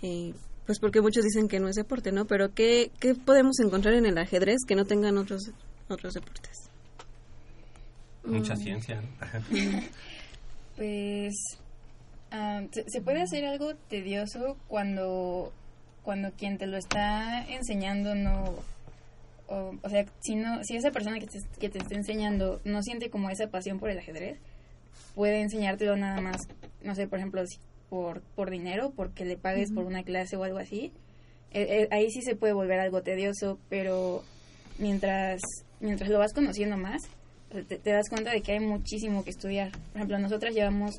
[0.00, 0.34] y
[0.64, 2.24] pues porque muchos dicen que no es deporte, ¿no?
[2.24, 5.50] Pero ¿qué, qué podemos encontrar en el ajedrez que no tengan otros
[5.90, 6.70] otros deportes?
[8.24, 8.58] Mucha Mm.
[8.62, 9.02] ciencia.
[10.76, 11.34] Pues
[12.72, 15.52] se, se puede hacer algo tedioso cuando
[16.02, 18.54] cuando quien te lo está enseñando no
[19.50, 22.82] o, o sea si no si esa persona que te, que te está enseñando no
[22.82, 24.38] siente como esa pasión por el ajedrez
[25.14, 26.38] puede enseñártelo nada más
[26.82, 27.58] no sé por ejemplo si-
[27.90, 30.92] por por dinero porque le pagues por una clase o algo así
[31.52, 34.22] Eh, eh, ahí sí se puede volver algo tedioso pero
[34.78, 35.40] mientras
[35.80, 37.02] mientras lo vas conociendo más
[37.50, 39.72] te, te das cuenta de que hay muchísimo que estudiar.
[39.72, 40.92] Por ejemplo, nosotras llevamos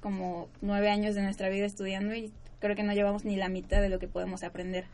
[0.00, 3.82] como nueve años de nuestra vida estudiando y creo que no llevamos ni la mitad
[3.82, 4.86] de lo que podemos aprender.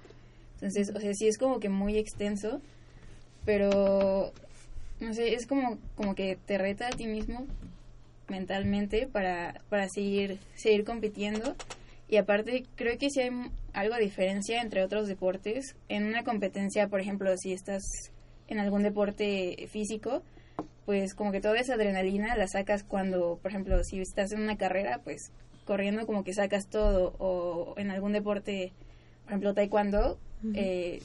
[0.54, 2.60] Entonces, o sea, sí es como que muy extenso,
[3.44, 4.32] pero
[5.00, 7.46] no sé, es como, como que te reta a ti mismo
[8.28, 11.54] mentalmente para, para seguir, seguir compitiendo.
[12.08, 13.30] Y aparte, creo que sí hay
[13.72, 15.74] algo de diferencia entre otros deportes.
[15.88, 17.82] En una competencia, por ejemplo, si estás
[18.48, 20.22] en algún deporte físico,
[20.84, 24.56] pues como que toda esa adrenalina la sacas cuando, por ejemplo, si estás en una
[24.56, 25.32] carrera, pues
[25.64, 27.14] corriendo como que sacas todo.
[27.18, 28.72] O en algún deporte,
[29.24, 30.18] por ejemplo, taekwondo,
[30.54, 31.00] eh,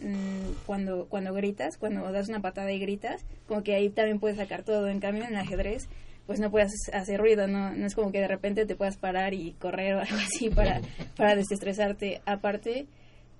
[0.00, 4.36] mm, cuando, cuando gritas, cuando das una patada y gritas, como que ahí también puedes
[4.36, 4.88] sacar todo.
[4.88, 5.88] En cambio, en el ajedrez,
[6.26, 9.34] pues no puedes hacer ruido, no, no es como que de repente te puedas parar
[9.34, 10.80] y correr o algo así para,
[11.16, 12.22] para desestresarte.
[12.26, 12.86] Aparte,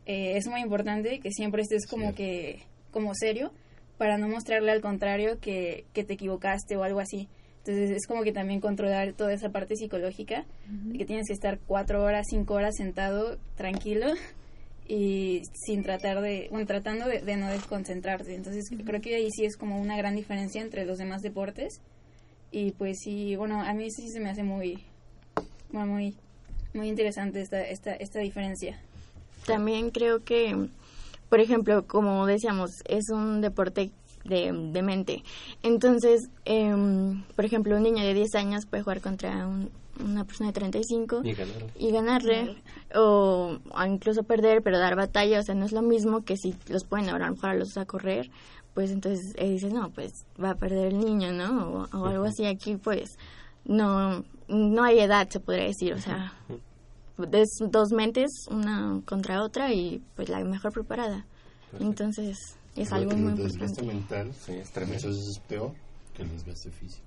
[0.06, 3.52] eh, es muy importante que siempre estés como que, como serio,
[3.98, 7.28] para no mostrarle al contrario que, que te equivocaste o algo así.
[7.58, 11.58] Entonces es como que también controlar toda esa parte psicológica, de que tienes que estar
[11.66, 14.08] cuatro horas, cinco horas sentado, tranquilo
[14.86, 18.34] y sin tratar de, bueno, tratando de, de no desconcentrarte.
[18.34, 21.80] Entonces creo que ahí sí es como una gran diferencia entre los demás deportes
[22.50, 24.84] y pues sí, bueno, a mí sí se me hace muy,
[25.72, 26.14] muy,
[26.74, 28.78] muy interesante esta, esta, esta diferencia.
[29.46, 30.68] También creo que,
[31.28, 33.90] por ejemplo, como decíamos, es un deporte
[34.24, 35.22] de, de mente.
[35.62, 39.70] Entonces, em, por ejemplo, un niño de 10 años puede jugar contra un-
[40.02, 41.72] una persona de 35 Y ganarle.
[41.78, 42.56] y ganarle,
[42.94, 45.40] o, o incluso perder, pero dar batalla.
[45.40, 47.54] O sea, no es lo mismo que si los pueden ahora a lo mejor a
[47.54, 48.30] los a correr,
[48.74, 51.86] pues entonces eh, dices, no, pues va a perder el niño, ¿no?
[51.92, 52.44] O, o algo así.
[52.46, 53.16] Aquí, pues,
[53.64, 55.94] no, no hay edad, se podría decir.
[55.94, 56.32] O sea,
[57.32, 61.24] es dos mentes, una contra otra y pues la mejor preparada.
[61.80, 62.36] Entonces
[62.76, 64.24] es algo muy el desgaste importante.
[64.24, 65.08] mental Sí, es tremendo.
[65.08, 65.72] es peor
[66.12, 67.04] que el desgaste físico.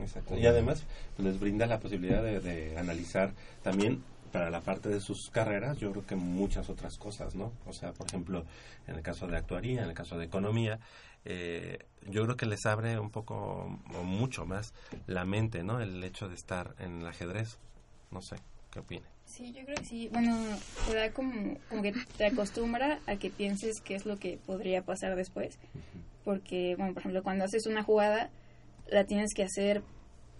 [0.00, 0.36] Exacto.
[0.38, 0.84] Y además
[1.16, 3.32] pues, les brinda la posibilidad de, de analizar
[3.62, 7.52] también para la parte de sus carreras, yo creo que muchas otras cosas, ¿no?
[7.64, 8.44] O sea, por ejemplo,
[8.86, 10.78] en el caso de actuaría, en el caso de economía,
[11.24, 11.78] eh,
[12.08, 14.74] yo creo que les abre un poco o mucho más
[15.06, 15.80] la mente, ¿no?
[15.80, 17.58] El hecho de estar en el ajedrez.
[18.10, 18.36] No sé,
[18.70, 19.06] ¿qué opina?
[19.24, 20.08] Sí, yo creo que sí.
[20.12, 20.38] Bueno,
[20.86, 24.82] te da como, como que te acostumbra a que pienses qué es lo que podría
[24.82, 25.58] pasar después.
[26.24, 28.30] Porque, bueno, por ejemplo, cuando haces una jugada,
[28.90, 29.82] la tienes que hacer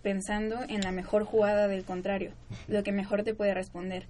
[0.03, 2.33] pensando en la mejor jugada del contrario,
[2.69, 4.07] lo que mejor te puede responder.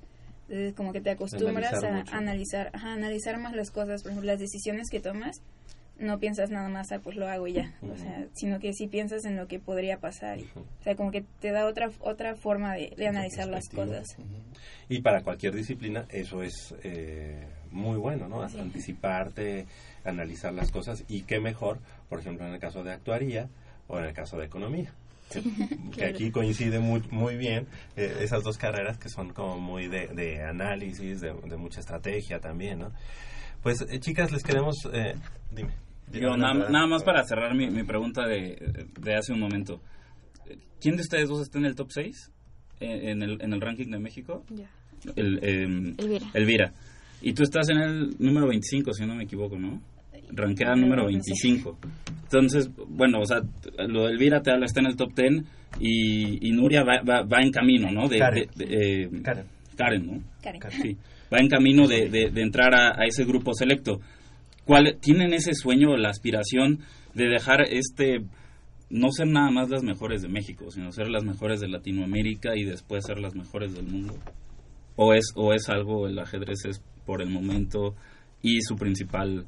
[0.49, 4.31] Entonces, como que te acostumbras Analizar a analizar, ajá, analizar más las cosas, por ejemplo,
[4.31, 5.41] las decisiones que tomas,
[5.99, 8.87] no piensas nada más, ah, pues lo hago y ya, o sea, sino que sí
[8.87, 10.39] piensas en lo que podría pasar.
[10.39, 14.07] y- o sea, como que te da otra otra forma de, de analizar las cosas.
[14.91, 18.43] Y para cualquier disciplina eso es eh, muy bueno, ¿no?
[18.43, 19.67] Anticiparte,
[20.05, 21.79] analizar las cosas y qué mejor,
[22.09, 23.49] por ejemplo, en el caso de actuaría
[23.89, 24.93] o en el caso de economía.
[25.93, 27.67] Que, aquí coincide muy, muy bien
[27.97, 32.39] eh, esas dos carreras que son como muy de, de análisis, de, de mucha estrategia
[32.39, 32.93] también, ¿no?
[33.63, 34.77] Pues eh, chicas, les queremos...
[34.93, 35.15] eh,
[35.51, 35.71] dime.
[36.13, 39.81] Yo, nada, nada más para cerrar mi, mi pregunta de, de hace un momento.
[40.81, 42.31] ¿Quién de ustedes dos está en el top 6
[42.79, 44.45] en el, en el ranking de México?
[44.51, 44.71] Ya.
[45.17, 46.27] El, em, Elvira.
[46.35, 46.73] Elvira.
[47.23, 49.81] Y tú estás en el número 25, si no me equivoco, ¿no?
[50.33, 51.79] Ranqueada número 25.
[52.25, 53.41] Entonces, bueno, o sea,
[53.87, 55.45] lo de Elvira te habla, está en el top 10
[55.81, 58.09] y, y Nuria va, va, va en camino, ¿no?
[58.09, 58.49] De, Karen.
[58.57, 59.45] de- de, eh, Karen.
[59.77, 60.23] Karen, ¿no?
[60.43, 60.61] Karen.
[60.83, 60.97] Sí.
[61.33, 64.01] Va en camino de, de- de entrar a, a ese grupo selecto.
[64.65, 66.81] ¿Cuál, ¿Tienen ese sueño, la aspiración
[67.15, 68.23] de dejar este,
[68.91, 72.65] no ser nada más las mejores de México, sino ser las mejores de Latinoamérica y
[72.65, 74.15] después ser las mejores del mundo?
[74.97, 77.95] ¿O es, o es algo, el ajedrez es por el momento
[78.43, 79.45] y su principal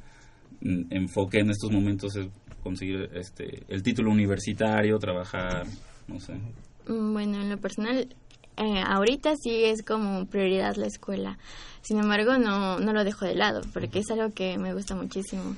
[0.60, 2.28] enfoque en estos momentos es
[2.62, 5.66] conseguir este, el título universitario, trabajar,
[6.06, 6.34] no sé?
[6.86, 8.08] Mm, Bueno, en lo personal,
[8.56, 11.38] eh, ahorita sí es como prioridad la escuela.
[11.82, 15.54] Sin embargo, no, no lo dejo de lado porque es algo que me gusta muchísimo.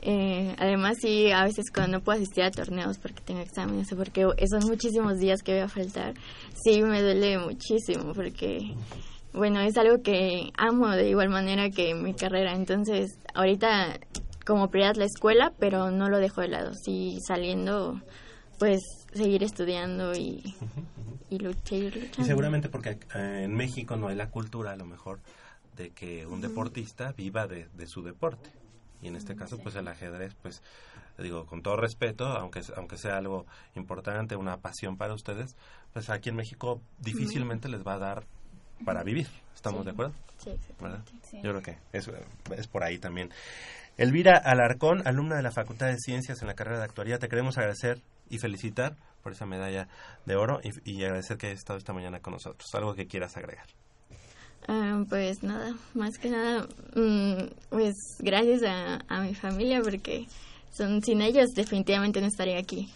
[0.00, 3.96] Eh, además, sí, a veces cuando no puedo asistir a torneos porque tengo exámenes o
[3.96, 6.14] porque son muchísimos días que voy a faltar,
[6.54, 8.74] sí me duele muchísimo porque,
[9.32, 12.54] bueno, es algo que amo de igual manera que mi carrera.
[12.54, 13.98] Entonces, ahorita
[14.48, 16.72] como prioridad la escuela, pero no lo dejo de lado.
[16.74, 18.00] Sí, saliendo,
[18.58, 18.80] pues
[19.12, 20.56] seguir estudiando y,
[21.30, 22.22] y luch- seguir luchando.
[22.22, 25.20] Y seguramente porque eh, en México no hay la cultura, a lo mejor,
[25.76, 28.50] de que un deportista viva de, de su deporte.
[29.02, 30.62] Y en este caso, pues el ajedrez, pues,
[31.18, 33.46] digo, con todo respeto, aunque, aunque sea algo
[33.76, 35.54] importante, una pasión para ustedes,
[35.92, 38.24] pues aquí en México difícilmente les va a dar
[38.84, 39.28] para vivir.
[39.54, 39.84] ¿Estamos Sí.
[39.84, 40.12] de acuerdo?
[40.38, 40.50] Sí.
[41.30, 41.36] Sí.
[41.42, 42.10] Yo creo que es,
[42.56, 43.30] es por ahí también.
[43.98, 47.58] Elvira Alarcón, alumna de la Facultad de Ciencias en la carrera de Actuaría, te queremos
[47.58, 49.88] agradecer y felicitar por esa medalla
[50.24, 52.68] de oro y, y agradecer que hayas estado esta mañana con nosotros.
[52.74, 53.66] Algo que quieras agregar.
[54.68, 60.26] Ah, pues nada, más que nada, mm, pues gracias a, a mi familia porque
[60.72, 62.88] son sin ellos definitivamente no estaría aquí.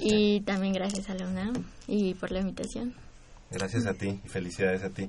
[0.00, 2.94] Y también gracias a la UNAM y por la invitación.
[3.50, 5.08] Gracias a ti y felicidades a ti.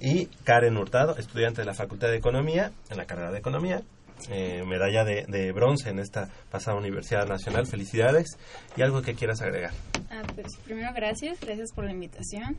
[0.00, 3.82] Y Karen Hurtado, estudiante de la Facultad de Economía, en la carrera de Economía,
[4.30, 7.66] eh, medalla de, de bronce en esta pasada Universidad Nacional.
[7.66, 8.38] Felicidades.
[8.76, 9.72] Y algo que quieras agregar.
[10.10, 12.56] Ah, pues primero gracias, gracias por la invitación.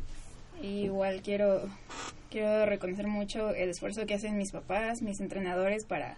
[0.62, 1.62] Y igual quiero
[2.30, 6.18] quiero reconocer mucho el esfuerzo que hacen mis papás, mis entrenadores para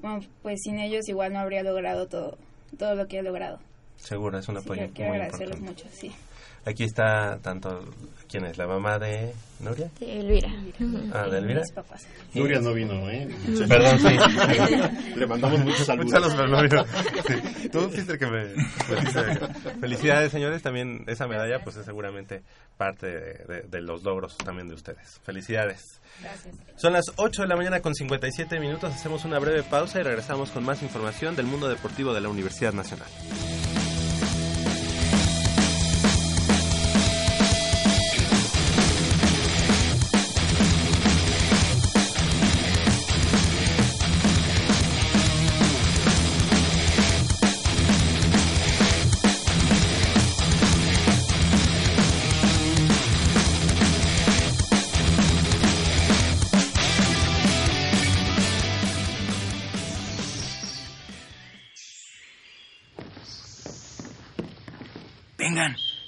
[0.00, 2.38] bueno, pues sin ellos igual no habría logrado todo
[2.78, 3.58] todo lo que he logrado.
[3.96, 5.84] Seguro, es un apoyo que quiero muy agradecerles importante.
[5.84, 6.12] mucho, sí.
[6.66, 7.84] Aquí está tanto,
[8.28, 8.58] ¿quién es?
[8.58, 9.88] ¿La mamá de Nuria?
[10.00, 10.50] De Elvira.
[11.14, 11.60] Ah, de Elvira.
[11.60, 12.06] Mis papás.
[12.34, 13.28] Nuria no vino, ¿eh?
[13.46, 15.14] Sí, Perdón, sí.
[15.16, 16.06] Le mandamos muchos saludos.
[16.12, 16.84] Muchos saludos, pero no vino.
[17.62, 17.68] Sí.
[17.68, 18.44] Tú fuiste el que me...
[19.80, 20.60] Felicidades, señores.
[20.62, 22.42] También esa medalla, pues es seguramente
[22.76, 25.20] parte de, de- de los logros también de ustedes.
[25.24, 26.00] Felicidades.
[26.20, 26.54] Gracias.
[26.76, 28.92] Son las 8 de la mañana con 57 minutos.
[28.92, 32.72] Hacemos una breve pausa y regresamos con más información del mundo deportivo de la Universidad
[32.72, 33.08] Nacional.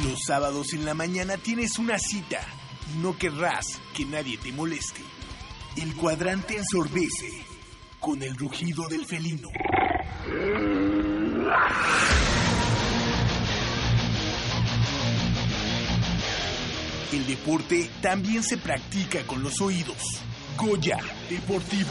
[0.00, 2.40] Los sábados en la mañana tienes una cita
[2.92, 5.02] y no querrás que nadie te moleste.
[5.76, 7.30] El cuadrante ensordece
[8.00, 9.50] con el rugido del felino.
[17.12, 20.22] El deporte también se practica con los oídos.
[20.56, 21.90] Goya Deportivo.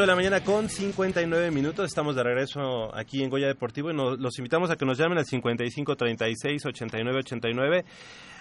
[0.00, 1.84] De la mañana con 59 minutos.
[1.84, 5.18] Estamos de regreso aquí en Goya Deportivo y nos, los invitamos a que nos llamen
[5.18, 7.84] al 55 36 89 89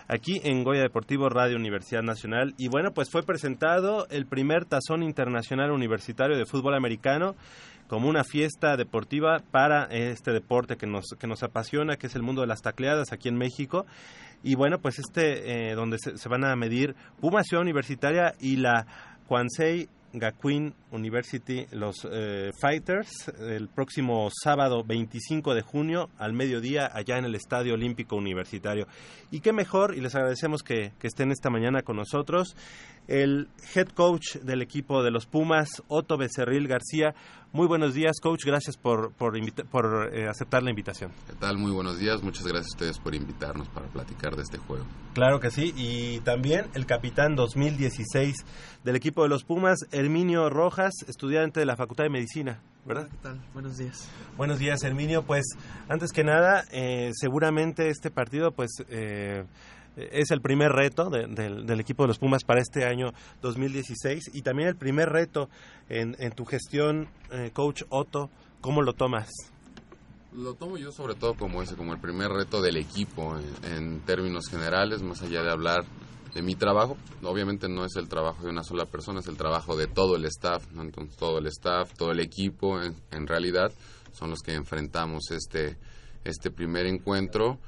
[0.08, 2.54] aquí en Goya Deportivo Radio Universidad Nacional.
[2.58, 7.36] Y bueno, pues fue presentado el primer tazón internacional universitario de fútbol americano
[7.90, 12.22] como una fiesta deportiva para este deporte que nos, que nos apasiona, que es el
[12.22, 13.86] mundo de las tacleadas aquí en México.
[14.44, 18.86] Y bueno, pues este, eh, donde se, van a medir Puma Ciudad Universitaria y la
[19.28, 27.18] Kwansei Gakuin University, los eh, Fighters, el próximo sábado 25 de junio al mediodía allá
[27.18, 28.88] en el Estadio Olímpico Universitario.
[29.32, 32.56] Y qué mejor, y les agradecemos que, que estén esta mañana con nosotros,
[33.10, 37.16] el head coach del equipo de los Pumas, Otto Becerril García.
[37.52, 38.46] Muy buenos días, coach.
[38.46, 39.34] Gracias por, por,
[39.72, 41.12] por eh, aceptar la invitación.
[41.26, 41.58] ¿Qué tal?
[41.58, 42.22] Muy buenos días.
[42.22, 44.86] Muchas gracias a ustedes por invitarnos para platicar de este juego.
[45.16, 45.74] Claro que sí.
[45.76, 48.36] Y también el capitán 2016
[48.84, 52.62] del equipo de los Pumas, Herminio Rojas, estudiante de la Facultad de Medicina.
[52.86, 53.08] ¿verdad?
[53.10, 53.42] ¿Qué tal?
[53.54, 54.10] Buenos días.
[54.38, 55.24] Buenos días, Herminio.
[55.24, 55.46] Pues
[55.90, 58.70] antes que nada, eh, seguramente este partido, pues...
[58.90, 59.46] Eh,
[59.96, 63.12] es el primer reto de, de, del equipo de los Pumas para este año
[63.42, 65.50] 2016 y también el primer reto
[65.90, 68.30] en, tu gestión, eh, coach Otto,
[68.62, 69.30] ¿cómo lo tomas?
[70.32, 74.48] Lo tomo yo sobre todo como ese, como el primer reto del equipo en, términos
[74.50, 75.86] generales, más allá de hablar
[76.36, 76.96] de mi trabajo.
[77.24, 80.26] Obviamente no es el trabajo de una sola persona, es el trabajo de todo el
[80.26, 83.74] staff, entonces todo el staff, todo el equipo, en, en realidad
[84.12, 85.78] son los que enfrentamos este
[86.24, 87.60] este primer encuentro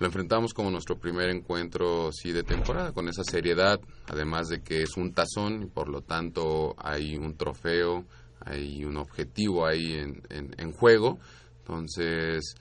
[0.00, 3.78] lo enfrentamos como nuestro primer encuentro sí de temporada con esa seriedad
[4.08, 8.04] además de que es un tazón y por lo tanto hay un trofeo
[8.44, 11.18] hay un objetivo ahí en, en, juego.
[11.58, 12.54] Entonces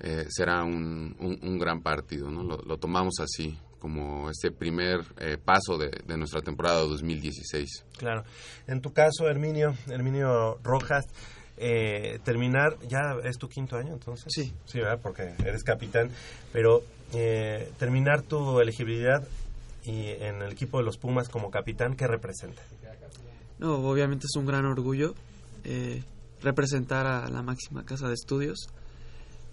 [0.00, 2.42] eh, será un, un, un, gran partido ¿no?
[2.42, 8.24] lo, lo, tomamos así como este primer eh, paso de, de, nuestra temporada 2016 claro.
[8.66, 11.06] En tu caso Herminio Herminio Rojas
[11.58, 14.32] eh, terminar, ya es tu quinto año entonces.
[14.34, 14.52] Sí.
[14.66, 15.00] Sí, ¿verdad?
[15.02, 16.10] Porque eres capitán,
[16.52, 16.82] pero
[17.14, 19.26] eh, terminar tu elegibilidad
[19.84, 22.62] y en el equipo de los Pumas como capitán, ¿qué representa?
[23.58, 25.14] No, obviamente es un gran orgullo
[25.64, 26.02] eh,
[26.42, 28.68] representar a la máxima casa de estudios.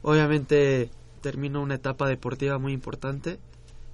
[0.02, 0.90] Obviamente
[1.22, 3.40] termino una etapa deportiva muy importante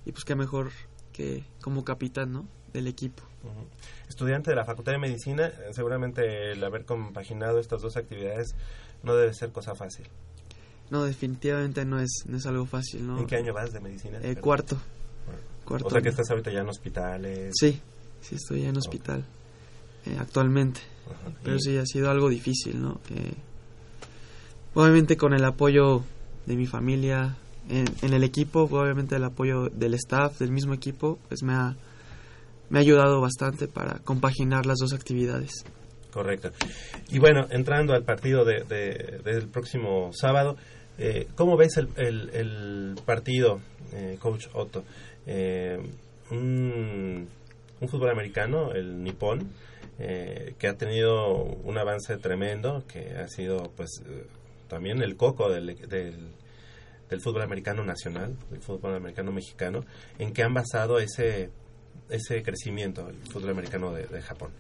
[0.06, 0.72] y pues qué mejor
[1.14, 2.48] que como capitán, ¿no?
[2.74, 3.24] Del equipo.
[3.44, 4.10] Uh -huh.
[4.10, 8.56] Estudiante de la Facultad de Medicina, seguramente el haber compaginado estas dos actividades
[9.04, 10.08] no debe ser cosa fácil.
[10.90, 13.20] No, definitivamente no es, no es algo fácil, ¿no?
[13.20, 14.20] ¿En qué año vas de medicina?
[14.24, 14.78] Eh, cuarto.
[15.26, 15.42] Bueno.
[15.64, 15.88] cuarto.
[15.88, 17.54] O sea que estás ahorita ya en hospitales.
[17.60, 17.80] Sí,
[18.22, 19.24] sí estoy ya en hospital
[20.06, 20.82] eh, actualmente.
[21.06, 21.34] Uh -huh.
[21.44, 21.60] Pero y...
[21.60, 23.00] sí ha sido algo difícil, ¿no?
[23.12, 23.34] Eh,
[24.74, 26.04] obviamente con el apoyo
[26.46, 27.38] de mi familia,
[27.70, 31.76] en, en, el equipo, obviamente el apoyo del staff, del mismo equipo, pues me ha,
[32.70, 35.66] me ha ayudado bastante para compaginar las dos actividades.
[36.12, 36.52] Correcto.
[37.10, 40.58] Y bueno, entrando al partido de, de, del próximo sábado,
[40.98, 43.62] eh, ¿cómo ves el, el, el partido,
[43.94, 44.84] eh, Coach Otto?
[45.28, 45.78] Eh,
[46.32, 47.28] un,
[47.88, 49.52] fútbol americano, el nipón,
[50.00, 54.02] eh, que ha tenido un avance tremendo, que ha sido pues
[54.68, 56.32] también el coco del, del
[57.10, 59.84] del fútbol americano nacional, del fútbol americano mexicano,
[60.20, 61.50] en qué han basado ese,
[62.10, 64.52] ese crecimiento, el fútbol americano de, Japón?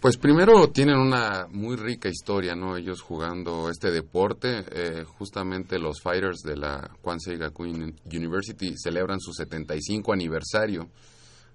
[0.00, 2.76] Pues primero tienen una muy rica historia, ¿no?
[2.76, 9.32] Ellos jugando este deporte, eh, justamente los Fighters de la Kwansei Gakuin University celebran su
[9.32, 10.88] 75 aniversario.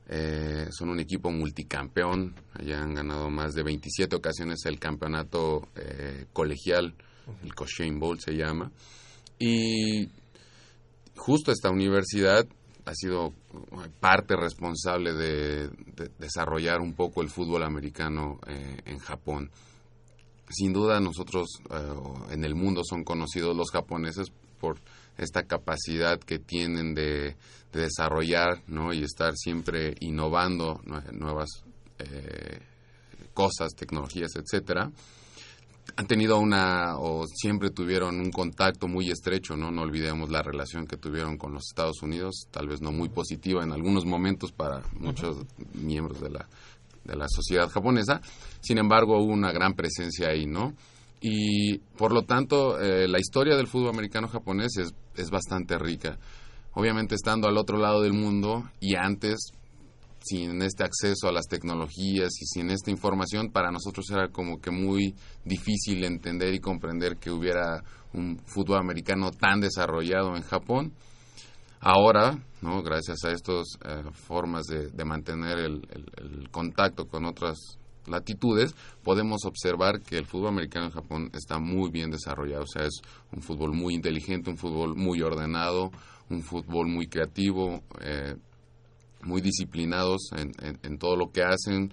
[0.07, 6.27] Eh, son un equipo multicampeón, ya han ganado más de 27 ocasiones el campeonato eh,
[6.31, 6.93] colegial,
[7.43, 8.71] el Cochin Bowl se llama.
[9.39, 10.07] Y
[11.15, 12.45] justo esta universidad
[12.85, 13.33] ha sido
[13.99, 19.49] parte responsable de, de desarrollar un poco el fútbol americano eh, en Japón.
[20.49, 21.93] Sin duda nosotros eh,
[22.31, 24.77] en el mundo son conocidos los japoneses por
[25.17, 27.35] esta capacidad que tienen de,
[27.73, 28.93] de desarrollar ¿no?
[28.93, 31.49] y estar siempre innovando nue- nuevas
[31.99, 32.59] eh,
[33.33, 34.91] cosas, tecnologías, etcétera,
[35.95, 39.71] han tenido una o siempre tuvieron un contacto muy estrecho, ¿no?
[39.71, 43.63] No olvidemos la relación que tuvieron con los Estados Unidos, tal vez no muy positiva
[43.63, 45.37] en algunos momentos para muchos
[45.73, 46.47] miembros de la
[47.05, 48.19] de la sociedad japonesa.
[48.61, 50.73] Sin embargo, hubo una gran presencia ahí, ¿no?
[51.21, 56.17] Y por lo tanto, eh, la historia del fútbol americano japonés es, es bastante rica.
[56.73, 59.51] Obviamente, estando al otro lado del mundo y antes,
[60.25, 64.71] sin este acceso a las tecnologías y sin esta información, para nosotros era como que
[64.71, 65.13] muy
[65.43, 70.93] difícil entender y comprender que hubiera un fútbol americano tan desarrollado en Japón.
[71.79, 72.81] Ahora, ¿no?
[72.81, 73.77] gracias a estas
[74.13, 77.57] formas de, mantener el, el- el contacto con otras
[78.07, 78.73] latitudes,
[79.03, 82.63] podemos observar que el fútbol americano en Japón está muy bien desarrollado.
[82.63, 83.01] O sea, es
[83.31, 85.91] un fútbol muy inteligente, un fútbol muy ordenado,
[86.29, 88.35] un fútbol muy creativo, eh,
[89.25, 91.91] muy disciplinados en, en- en todo lo que hacen,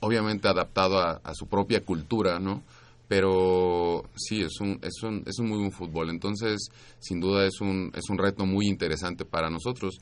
[0.00, 2.62] obviamente adaptado a, a su propia cultura, ¿no?
[3.08, 6.10] Pero sí, es un, es, un, es un muy buen fútbol.
[6.10, 6.68] Entonces,
[7.00, 9.98] sin duda es un, es un reto muy interesante para nosotros.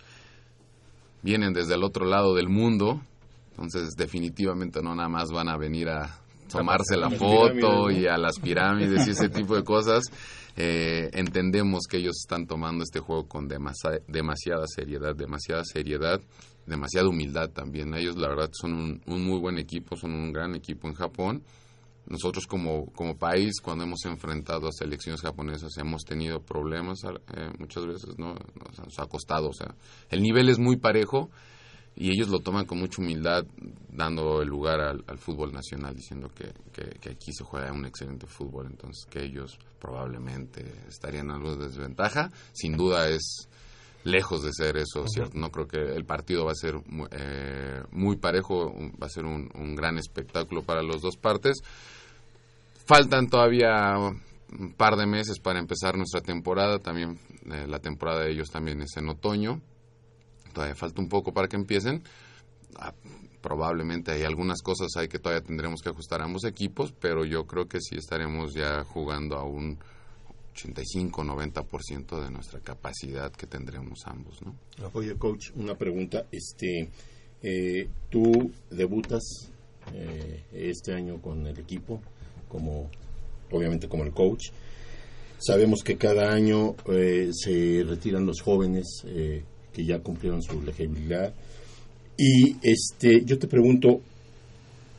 [1.23, 3.01] Vienen desde el otro lado del mundo,
[3.53, 6.19] entonces definitivamente no nada más van a venir a
[6.49, 10.05] tomarse la foto y a las pirámides y ese tipo de cosas.
[10.61, 16.21] Eh, entendemos que ellos están tomando este juego con demasiada seriedad, demasiada seriedad,
[16.67, 17.95] demasiada humildad también.
[17.95, 21.45] Ellos, la verdad, son un, un muy buen equipo, son un gran equipo en Japón.
[22.07, 27.87] Nosotros como, como país, cuando hemos enfrentado a selecciones japonesas, hemos tenido problemas eh, muchas
[27.87, 28.35] veces, ¿no?
[28.35, 29.77] Nos, nos ha costado, o sea,
[30.11, 31.31] el nivel es muy parejo
[32.01, 33.45] y ellos lo toman con mucha humildad,
[33.91, 37.85] dando el lugar al, al fútbol nacional, diciendo que, que- que aquí se juega un
[37.87, 42.31] excelente fútbol, entonces que ellos probablemente estarían algo de desventaja.
[42.53, 43.49] Sin duda es
[44.05, 45.37] lejos de ser eso, ¿cierto?
[45.37, 46.77] No creo que el partido va a ser
[47.11, 48.73] eh, muy parejo,
[49.03, 51.59] va a ser un, un gran espectáculo para las dos partes.
[52.87, 57.19] Faltan todavía un par de meses para empezar nuestra temporada, también
[57.51, 59.61] eh, la temporada de ellos también es en otoño,
[60.59, 62.03] todavía falta un poco para que empiecen.
[62.75, 62.93] Ah,
[63.41, 67.69] probablemente hay algunas cosas ahí que todavía tendremos que ajustar ambos equipos, pero yo creo
[67.69, 69.79] que sí estaremos ya jugando a un
[70.57, 74.57] 85-90% de nuestra capacidad que tendremos ambos, ¿no?
[74.95, 76.27] Oye, coach, una pregunta.
[76.33, 76.91] Este,
[77.41, 79.23] eh, tú debutas
[79.95, 82.01] eh, este año con el equipo,
[82.49, 82.91] como
[83.53, 84.51] obviamente como el coach.
[85.39, 89.45] Sabemos que cada año eh, se retiran los jóvenes eh,
[89.79, 91.33] que ya cumplieron su elegibilidad.
[92.17, 94.01] Y este, yo te pregunto,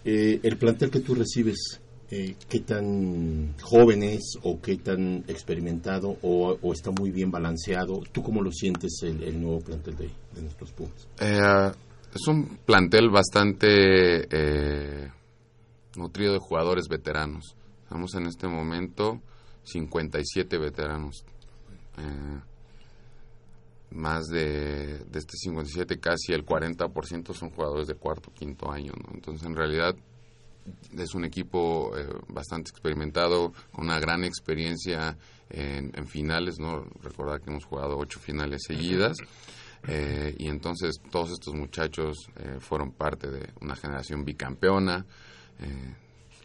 [0.05, 6.15] eh, el plantel que tú recibes, eh, ¿qué tan joven es o qué tan experimentado
[6.21, 8.01] o, está muy bien balanceado?
[8.13, 11.09] ¿Tú cómo lo sientes el, nuevo plantel de, nuestros Pumas?
[11.19, 11.71] Eh,
[12.15, 14.29] es un plantel bastante
[15.97, 17.53] nutrido de jugadores veteranos.
[17.83, 19.19] Estamos en este momento
[19.65, 21.25] 57 veteranos.
[23.91, 28.93] Más de, de este 57, casi el 40% son jugadores de cuarto, quinto año.
[28.95, 29.13] ¿no?
[29.13, 29.95] Entonces, en realidad,
[30.97, 35.17] es un equipo eh, bastante experimentado, con una gran experiencia
[35.49, 36.85] en, en finales, ¿no?
[37.01, 39.17] Recordar que hemos jugado ocho finales seguidas.
[39.87, 45.05] Eh, y entonces todos estos muchachos eh, fueron parte de una generación bicampeona.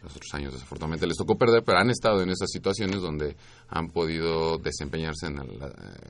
[0.05, 3.35] Los otros años desafortunadamente les tocó perder, pero han estado en esas situaciones donde
[3.69, 5.67] han podido desempeñarse en el, eh,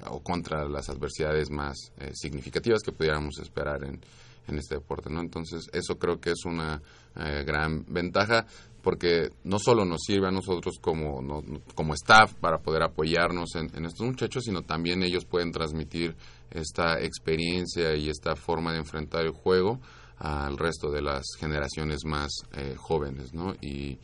[0.09, 3.99] o contra las adversidades más eh, significativas que pudiéramos esperar en,
[4.47, 5.21] en este deporte, ¿no?
[5.21, 6.81] Entonces, eso creo que es una
[7.15, 8.45] eh, gran ventaja
[8.83, 11.41] porque no solo nos sirve a nosotros como, no-
[11.73, 16.15] como staff para poder apoyarnos en, en estos muchachos, sino también ellos pueden transmitir
[16.51, 19.79] esta experiencia y esta forma de enfrentar el juego
[20.17, 23.53] al resto de las generaciones más eh, jóvenes, ¿no?
[23.61, 23.97] Y eh,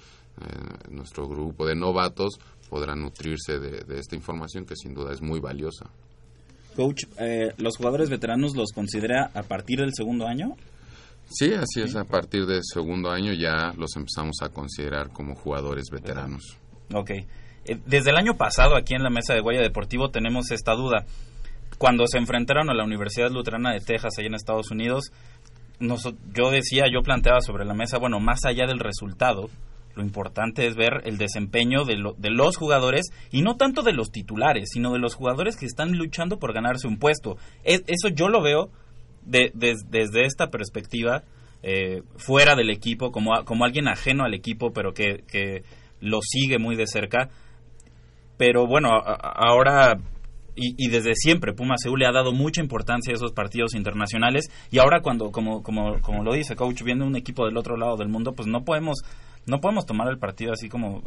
[0.89, 2.39] nuestro grupo de novatos
[2.69, 5.89] podrá nutrirse de, de esta información que sin duda es muy valiosa.
[6.75, 10.55] Coach, eh, ¿los jugadores veteranos los considera a partir del segundo año?
[11.29, 11.95] Sí, así es.
[11.95, 16.57] A partir del segundo año ya los empezamos a considerar como jugadores veteranos.
[16.93, 17.09] Ok.
[17.11, 17.25] Eh,
[17.85, 21.05] Desde el año pasado aquí en la mesa de Guaya Deportivo tenemos esta duda.
[21.77, 25.11] Cuando se enfrentaron a la Universidad Luterana de Texas allá en Estados Unidos,
[26.33, 29.49] yo decía, yo planteaba sobre la mesa, bueno, más allá del resultado,
[29.95, 33.91] lo importante es ver el desempeño de, lo- de los jugadores y no tanto de
[33.93, 37.35] los titulares, sino de los jugadores que están luchando por ganarse un puesto.
[37.63, 38.69] Es- eso yo lo veo
[39.25, 41.23] de- des- desde esta perspectiva,
[41.63, 45.23] eh, fuera del equipo, como, como alguien ajeno al equipo, pero que,
[45.99, 47.29] lo sigue muy de cerca.
[48.37, 49.97] pero bueno, ahora
[50.55, 54.49] y, desde siempre Puma Seúl le ha dado mucha importancia a esos partidos internacionales.
[54.69, 57.95] Y ahora cuando como como como lo dice coach viendo un equipo del otro lado
[57.97, 58.99] del mundo pues no podemos
[59.45, 61.01] no podemos tomar el partido así como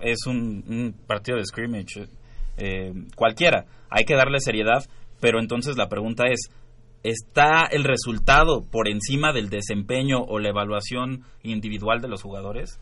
[0.00, 2.08] es un, un partido de scrimmage
[2.56, 3.66] eh, cualquiera.
[3.90, 4.84] Hay que darle seriedad
[5.20, 6.50] pero entonces la pregunta es
[7.02, 12.78] está el resultado por encima del desempeño o la evaluación individual de los jugadores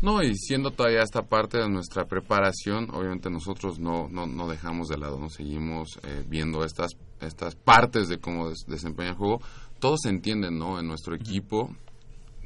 [0.00, 4.88] No, y siendo todavía esta parte de nuestra preparación, obviamente nosotros no, no, no dejamos
[4.88, 9.40] de lado, no seguimos eh, viendo estas, estas partes de cómo des- desempeña el juego.
[9.80, 10.78] Todos se entienden, ¿no?
[10.78, 11.74] En nuestro equipo,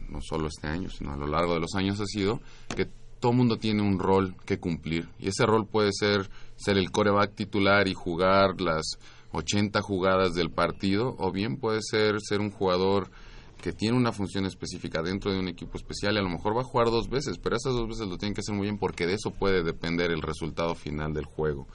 [0.09, 2.40] no solo este año, sino a lo largo de los años ha sido
[2.74, 2.88] que
[3.20, 5.09] todo mundo tiene un rol que cumplir.
[5.18, 8.96] Y ese rol puede ser ser el coreback titular y jugar las
[9.32, 13.11] 80 jugadas del partido, o bien puede ser ser un jugador
[13.62, 16.62] que tiene una función específica dentro de un equipo especial y a lo mejor va
[16.62, 19.06] a jugar dos veces, pero esas dos veces lo tienen que hacer muy bien porque
[19.06, 21.66] de eso puede depender el resultado final del juego.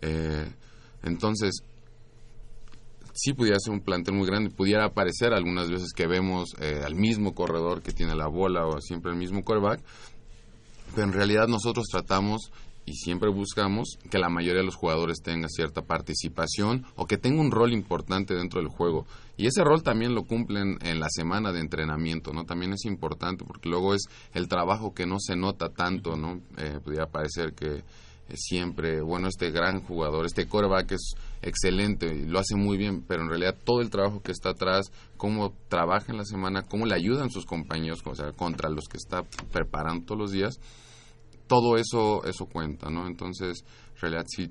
[0.00, 0.50] Eh,
[1.02, 1.62] entonces,
[3.12, 6.94] sí pudiera ser un plantel muy grande, pudiera aparecer algunas veces que vemos eh, al
[6.94, 9.82] mismo corredor que tiene la bola o siempre el mismo quarterback,
[10.94, 12.50] pero en realidad nosotros tratamos
[12.88, 17.42] y siempre buscamos que la mayoría de los jugadores tenga cierta participación o que tenga
[17.42, 19.06] un rol importante dentro del juego.
[19.36, 22.44] Y ese rol también lo cumplen en la semana de entrenamiento, ¿no?
[22.44, 26.40] También es importante porque luego es el trabajo que no se nota tanto, ¿no?
[26.56, 27.82] Eh, pudiera parecer que eh,
[28.36, 33.28] siempre, bueno, este gran jugador, este coreback es excelente lo hace muy bien, pero en
[33.28, 37.28] realidad todo el trabajo que está atrás, cómo trabaja en la semana, cómo le ayudan
[37.28, 40.58] sus compañeros, contra los que está preparando todos los días,
[41.48, 43.06] todo eso eso cuenta, ¿no?
[43.06, 44.50] Entonces, en realidad sí.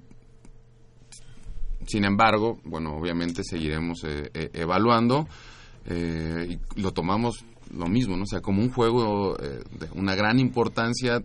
[1.86, 5.28] Sin embargo, bueno, obviamente seguiremos eh, eh, evaluando
[5.86, 8.24] eh, y lo tomamos lo mismo, ¿no?
[8.24, 11.24] O sea, como un juego eh, de una gran importancia,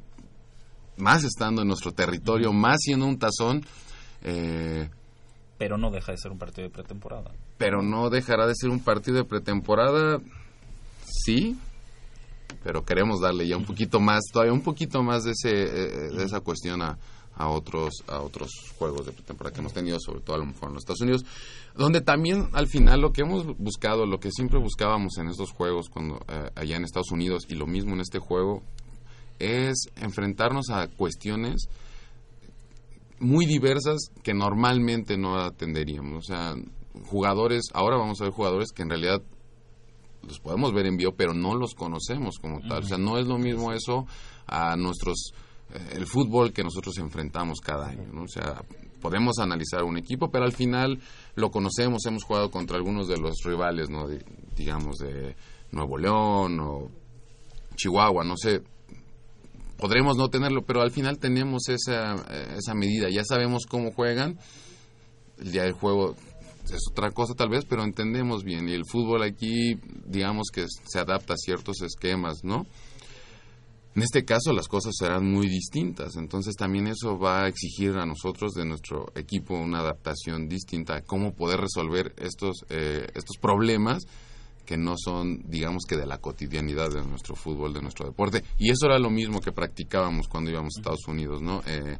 [0.98, 3.64] más estando en nuestro territorio, más siendo un tazón,
[4.22, 4.88] eh,
[5.58, 8.80] pero no deja de ser un partido de pretemporada pero no dejará de ser un
[8.80, 10.18] partido de pretemporada,
[11.06, 11.56] sí,
[12.62, 16.24] pero queremos darle ya un poquito más, todavía un poquito más de, ese, eh, de
[16.24, 16.98] esa cuestión a,
[17.34, 20.68] a otros a otros juegos de pretemporada que hemos tenido, sobre todo a lo mejor
[20.68, 21.24] en los Estados Unidos,
[21.76, 25.88] donde también al final lo que hemos buscado, lo que siempre buscábamos en estos juegos
[25.88, 28.62] cuando eh, allá en Estados Unidos y lo mismo en este juego
[29.38, 31.68] es enfrentarnos a cuestiones
[33.18, 36.18] muy diversas que normalmente no atenderíamos.
[36.18, 36.54] O sea,
[37.06, 39.22] jugadores, ahora vamos a ver jugadores que en realidad
[40.26, 42.84] los podemos ver en vivo, pero no los conocemos como tal.
[42.84, 44.06] O sea, no es lo mismo eso
[44.46, 45.32] a nuestros
[45.74, 48.22] eh, el fútbol que nosotros enfrentamos cada año, ¿no?
[48.22, 48.62] O sea,
[49.00, 51.00] podemos analizar un equipo, pero al final
[51.34, 54.06] lo conocemos, hemos jugado contra algunos de los rivales, ¿no?
[54.06, 54.24] De-
[54.56, 55.34] digamos de
[55.72, 56.88] Nuevo León o
[57.76, 58.62] Chihuahua, no sé,
[59.78, 64.38] podremos no tenerlo, pero al final tenemos esa, eh, esa medida, ya sabemos cómo juegan,
[65.38, 66.14] el día del juego
[66.64, 70.98] es otra cosa tal vez, pero entendemos bien, y el fútbol aquí, digamos que se
[70.98, 72.66] adapta a ciertos esquemas, ¿no?
[73.94, 78.06] En este caso las cosas serán muy distintas, entonces también eso va a exigir a
[78.06, 84.04] nosotros de nuestro equipo una adaptación distinta a cómo poder resolver estos, eh, estos problemas
[84.64, 88.44] que no son, digamos que de la cotidianidad de nuestro fútbol, de nuestro deporte.
[88.58, 91.62] Y eso era lo mismo que practicábamos cuando íbamos a Estados Unidos, ¿no?
[91.66, 91.98] Eh,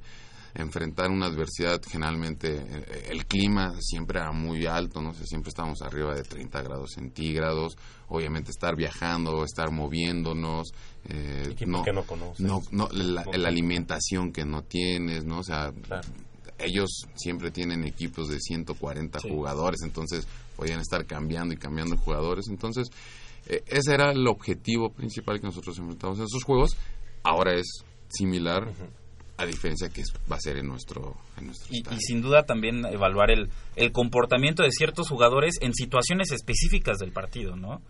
[0.54, 5.80] enfrentar una adversidad, generalmente eh, el clima siempre era muy alto, no sé, siempre estábamos
[5.82, 7.76] arriba de 30 grados centígrados,
[8.08, 10.72] obviamente estar viajando, estar moviéndonos,
[11.08, 12.40] eh, que no conoces.
[12.40, 15.38] no, no, la, la alimentación que no tienes, ¿no?
[15.38, 15.72] O sea,
[16.58, 20.26] ellos siempre tienen equipos de 140 jugadores, entonces
[20.56, 22.88] podían estar cambiando y cambiando jugadores, entonces
[23.46, 26.76] eh, ese era el objetivo principal que nosotros enfrentamos en esos juegos,
[27.22, 28.68] ahora es similar,
[29.42, 32.86] a diferencia que va a ser en nuestro, en nuestro y, y sin duda también
[32.86, 37.82] evaluar el, el comportamiento de ciertos jugadores en situaciones específicas del partido, ¿no?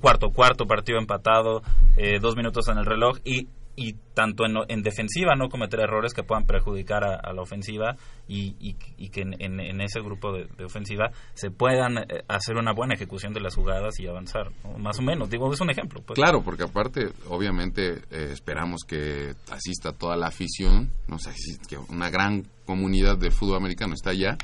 [0.00, 1.62] Cuarto cuarto, partido empatado,
[1.96, 3.48] eh, dos minutos en el reloj y,
[3.80, 7.94] y tanto en, en defensiva no cometer errores que puedan perjudicar a, la ofensiva
[8.26, 12.94] y, y- que en, en- ese grupo de, ofensiva se puedan eh, hacer una buena
[12.94, 15.30] ejecución de las jugadas y avanzar, más o menos.
[15.30, 16.02] Digo, es un ejemplo.
[16.04, 16.16] Pues.
[16.16, 21.78] Claro, porque aparte, obviamente, eh, esperamos que asista toda la afición, no sé, si- que
[21.78, 24.36] una gran comunidad de fútbol americano está allá.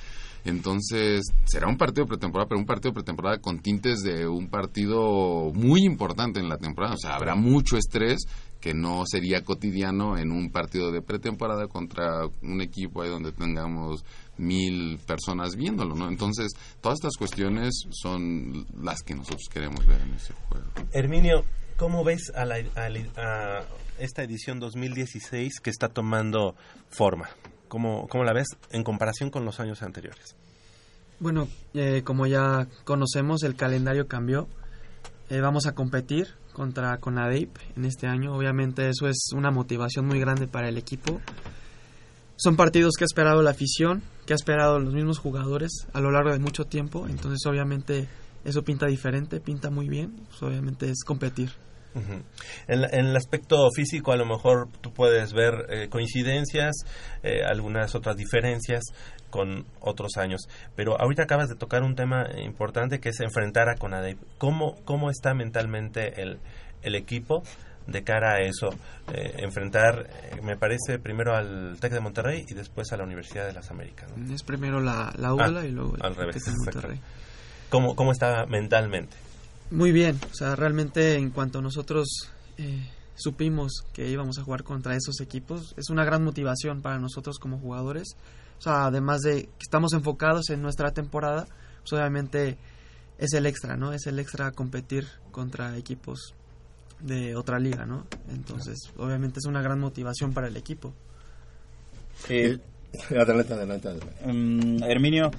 [0.47, 5.85] Entonces, será un partido pretemporada, pero un partido pretemporada con tintes de un partido muy
[5.85, 6.95] importante en la temporada.
[6.95, 8.27] O sea, habrá mucho estrés
[8.65, 14.07] que no sería cotidiano en un partido de pretemporada contra un equipo ahí donde tengamos
[14.39, 16.09] mil personas viéndolo, ¿no?
[16.09, 20.65] Entonces, todas estas cuestiones son las que nosotros queremos ver en ese juego.
[20.93, 21.45] Herminio,
[21.77, 23.65] ¿cómo ves a la, a la- a-
[23.99, 26.55] esta edición 2016 que está tomando
[26.89, 27.29] forma?
[27.69, 30.37] ¿Cómo, cómo la ves en comparación con los años anteriores?
[31.21, 34.49] Bueno, eh, como ya conocemos, el calendario cambió.
[35.29, 38.35] Eh, vamos a competir contra Conadeip en este año.
[38.35, 41.21] Obviamente eso es una motivación muy grande para el equipo.
[42.37, 46.11] Son partidos que ha esperado la afición, que ha esperado los mismos jugadores a lo
[46.11, 47.07] largo de mucho tiempo.
[47.09, 48.09] Entonces obviamente
[48.45, 50.13] eso pinta diferente, pinta muy bien.
[50.31, 51.51] Pues, obviamente es competir.
[52.67, 56.75] En, la- en el aspecto físico a lo mejor tú puedes ver eh, coincidencias,
[57.23, 58.83] eh, algunas otras diferencias
[59.35, 60.43] con otros años,
[60.77, 64.17] pero ahorita acabas de tocar un tema importante que es enfrentar a Conadep.
[64.39, 66.39] ¿Cómo, cómo está mentalmente el,
[66.83, 67.43] el equipo
[67.89, 68.69] de cara a eso?
[69.13, 73.45] Eh, enfrentar, eh, me parece, primero al TEC de Monterrey y después a la Universidad
[73.45, 74.09] de las Américas.
[74.17, 74.33] ¿no?
[74.33, 77.01] Es primero la, la UDLA Ah, y luego el al revés, Tec de Monterrey.
[77.71, 79.17] ¿Cómo, ¿Cómo está mentalmente?
[79.73, 84.97] Muy bien, o sea, realmente en cuanto nosotros eh, supimos que íbamos a jugar contra
[84.97, 88.17] esos equipos, es una gran motivación para nosotros como jugadores.
[88.59, 91.47] O sea, además de que estamos enfocados en nuestra temporada,
[91.81, 92.57] pues obviamente
[93.19, 93.93] es el extra, ¿no?
[93.93, 96.35] Es el extra competir contra equipos
[97.01, 98.07] de otra liga, ¿no?
[98.29, 100.95] Entonces, obviamente es una gran motivación para el equipo.
[102.29, 102.59] Eh,
[103.11, 104.33] adelante, adelante, adelante.
[104.33, 105.31] Mm, Herminio,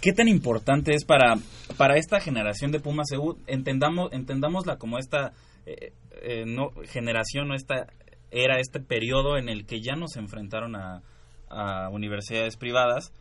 [0.00, 1.36] ¿qué tan importante es para,
[1.76, 3.36] para esta generación de Pumas EU?
[3.46, 5.32] Entendamos, entendámosla como esta
[5.66, 7.86] eh, eh, no, generación o esta
[8.30, 11.02] era, este periodo en el que ya nos enfrentaron a,
[11.48, 13.12] a universidades privadas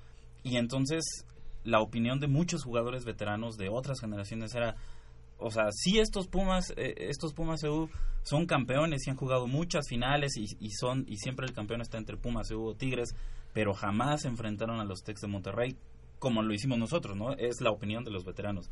[0.44, 1.26] y entonces
[1.64, 4.76] la opinión de muchos jugadores veteranos de otras generaciones era
[5.42, 7.90] o sea, sí estos Pumas, eh, estos Pumas EU
[8.22, 11.98] son campeones y han jugado muchas finales y, y son y siempre el campeón está
[11.98, 13.16] entre Pumas EU o Tigres,
[13.52, 15.76] pero jamás se enfrentaron a los Tex de Monterrey
[16.20, 17.34] como lo hicimos nosotros, ¿no?
[17.34, 18.70] Es la opinión de los veteranos.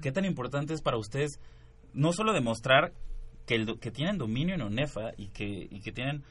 [0.00, 1.38] ¿Qué tan importante es para ustedes
[1.96, 2.92] no solo demostrar
[3.46, 6.22] que, el, que tienen dominio en ONEFA y que, y que tienen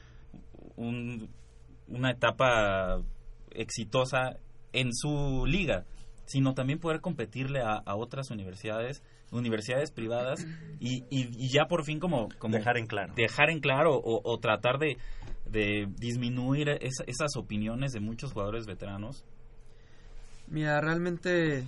[0.76, 1.28] un-
[1.88, 3.02] una etapa
[3.50, 4.36] exitosa
[4.72, 5.84] en su liga,
[6.26, 10.46] sino también poder competirle a, a otras universidades, universidades privadas
[10.80, 13.14] y, y- y ya por fin como, como Dejar en claro.
[13.14, 14.98] dejar en claro o, o tratar de,
[15.50, 19.24] de disminuir esa- esas opiniones de muchos jugadores veteranos.
[20.48, 21.64] Mira, realmente,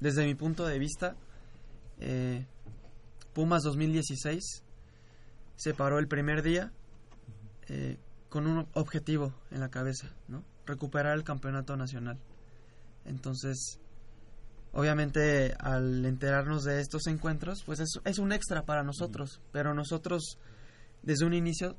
[0.00, 1.16] desde mi punto de vista,
[2.00, 2.44] eh,
[3.36, 4.64] Pumas 2016
[5.56, 6.72] se paró el primer día
[7.68, 7.98] eh,
[8.30, 10.42] con un objetivo en la cabeza, ¿no?
[10.64, 12.18] Recuperar el campeonato nacional.
[13.04, 13.78] Entonces,
[14.72, 20.38] obviamente, al enterarnos de estos encuentros, pues es, es un extra para nosotros, pero nosotros,
[21.02, 21.76] desde un inicio,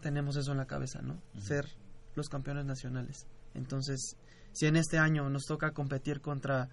[0.00, 1.20] tenemos eso en la cabeza, ¿no?
[1.38, 1.66] Ser
[2.14, 3.26] los campeones nacionales.
[3.52, 4.16] Entonces,
[4.52, 6.70] si en este año nos toca competir contra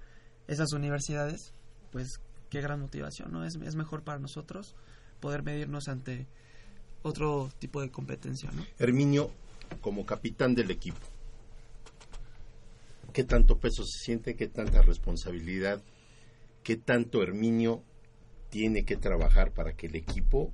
[0.48, 1.54] esas universidades,
[1.92, 2.22] pues
[2.52, 3.44] qué gran motivación, ¿no?
[3.46, 4.76] Es, es mejor para nosotros
[5.20, 6.28] poder medirnos ante
[7.02, 8.64] otro tipo de competencia, ¿no?
[8.78, 9.32] Herminio,
[9.80, 11.00] como capitán del equipo,
[13.14, 14.36] ¿qué tanto peso se siente?
[14.36, 15.82] ¿Qué tanta responsabilidad?
[16.62, 17.84] ¿Qué tanto Herminio
[18.50, 20.52] tiene que trabajar para que el equipo,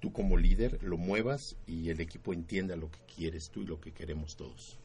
[0.00, 3.80] tú como líder, lo muevas y el equipo entienda lo que quieres tú y lo
[3.80, 4.78] que queremos todos?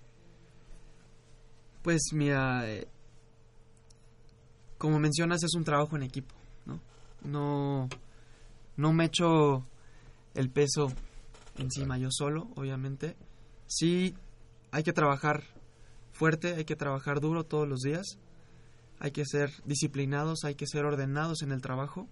[1.81, 2.87] Pues mira, eh,
[4.77, 6.35] como mencionas, es un trabajo en equipo,
[7.23, 7.89] ¿no?
[8.77, 9.65] No, me echo
[10.33, 10.91] el peso
[11.57, 13.15] encima yo solo, obviamente.
[13.67, 14.15] Sí,
[14.71, 15.43] hay que trabajar
[16.11, 18.17] fuerte, hay que trabajar duro todos los días,
[18.99, 22.07] hay que ser disciplinados, hay que ser ordenados en el trabajo.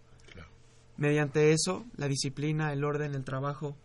[0.98, 3.78] Mediante eso, la disciplina, el orden, el trabajo,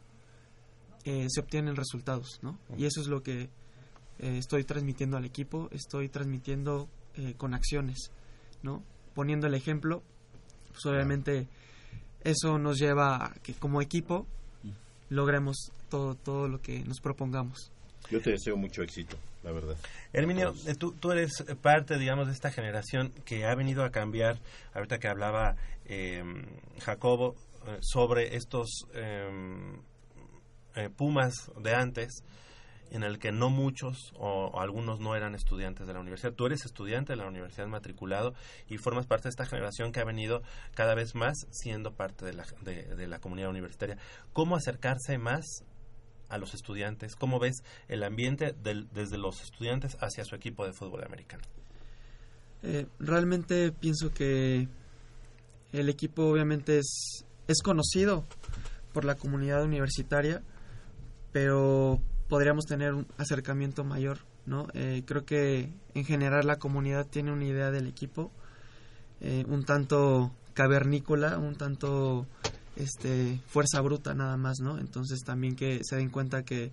[1.04, 2.58] eh, se obtienen resultados, ¿no?
[2.76, 3.50] Y eso es lo que
[4.18, 8.10] eh, estoy transmitiendo al equipo, estoy transmitiendo eh, con acciones,
[8.62, 8.82] ¿no?
[9.14, 10.02] Poniendo el ejemplo,
[10.74, 11.46] pues obviamente
[12.22, 14.26] eso nos lleva a que como equipo
[15.08, 17.70] logremos todo, todo lo que nos propongamos.
[18.10, 19.76] Yo te deseo mucho éxito, la verdad.
[20.12, 24.38] Herminio, eh, tú, tú eres parte, digamos, de esta generación que ha venido a cambiar,
[24.74, 25.56] ahorita que hablaba
[25.86, 26.22] eh,
[26.80, 27.34] Jacobo
[27.66, 29.30] eh, sobre estos eh,
[30.74, 31.32] eh, Pumas
[31.62, 32.22] de antes,
[32.94, 36.32] en el que no muchos o, algunos no eran estudiantes de la universidad.
[36.32, 38.34] Tú eres estudiante de la universidad matriculado
[38.68, 40.42] y formas parte de esta generación que ha venido
[40.74, 43.98] cada vez más siendo parte de la, de, la comunidad universitaria.
[44.32, 45.44] ¿Cómo acercarse más
[46.28, 47.16] a los estudiantes?
[47.16, 51.42] ¿Cómo ves el ambiente desde los estudiantes hacia su equipo de fútbol americano?
[52.62, 54.68] Eh, realmente pienso que
[55.72, 58.24] el equipo obviamente es, es conocido
[58.92, 60.44] por la comunidad universitaria,
[61.32, 64.66] pero podríamos tener un acercamiento mayor, ¿no?
[64.74, 68.30] Eh, creo que en general la comunidad tiene una idea del equipo
[69.20, 72.26] eh, un tanto cavernícola, un tanto
[72.76, 74.78] este fuerza bruta nada más, ¿no?
[74.78, 76.72] Entonces también que se den cuenta que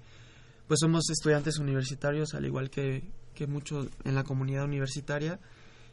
[0.68, 3.04] pues somos estudiantes universitarios al igual que,
[3.36, 5.40] que muchos en la comunidad universitaria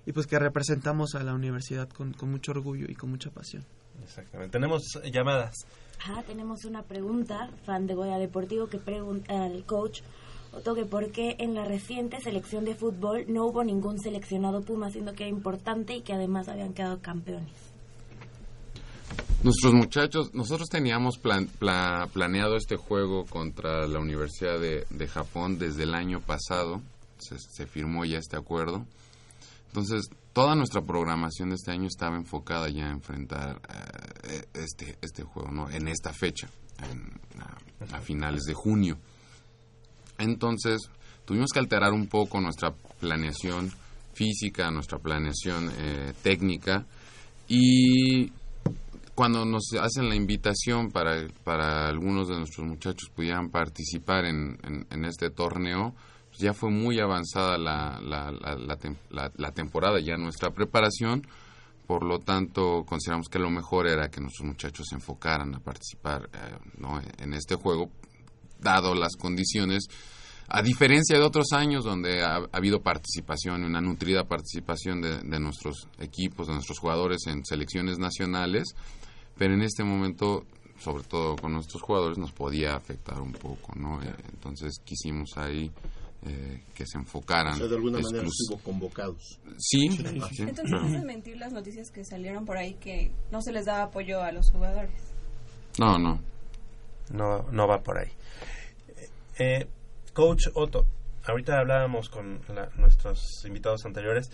[0.06, 3.64] y pues que representamos a la universidad con, con mucho orgullo y con mucha pasión.
[4.02, 4.52] Exactamente.
[4.52, 4.82] Tenemos
[5.12, 5.54] llamadas.
[6.06, 10.00] Ah, tenemos una pregunta, fan de Goya Deportivo, que pregunta al coach
[10.52, 15.12] Otto por qué en la reciente selección de fútbol no hubo ningún seleccionado Puma, siendo
[15.12, 17.52] que era importante y que además habían quedado campeones.
[19.42, 25.58] Nuestros muchachos, nosotros teníamos plan- pla- planeado este juego contra la Universidad de, de Japón
[25.58, 26.80] desde el año pasado,
[27.18, 28.84] se, se firmó ya este acuerdo.
[29.68, 30.08] Entonces,
[30.38, 33.60] toda nuestra programación de este año estaba enfocada ya a enfrentar
[34.22, 35.68] eh, este, este juego, ¿no?
[35.68, 36.48] En esta fecha,
[36.88, 37.20] en-
[37.92, 38.98] a, finales de junio.
[40.16, 40.90] Entonces,
[41.24, 43.72] tuvimos que alterar un poco nuestra planeación
[44.14, 46.86] física, nuestra planeación eh, técnica
[47.48, 48.30] y
[49.16, 54.56] cuando nos hacen la invitación para, para algunos de nuestros muchachos pudieran participar en,
[54.88, 55.96] en- este torneo,
[56.38, 61.26] ya fue muy avanzada la, la, la, la tem- la- la temporada, ya nuestra preparación,
[61.86, 66.28] por lo tanto consideramos que lo mejor era que nuestros muchachos se enfocaran a participar
[66.32, 67.00] eh, ¿no?
[67.18, 67.90] en este juego,
[68.60, 69.86] dado las condiciones,
[70.48, 75.40] a diferencia de otros años donde ha, ha habido participación, una nutrida participación de, de
[75.40, 78.74] nuestros equipos, de nuestros jugadores en selecciones nacionales,
[79.36, 80.44] pero en este momento,
[80.78, 84.00] sobre todo con nuestros jugadores, nos podía afectar un poco, ¿no?
[84.32, 85.70] Entonces quisimos ahí
[86.26, 87.54] eh, que se enfocaran.
[87.54, 89.38] O sea, de alguna manera estuvo convocados.
[89.58, 90.42] Sí, Sí.
[90.42, 93.84] Entonces, ¿no es mentir las noticias que salieron por ahí que no se les daba
[93.84, 94.90] apoyo a los jugadores?
[95.78, 96.20] No, no.
[97.10, 98.10] No, no va por ahí.
[99.38, 99.66] Eh,
[100.12, 100.84] Coach Otto,
[101.24, 104.30] ahorita hablábamos con la- nuestros invitados anteriores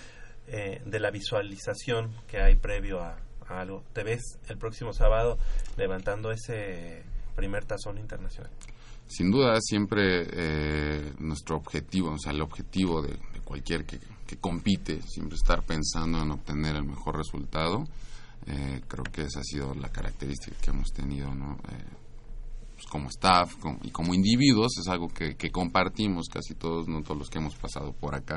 [0.47, 3.17] eh, de la visualización que hay previo a,
[3.47, 3.83] a algo.
[3.93, 5.39] ¿Te ves el próximo sábado
[5.77, 7.03] levantando ese
[7.37, 8.51] primer tazón internacional?
[9.07, 15.03] Sin duda, siempre eh, nuestro objetivo, o sea, el objetivo de, cualquier que, que compite,
[15.03, 17.85] siempre estar pensando en obtener el mejor resultado.
[18.47, 21.55] Eh, creo que esa ha sido la característica que hemos tenido, ¿no?
[21.71, 21.85] Eh,
[22.75, 27.31] pues, como staff y como individuos, es algo que, compartimos casi todos, no todos los
[27.31, 28.37] que hemos pasado por acá,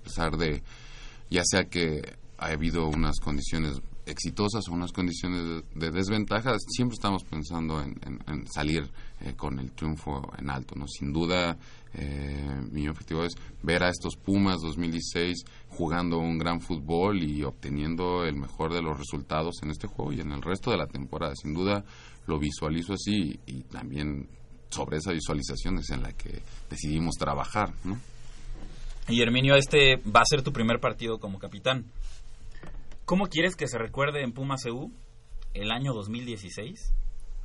[0.00, 0.62] a pesar de,
[1.30, 5.42] ya sea que ha habido unas condiciones exitosas o unas condiciones
[5.74, 8.90] de, de desventaja, siempre estamos pensando en, en- en salir
[9.20, 10.74] eh, con el triunfo en alto.
[10.74, 10.86] ¿no?
[10.86, 11.56] Sin duda,
[11.94, 18.24] eh, mi objetivo es ver a estos Pumas 2016 jugando un gran fútbol y obteniendo
[18.24, 21.34] el mejor de los resultados en este juego y en el resto de la temporada.
[21.34, 21.82] Sin duda,
[22.26, 24.28] lo visualizo así y, también
[24.68, 27.72] sobre esa visualización es en la que decidimos trabajar.
[29.08, 31.86] Y Herminio, este va a ser tu primer partido como capitán.
[33.06, 34.64] ¿Cómo quieres que se recuerde en Pumas
[35.54, 36.92] el año 2016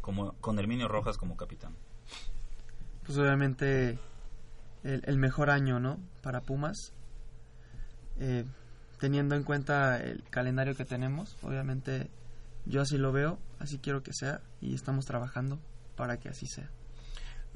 [0.02, 1.76] como, con Herminio Rojas como capitán?
[3.06, 4.00] Pues obviamente
[4.84, 6.00] el, el mejor año, ¿no?
[6.22, 6.94] Para Pumas.
[8.20, 8.46] Eh,
[9.00, 12.10] teniendo en cuenta el calendario que tenemos, obviamente
[12.66, 15.60] yo así lo veo, así quiero que sea y estamos trabajando
[15.96, 16.70] para que así sea.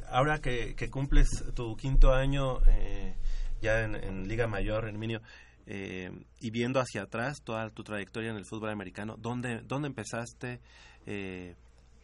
[0.10, 3.16] Ahora que, que cumples tu quinto año eh,
[3.62, 5.22] ya en, en Liga Mayor, Herminio,
[5.68, 10.60] eh, y viendo hacia atrás toda tu trayectoria en el fútbol americano, ¿dónde, dónde empezaste?
[11.06, 11.56] Eh,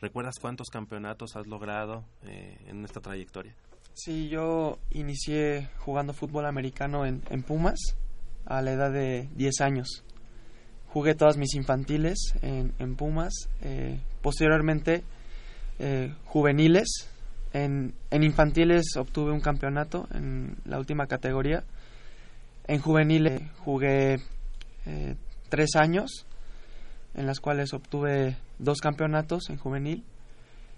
[0.02, 3.56] ¿Recuerdas cuántos campeonatos has logrado eh, en esta trayectoria?
[3.94, 7.78] Sí, yo inicié jugando fútbol americano en, en Pumas
[8.46, 10.04] a la edad de 10 años.
[10.88, 13.34] Jugué todas mis infantiles en, en Pumas.
[13.62, 15.04] eh, posteriormente,
[15.80, 17.10] eh, juveniles.
[17.54, 21.64] En, en infantiles obtuve un campeonato en la última categoría.
[22.68, 24.20] En juveniles jugué
[24.86, 25.16] eh,
[25.50, 26.26] tres años,
[27.14, 30.04] en las cuales obtuve dos campeonatos en juvenil.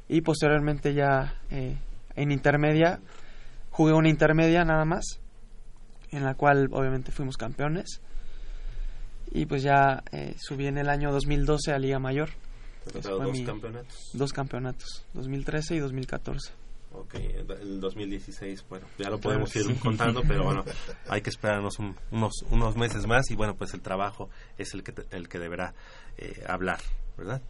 [0.07, 1.77] Y posteriormente ya eh,
[2.15, 2.99] en intermedia
[3.69, 5.19] jugué una intermedia nada más
[6.11, 8.01] en la cual obviamente fuimos campeones
[9.31, 12.29] y pues ya eh, subí en el año 2012 a Liga Mayor
[12.93, 14.11] dos campeonatos.
[14.13, 16.62] dos campeonatos 2013 y 2014
[16.95, 19.73] Ok, el 2016, bueno, ya lo Claro, podemos ir sí.
[19.81, 20.63] contando, pero bueno,
[21.09, 24.29] hay que esperarnos un- unos, unos meses más y bueno, pues el trabajo
[24.59, 25.73] es el que, te- el que deberá
[26.17, 26.79] eh, hablar,
[27.17, 27.41] ¿verdad?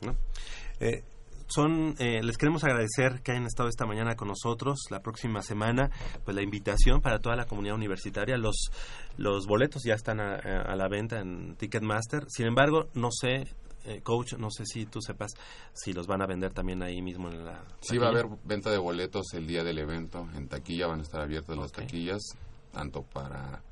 [0.00, 0.16] ¿No?
[0.80, 1.02] Eh,
[1.46, 4.78] son, eh, les queremos agradecer que hayan estado esta mañana con nosotros.
[4.90, 5.90] La próxima semana,
[6.24, 8.36] pues la invitación para toda la comunidad universitaria.
[8.38, 8.70] Los,
[9.18, 12.24] los boletos ya están a, a la venta en Ticketmaster.
[12.28, 13.46] Sin embargo, no sé,
[13.84, 15.32] eh, coach, no sé si tú sepas
[15.72, 17.62] si los van a vender también ahí mismo en la.
[17.80, 20.28] Sí, va a haber venta de boletos el día del evento.
[20.34, 22.22] En taquilla van a estar abiertas las taquillas,
[22.72, 23.62] tanto para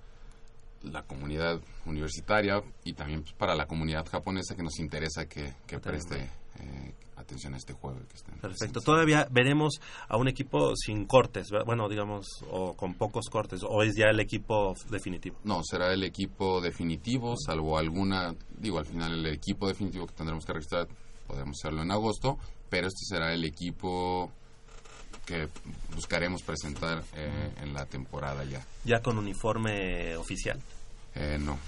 [0.82, 5.78] la comunidad universitaria y también pues, para la comunidad japonesa que nos interesa que, que
[5.78, 6.28] preste
[6.59, 7.99] eh, atención a este juego.
[8.09, 8.81] que estén Perfecto.
[8.81, 13.94] Todavía veremos a un equipo sin cortes, bueno, digamos, o con pocos cortes, o es
[13.97, 15.39] ya el equipo definitivo.
[15.44, 20.44] No, será el equipo definitivo, salvo alguna, digo, al final el equipo definitivo que tendremos
[20.44, 20.89] que registrar,
[21.27, 22.39] podemos hacerlo en agosto,
[22.69, 24.31] pero este será el equipo
[25.27, 25.49] que
[25.94, 28.65] buscaremos presentar eh, en la temporada ya.
[28.85, 30.61] Ya con uniforme oficial.
[31.15, 31.59] Eh, no.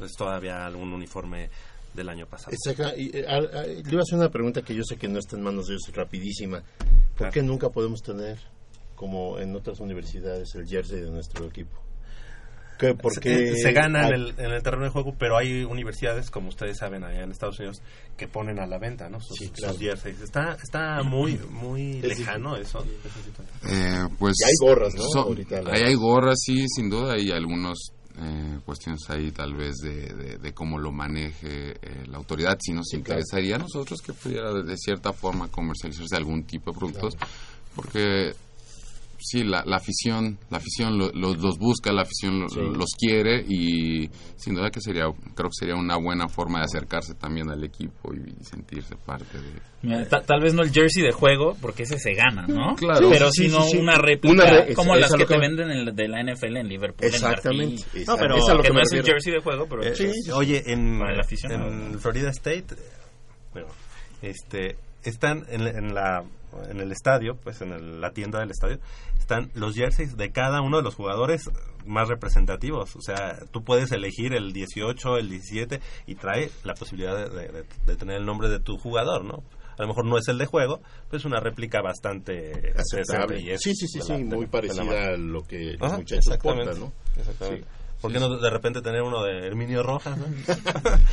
[0.00, 1.50] Es todavía algún uniforme
[1.98, 2.52] del año pasado.
[2.52, 2.96] Exacto.
[2.96, 5.18] Y, eh, a- a- le iba a hacer una pregunta que yo sé que no
[5.18, 6.62] está en manos de ellos, rapidísima.
[7.16, 8.38] ¿Por qué nunca podemos tener,
[8.94, 11.76] como en otras universidades, el jersey de nuestro equipo?
[12.78, 15.36] ¿Qué, por se, qué se gana en hay- el, en el terreno de juego, pero
[15.36, 17.82] hay universidades, como ustedes saben, allá en Estados Unidos,
[18.16, 19.20] que ponen a la venta, ¿no?
[19.20, 19.78] Sus, Sí, sus claro.
[19.78, 20.20] jerseys.
[20.20, 22.84] Está, está muy, muy Es lejano eso.
[23.68, 25.02] Eh, pues Y hay gorras, ¿no?
[25.12, 27.14] son- Ahorita ahí hay gorras, sí, sin duda.
[27.14, 27.32] Hay
[28.20, 32.58] algunas cuestiones ahí, tal vez, de, de- de cómo lo maneje eh, la autoridad.
[32.60, 36.78] Si nos interesaría a nosotros que pudiera, de, de cierta forma, comercializarse algún tipo de
[36.78, 37.16] productos,
[37.74, 38.34] porque
[39.18, 42.60] sí, la, la afición, la afición lo- lo- los busca, la afición lo- Sí.
[42.60, 45.04] los quiere y sin duda que sería,
[45.34, 49.50] creo que sería una buena forma de acercarse también al equipo y sentirse parte de...
[49.82, 52.74] Mira, ta- tal vez no el jersey de juego, porque ese se gana, ¿no?
[52.76, 53.10] Claro.
[53.10, 53.76] Pero Sí, sino sí, sí.
[53.78, 56.56] una réplica, Una re- como es- las que te venden en el- de la NFL
[56.60, 57.06] en Liverpool.
[57.06, 58.12] en Exactamente, exacto.
[58.12, 59.82] No, pero Es a lo que que no es el jersey de juego, pero...
[59.84, 61.68] Eh, es- Oye, en, para el aficionado.
[61.70, 62.66] en Florida State,
[63.52, 63.68] bueno,
[64.22, 66.24] este, están en, en la
[66.70, 68.78] en el estadio, pues en el- la tienda del estadio,
[69.18, 71.42] están los jerseys de cada uno de los jugadores
[71.86, 72.96] más representativos.
[72.96, 77.64] O sea, tú puedes elegir el 18, el 17 y trae la posibilidad de, de-
[77.86, 79.42] de tener el nombre de tu jugador, ¿no?
[79.78, 83.40] A lo mejor no es el de juego, pero es una réplica bastante Aceptable.
[83.40, 85.98] y es Sí, sí, sí, sí, la- muy la- parecida a lo que los Ajá,
[85.98, 86.92] muchachos portan, ¿no?
[87.16, 87.62] exactamente.
[87.62, 87.68] Sí.
[88.00, 90.16] ¿Por qué no de repente tener uno de Herminio Rojas?
[90.16, 90.24] ¿no?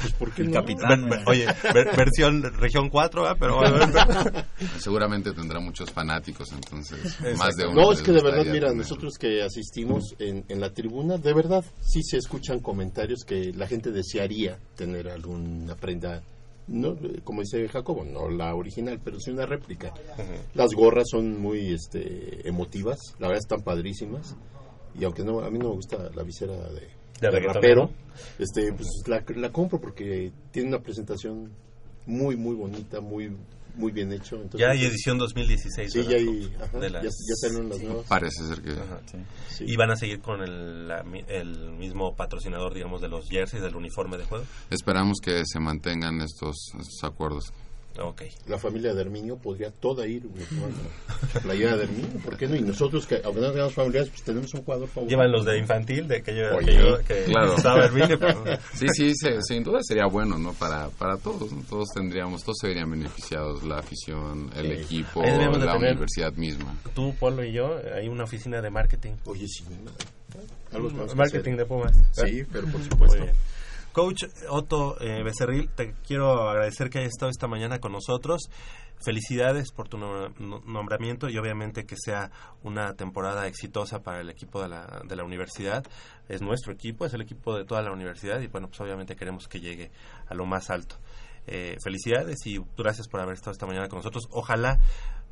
[0.01, 0.53] pues, ¿por qué El no?
[0.53, 1.09] capitán.
[1.09, 3.35] Ver- ver- oye, ver- versión región 4, ¿ah?
[3.39, 3.59] pero.
[4.79, 7.81] Seguramente tendrá muchos fanáticos, entonces más de uno.
[7.81, 8.75] No, es que de verdad, mira, tener.
[8.83, 13.67] nosotros que asistimos en, en la tribuna, de verdad, sí se escuchan comentarios que la
[13.67, 16.21] gente desearía tener alguna prenda,
[16.67, 19.91] no como dice Jacobo, no la original, pero sí una réplica.
[20.53, 24.35] Las gorras son muy este, emotivas, la verdad están padrísimas,
[24.99, 26.87] y aunque no, a mí no me gusta la visera de,
[27.21, 27.91] De rapero,
[28.39, 31.51] este, pues la, la compro porque tiene una presentación
[32.05, 33.35] muy, muy bonita, muy
[33.77, 34.37] muy bien hecho.
[34.37, 35.91] Entonces, Ya hay edición 2016.
[35.91, 36.11] Sí, ¿verdad?
[36.11, 38.05] ya, hay, ajá, De ya, las- ya salieron las nuevas.
[38.07, 38.71] Parece ser que...
[38.71, 39.01] Ajá.
[39.49, 39.65] Sí.
[39.67, 43.61] Y van a seguir con el, la mi- el mismo patrocinador, digamos, de los jerseys,
[43.61, 44.45] del uniforme de juego.
[44.69, 47.51] Esperamos que se mantengan estos, estos acuerdos.
[47.99, 48.23] Ok.
[48.47, 50.23] La familia de Herminio podría toda ir.
[51.45, 52.55] La idea de Herminio, ¿por qué no?
[52.55, 55.09] Y nosotros, que aunque no tengamos familiares, pues tenemos un jugador favorito.
[55.11, 57.55] Llevan los de infantil, de que yo, Oye, que yo- que Claro.
[57.55, 58.43] estaba Herminio, pero-
[58.73, 60.53] Sí, sí, se- sin duda sería bueno, ¿no?
[60.53, 61.61] Para, para todos, ¿no?
[61.69, 66.75] Todos tendríamos, todos serían beneficiados, la afición, el equipo, debemos de la tener- universidad misma.
[66.93, 69.13] Tú, Polo y yo, hay una oficina de marketing.
[69.25, 69.63] Oye, sí.
[70.73, 71.57] Algo tenemos que marketing hacer.
[71.57, 71.93] de Pumas.
[72.11, 73.25] Sí, pero por supuesto.
[73.95, 78.49] Coach Otto eh, Becerril, te quiero agradecer que hayas estado esta mañana con nosotros.
[79.05, 82.29] Felicidades por tu nom- no- nombramiento y obviamente que sea
[82.63, 85.85] una temporada exitosa para el equipo de la, de la universidad.
[86.27, 89.47] Es nuestro equipo, es el equipo de toda la universidad y bueno, pues obviamente queremos
[89.47, 89.91] que llegue
[90.27, 90.97] a lo más alto.
[91.47, 94.25] Eh, felicidades y gracias por haber estado esta mañana con nosotros.
[94.31, 94.77] Ojalá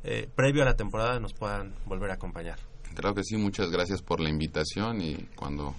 [0.04, 2.58] eh, previo a la temporada nos puedan volver a acompañar.
[2.94, 5.74] Claro que sí, muchas gracias por la invitación y cuando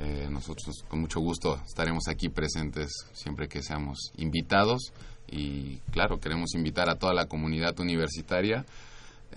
[0.00, 4.92] eh, nosotros con mucho gusto estaremos aquí presentes siempre que seamos invitados
[5.30, 8.64] y claro, queremos invitar a toda la comunidad universitaria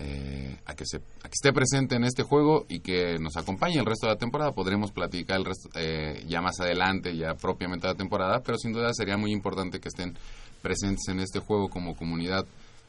[0.00, 3.78] eh, a, que se, a que esté presente en este juego y que nos acompañe
[3.78, 4.52] el resto de la temporada.
[4.52, 8.92] Podremos platicar el resto, eh, ya más adelante, ya propiamente la temporada, pero sin duda
[8.94, 10.16] sería muy importante que estén
[10.62, 12.46] presentes en este juego como comunidad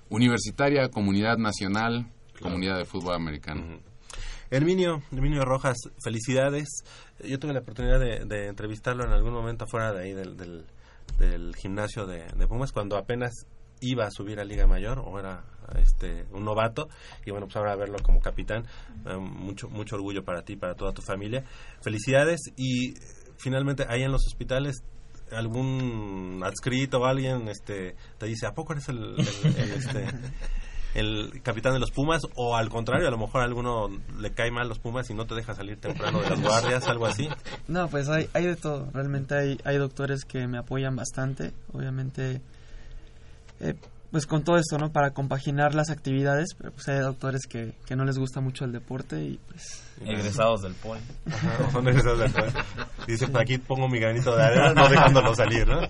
[0.10, 2.06] universitaria, comunidad nacional,
[2.40, 3.80] comunidad de fútbol americano.
[4.51, 6.67] Herminio, Herminio Rojas, felicidades.
[7.23, 12.05] Yo tuve la oportunidad de, entrevistarlo en algún momento fuera de ahí del, del, gimnasio
[12.07, 13.31] de, Pumas, cuando apenas
[13.81, 15.43] iba a subir a Liga Mayor o era
[15.81, 16.89] este un novato
[17.26, 18.65] y bueno pues ahora verlo como capitán
[19.05, 21.45] eh, mucho mucho orgullo para ti para toda tu familia
[21.81, 22.95] felicidades y
[23.38, 24.84] finalmente ahí en los hospitales
[25.31, 30.05] algún adscrito o alguien este te dice a poco eres el, el- el, este
[30.99, 33.89] el capitán de los Pumas o al contrario, a lo mejor a alguno
[34.19, 37.05] le cae mal los Pumas y no te deja salir temprano de las guardias, algo
[37.05, 37.30] así.
[37.67, 38.89] No, pues hay, hay de todo.
[38.93, 41.53] Realmente hay, hay doctores que me apoyan bastante.
[41.71, 42.41] Obviamente,
[43.59, 43.76] eh,
[44.11, 44.91] pues con todo esto, ¿no?
[44.91, 48.72] Para compaginar las actividades, pero pues hay doctores que, que no les gusta mucho el
[48.72, 49.84] deporte y pues...
[50.02, 50.99] Egresados del POE.
[51.27, 52.52] Ajá, son egresados del POE.
[53.07, 55.81] Dice, por aquí pongo mi granito de arena, no dejándolo salir, ¿no?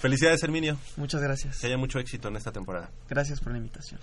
[0.00, 0.78] Felicidades, Herminio.
[0.96, 1.58] Muchas gracias.
[1.60, 2.90] Que haya mucho éxito en esta temporada.
[3.08, 4.00] Gracias por la invitación.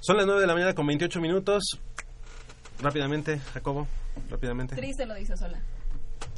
[0.00, 1.62] Son las 9 de la mañana con 28 minutos.
[2.80, 3.86] Rápidamente, Jacobo,
[4.28, 4.74] rápidamente.
[4.74, 5.60] Triste lo dice sola.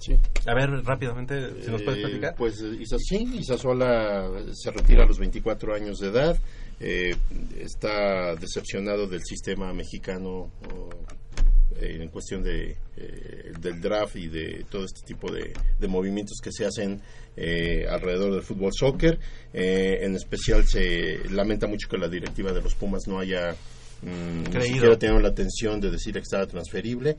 [0.00, 0.14] Sí.
[0.46, 2.34] A ver, rápidamente, si nos puedes Eh, platicar.
[2.36, 6.38] Pues eh, Isa, sí, Isasola se retira a los 24 años de edad.
[6.78, 7.16] eh,
[7.58, 10.90] está decepcionado del sistema mexicano o,
[11.80, 16.38] eh, en cuestión de, eh, del draft y de todo este tipo de, de movimientos
[16.42, 17.00] que se hacen
[17.34, 19.18] eh, alrededor del fútbol soccer.
[19.54, 23.56] Eh, en especial se lamenta mucho que la directiva de los Pumas no haya
[24.02, 24.74] mm, ni Creído.
[24.74, 27.16] siquiera tenido la atención de decir que estaba transferible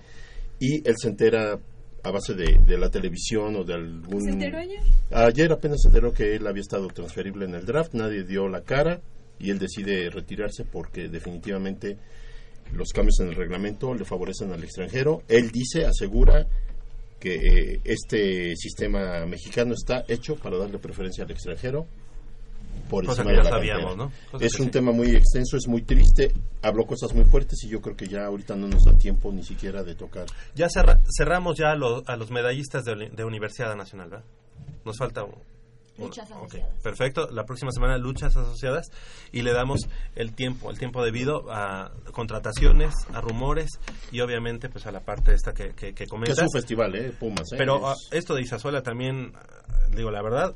[0.60, 1.60] y él se entera
[2.08, 4.22] a base de, de la televisión o de algún...
[4.22, 4.80] ¿Se enteró ayer?
[5.12, 8.62] Ayer apenas se enteró que él había estado transferible en el draft, nadie dio la
[8.62, 9.02] cara
[9.40, 11.98] y él decide retirarse porque definitivamente
[12.74, 15.24] los cambios en el reglamento le favorecen al extranjero.
[15.28, 16.48] Él dice, asegura
[17.20, 21.88] que eh, este sistema mexicano está hecho para darle preferencia al extranjero
[22.90, 24.06] por Cosa encima que de ya la sabíamos, cantera.
[24.06, 24.32] ¿no?
[24.32, 24.72] Cosa Es que un sí.
[24.72, 26.32] tema muy extenso, es muy triste,
[26.62, 29.44] habló cosas muy fuertes y yo creo que ya ahorita no nos da tiempo ni
[29.44, 30.26] siquiera de tocar.
[30.56, 34.26] Ya cerra- cerramos ya a, lo- a los medallistas de, de Universidad Nacional, ¿verdad?
[34.86, 35.34] Nos falta un-
[35.98, 36.70] un- Luchas asociadas.
[36.84, 37.28] perfecto.
[37.32, 38.86] La próxima semana luchas asociadas
[39.32, 43.70] y le damos el tiempo, el tiempo debido a contrataciones, a rumores
[44.12, 46.38] y obviamente pues a la parte esta que, que, que Que es comentas.
[46.40, 47.12] un festival, ¿eh?
[47.20, 47.56] Pumas, ¿eh?
[47.58, 49.42] Pero Es- ah, esto de Isazuela también, ah,
[49.96, 50.54] digo la verdad,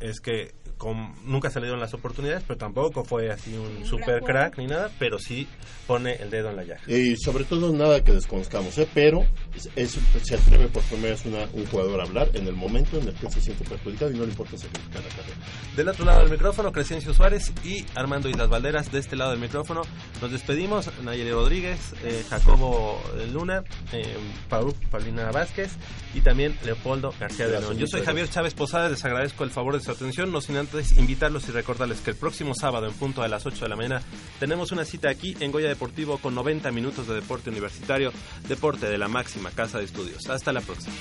[0.00, 0.52] es que
[0.84, 4.66] con- nunca se le dieron las oportunidades, pero tampoco fue así un super crack ni
[4.66, 5.48] nada, pero sí
[5.86, 6.82] pone el dedo en la llaga.
[6.86, 8.86] Y sobre todo nada que desconozcamos, ¿eh?
[8.92, 9.24] pero
[9.56, 12.98] es, es- se atreve por primera vez una- un jugador a hablar en el momento
[12.98, 15.36] en el que se siente perjudicado y no le importa sacrificar la carrera.
[15.74, 18.92] Del otro lado del micrófono, Crescencio Suárez y Armando Islas Valderas.
[18.92, 19.82] De este lado del micrófono
[20.20, 20.90] nos despedimos.
[21.02, 23.00] Nayeli Rodríguez, eh, Jacobo
[23.32, 24.16] Luna, eh,
[24.50, 25.72] Paul, Paulina Vázquez
[26.14, 27.78] y también Leopoldo García de León.
[27.78, 30.30] Yo soy Javier Chávez Posada, les agradezco el favor de su atención.
[30.32, 33.64] No sin antes invitarlos y recordarles que el próximo sábado, en punto a las 8
[33.64, 34.02] de la mañana,
[34.40, 38.12] tenemos una cita aquí en Goya Deportivo con 90 minutos de deporte universitario,
[38.48, 40.28] deporte de la máxima casa de estudios.
[40.28, 40.94] Hasta la próxima.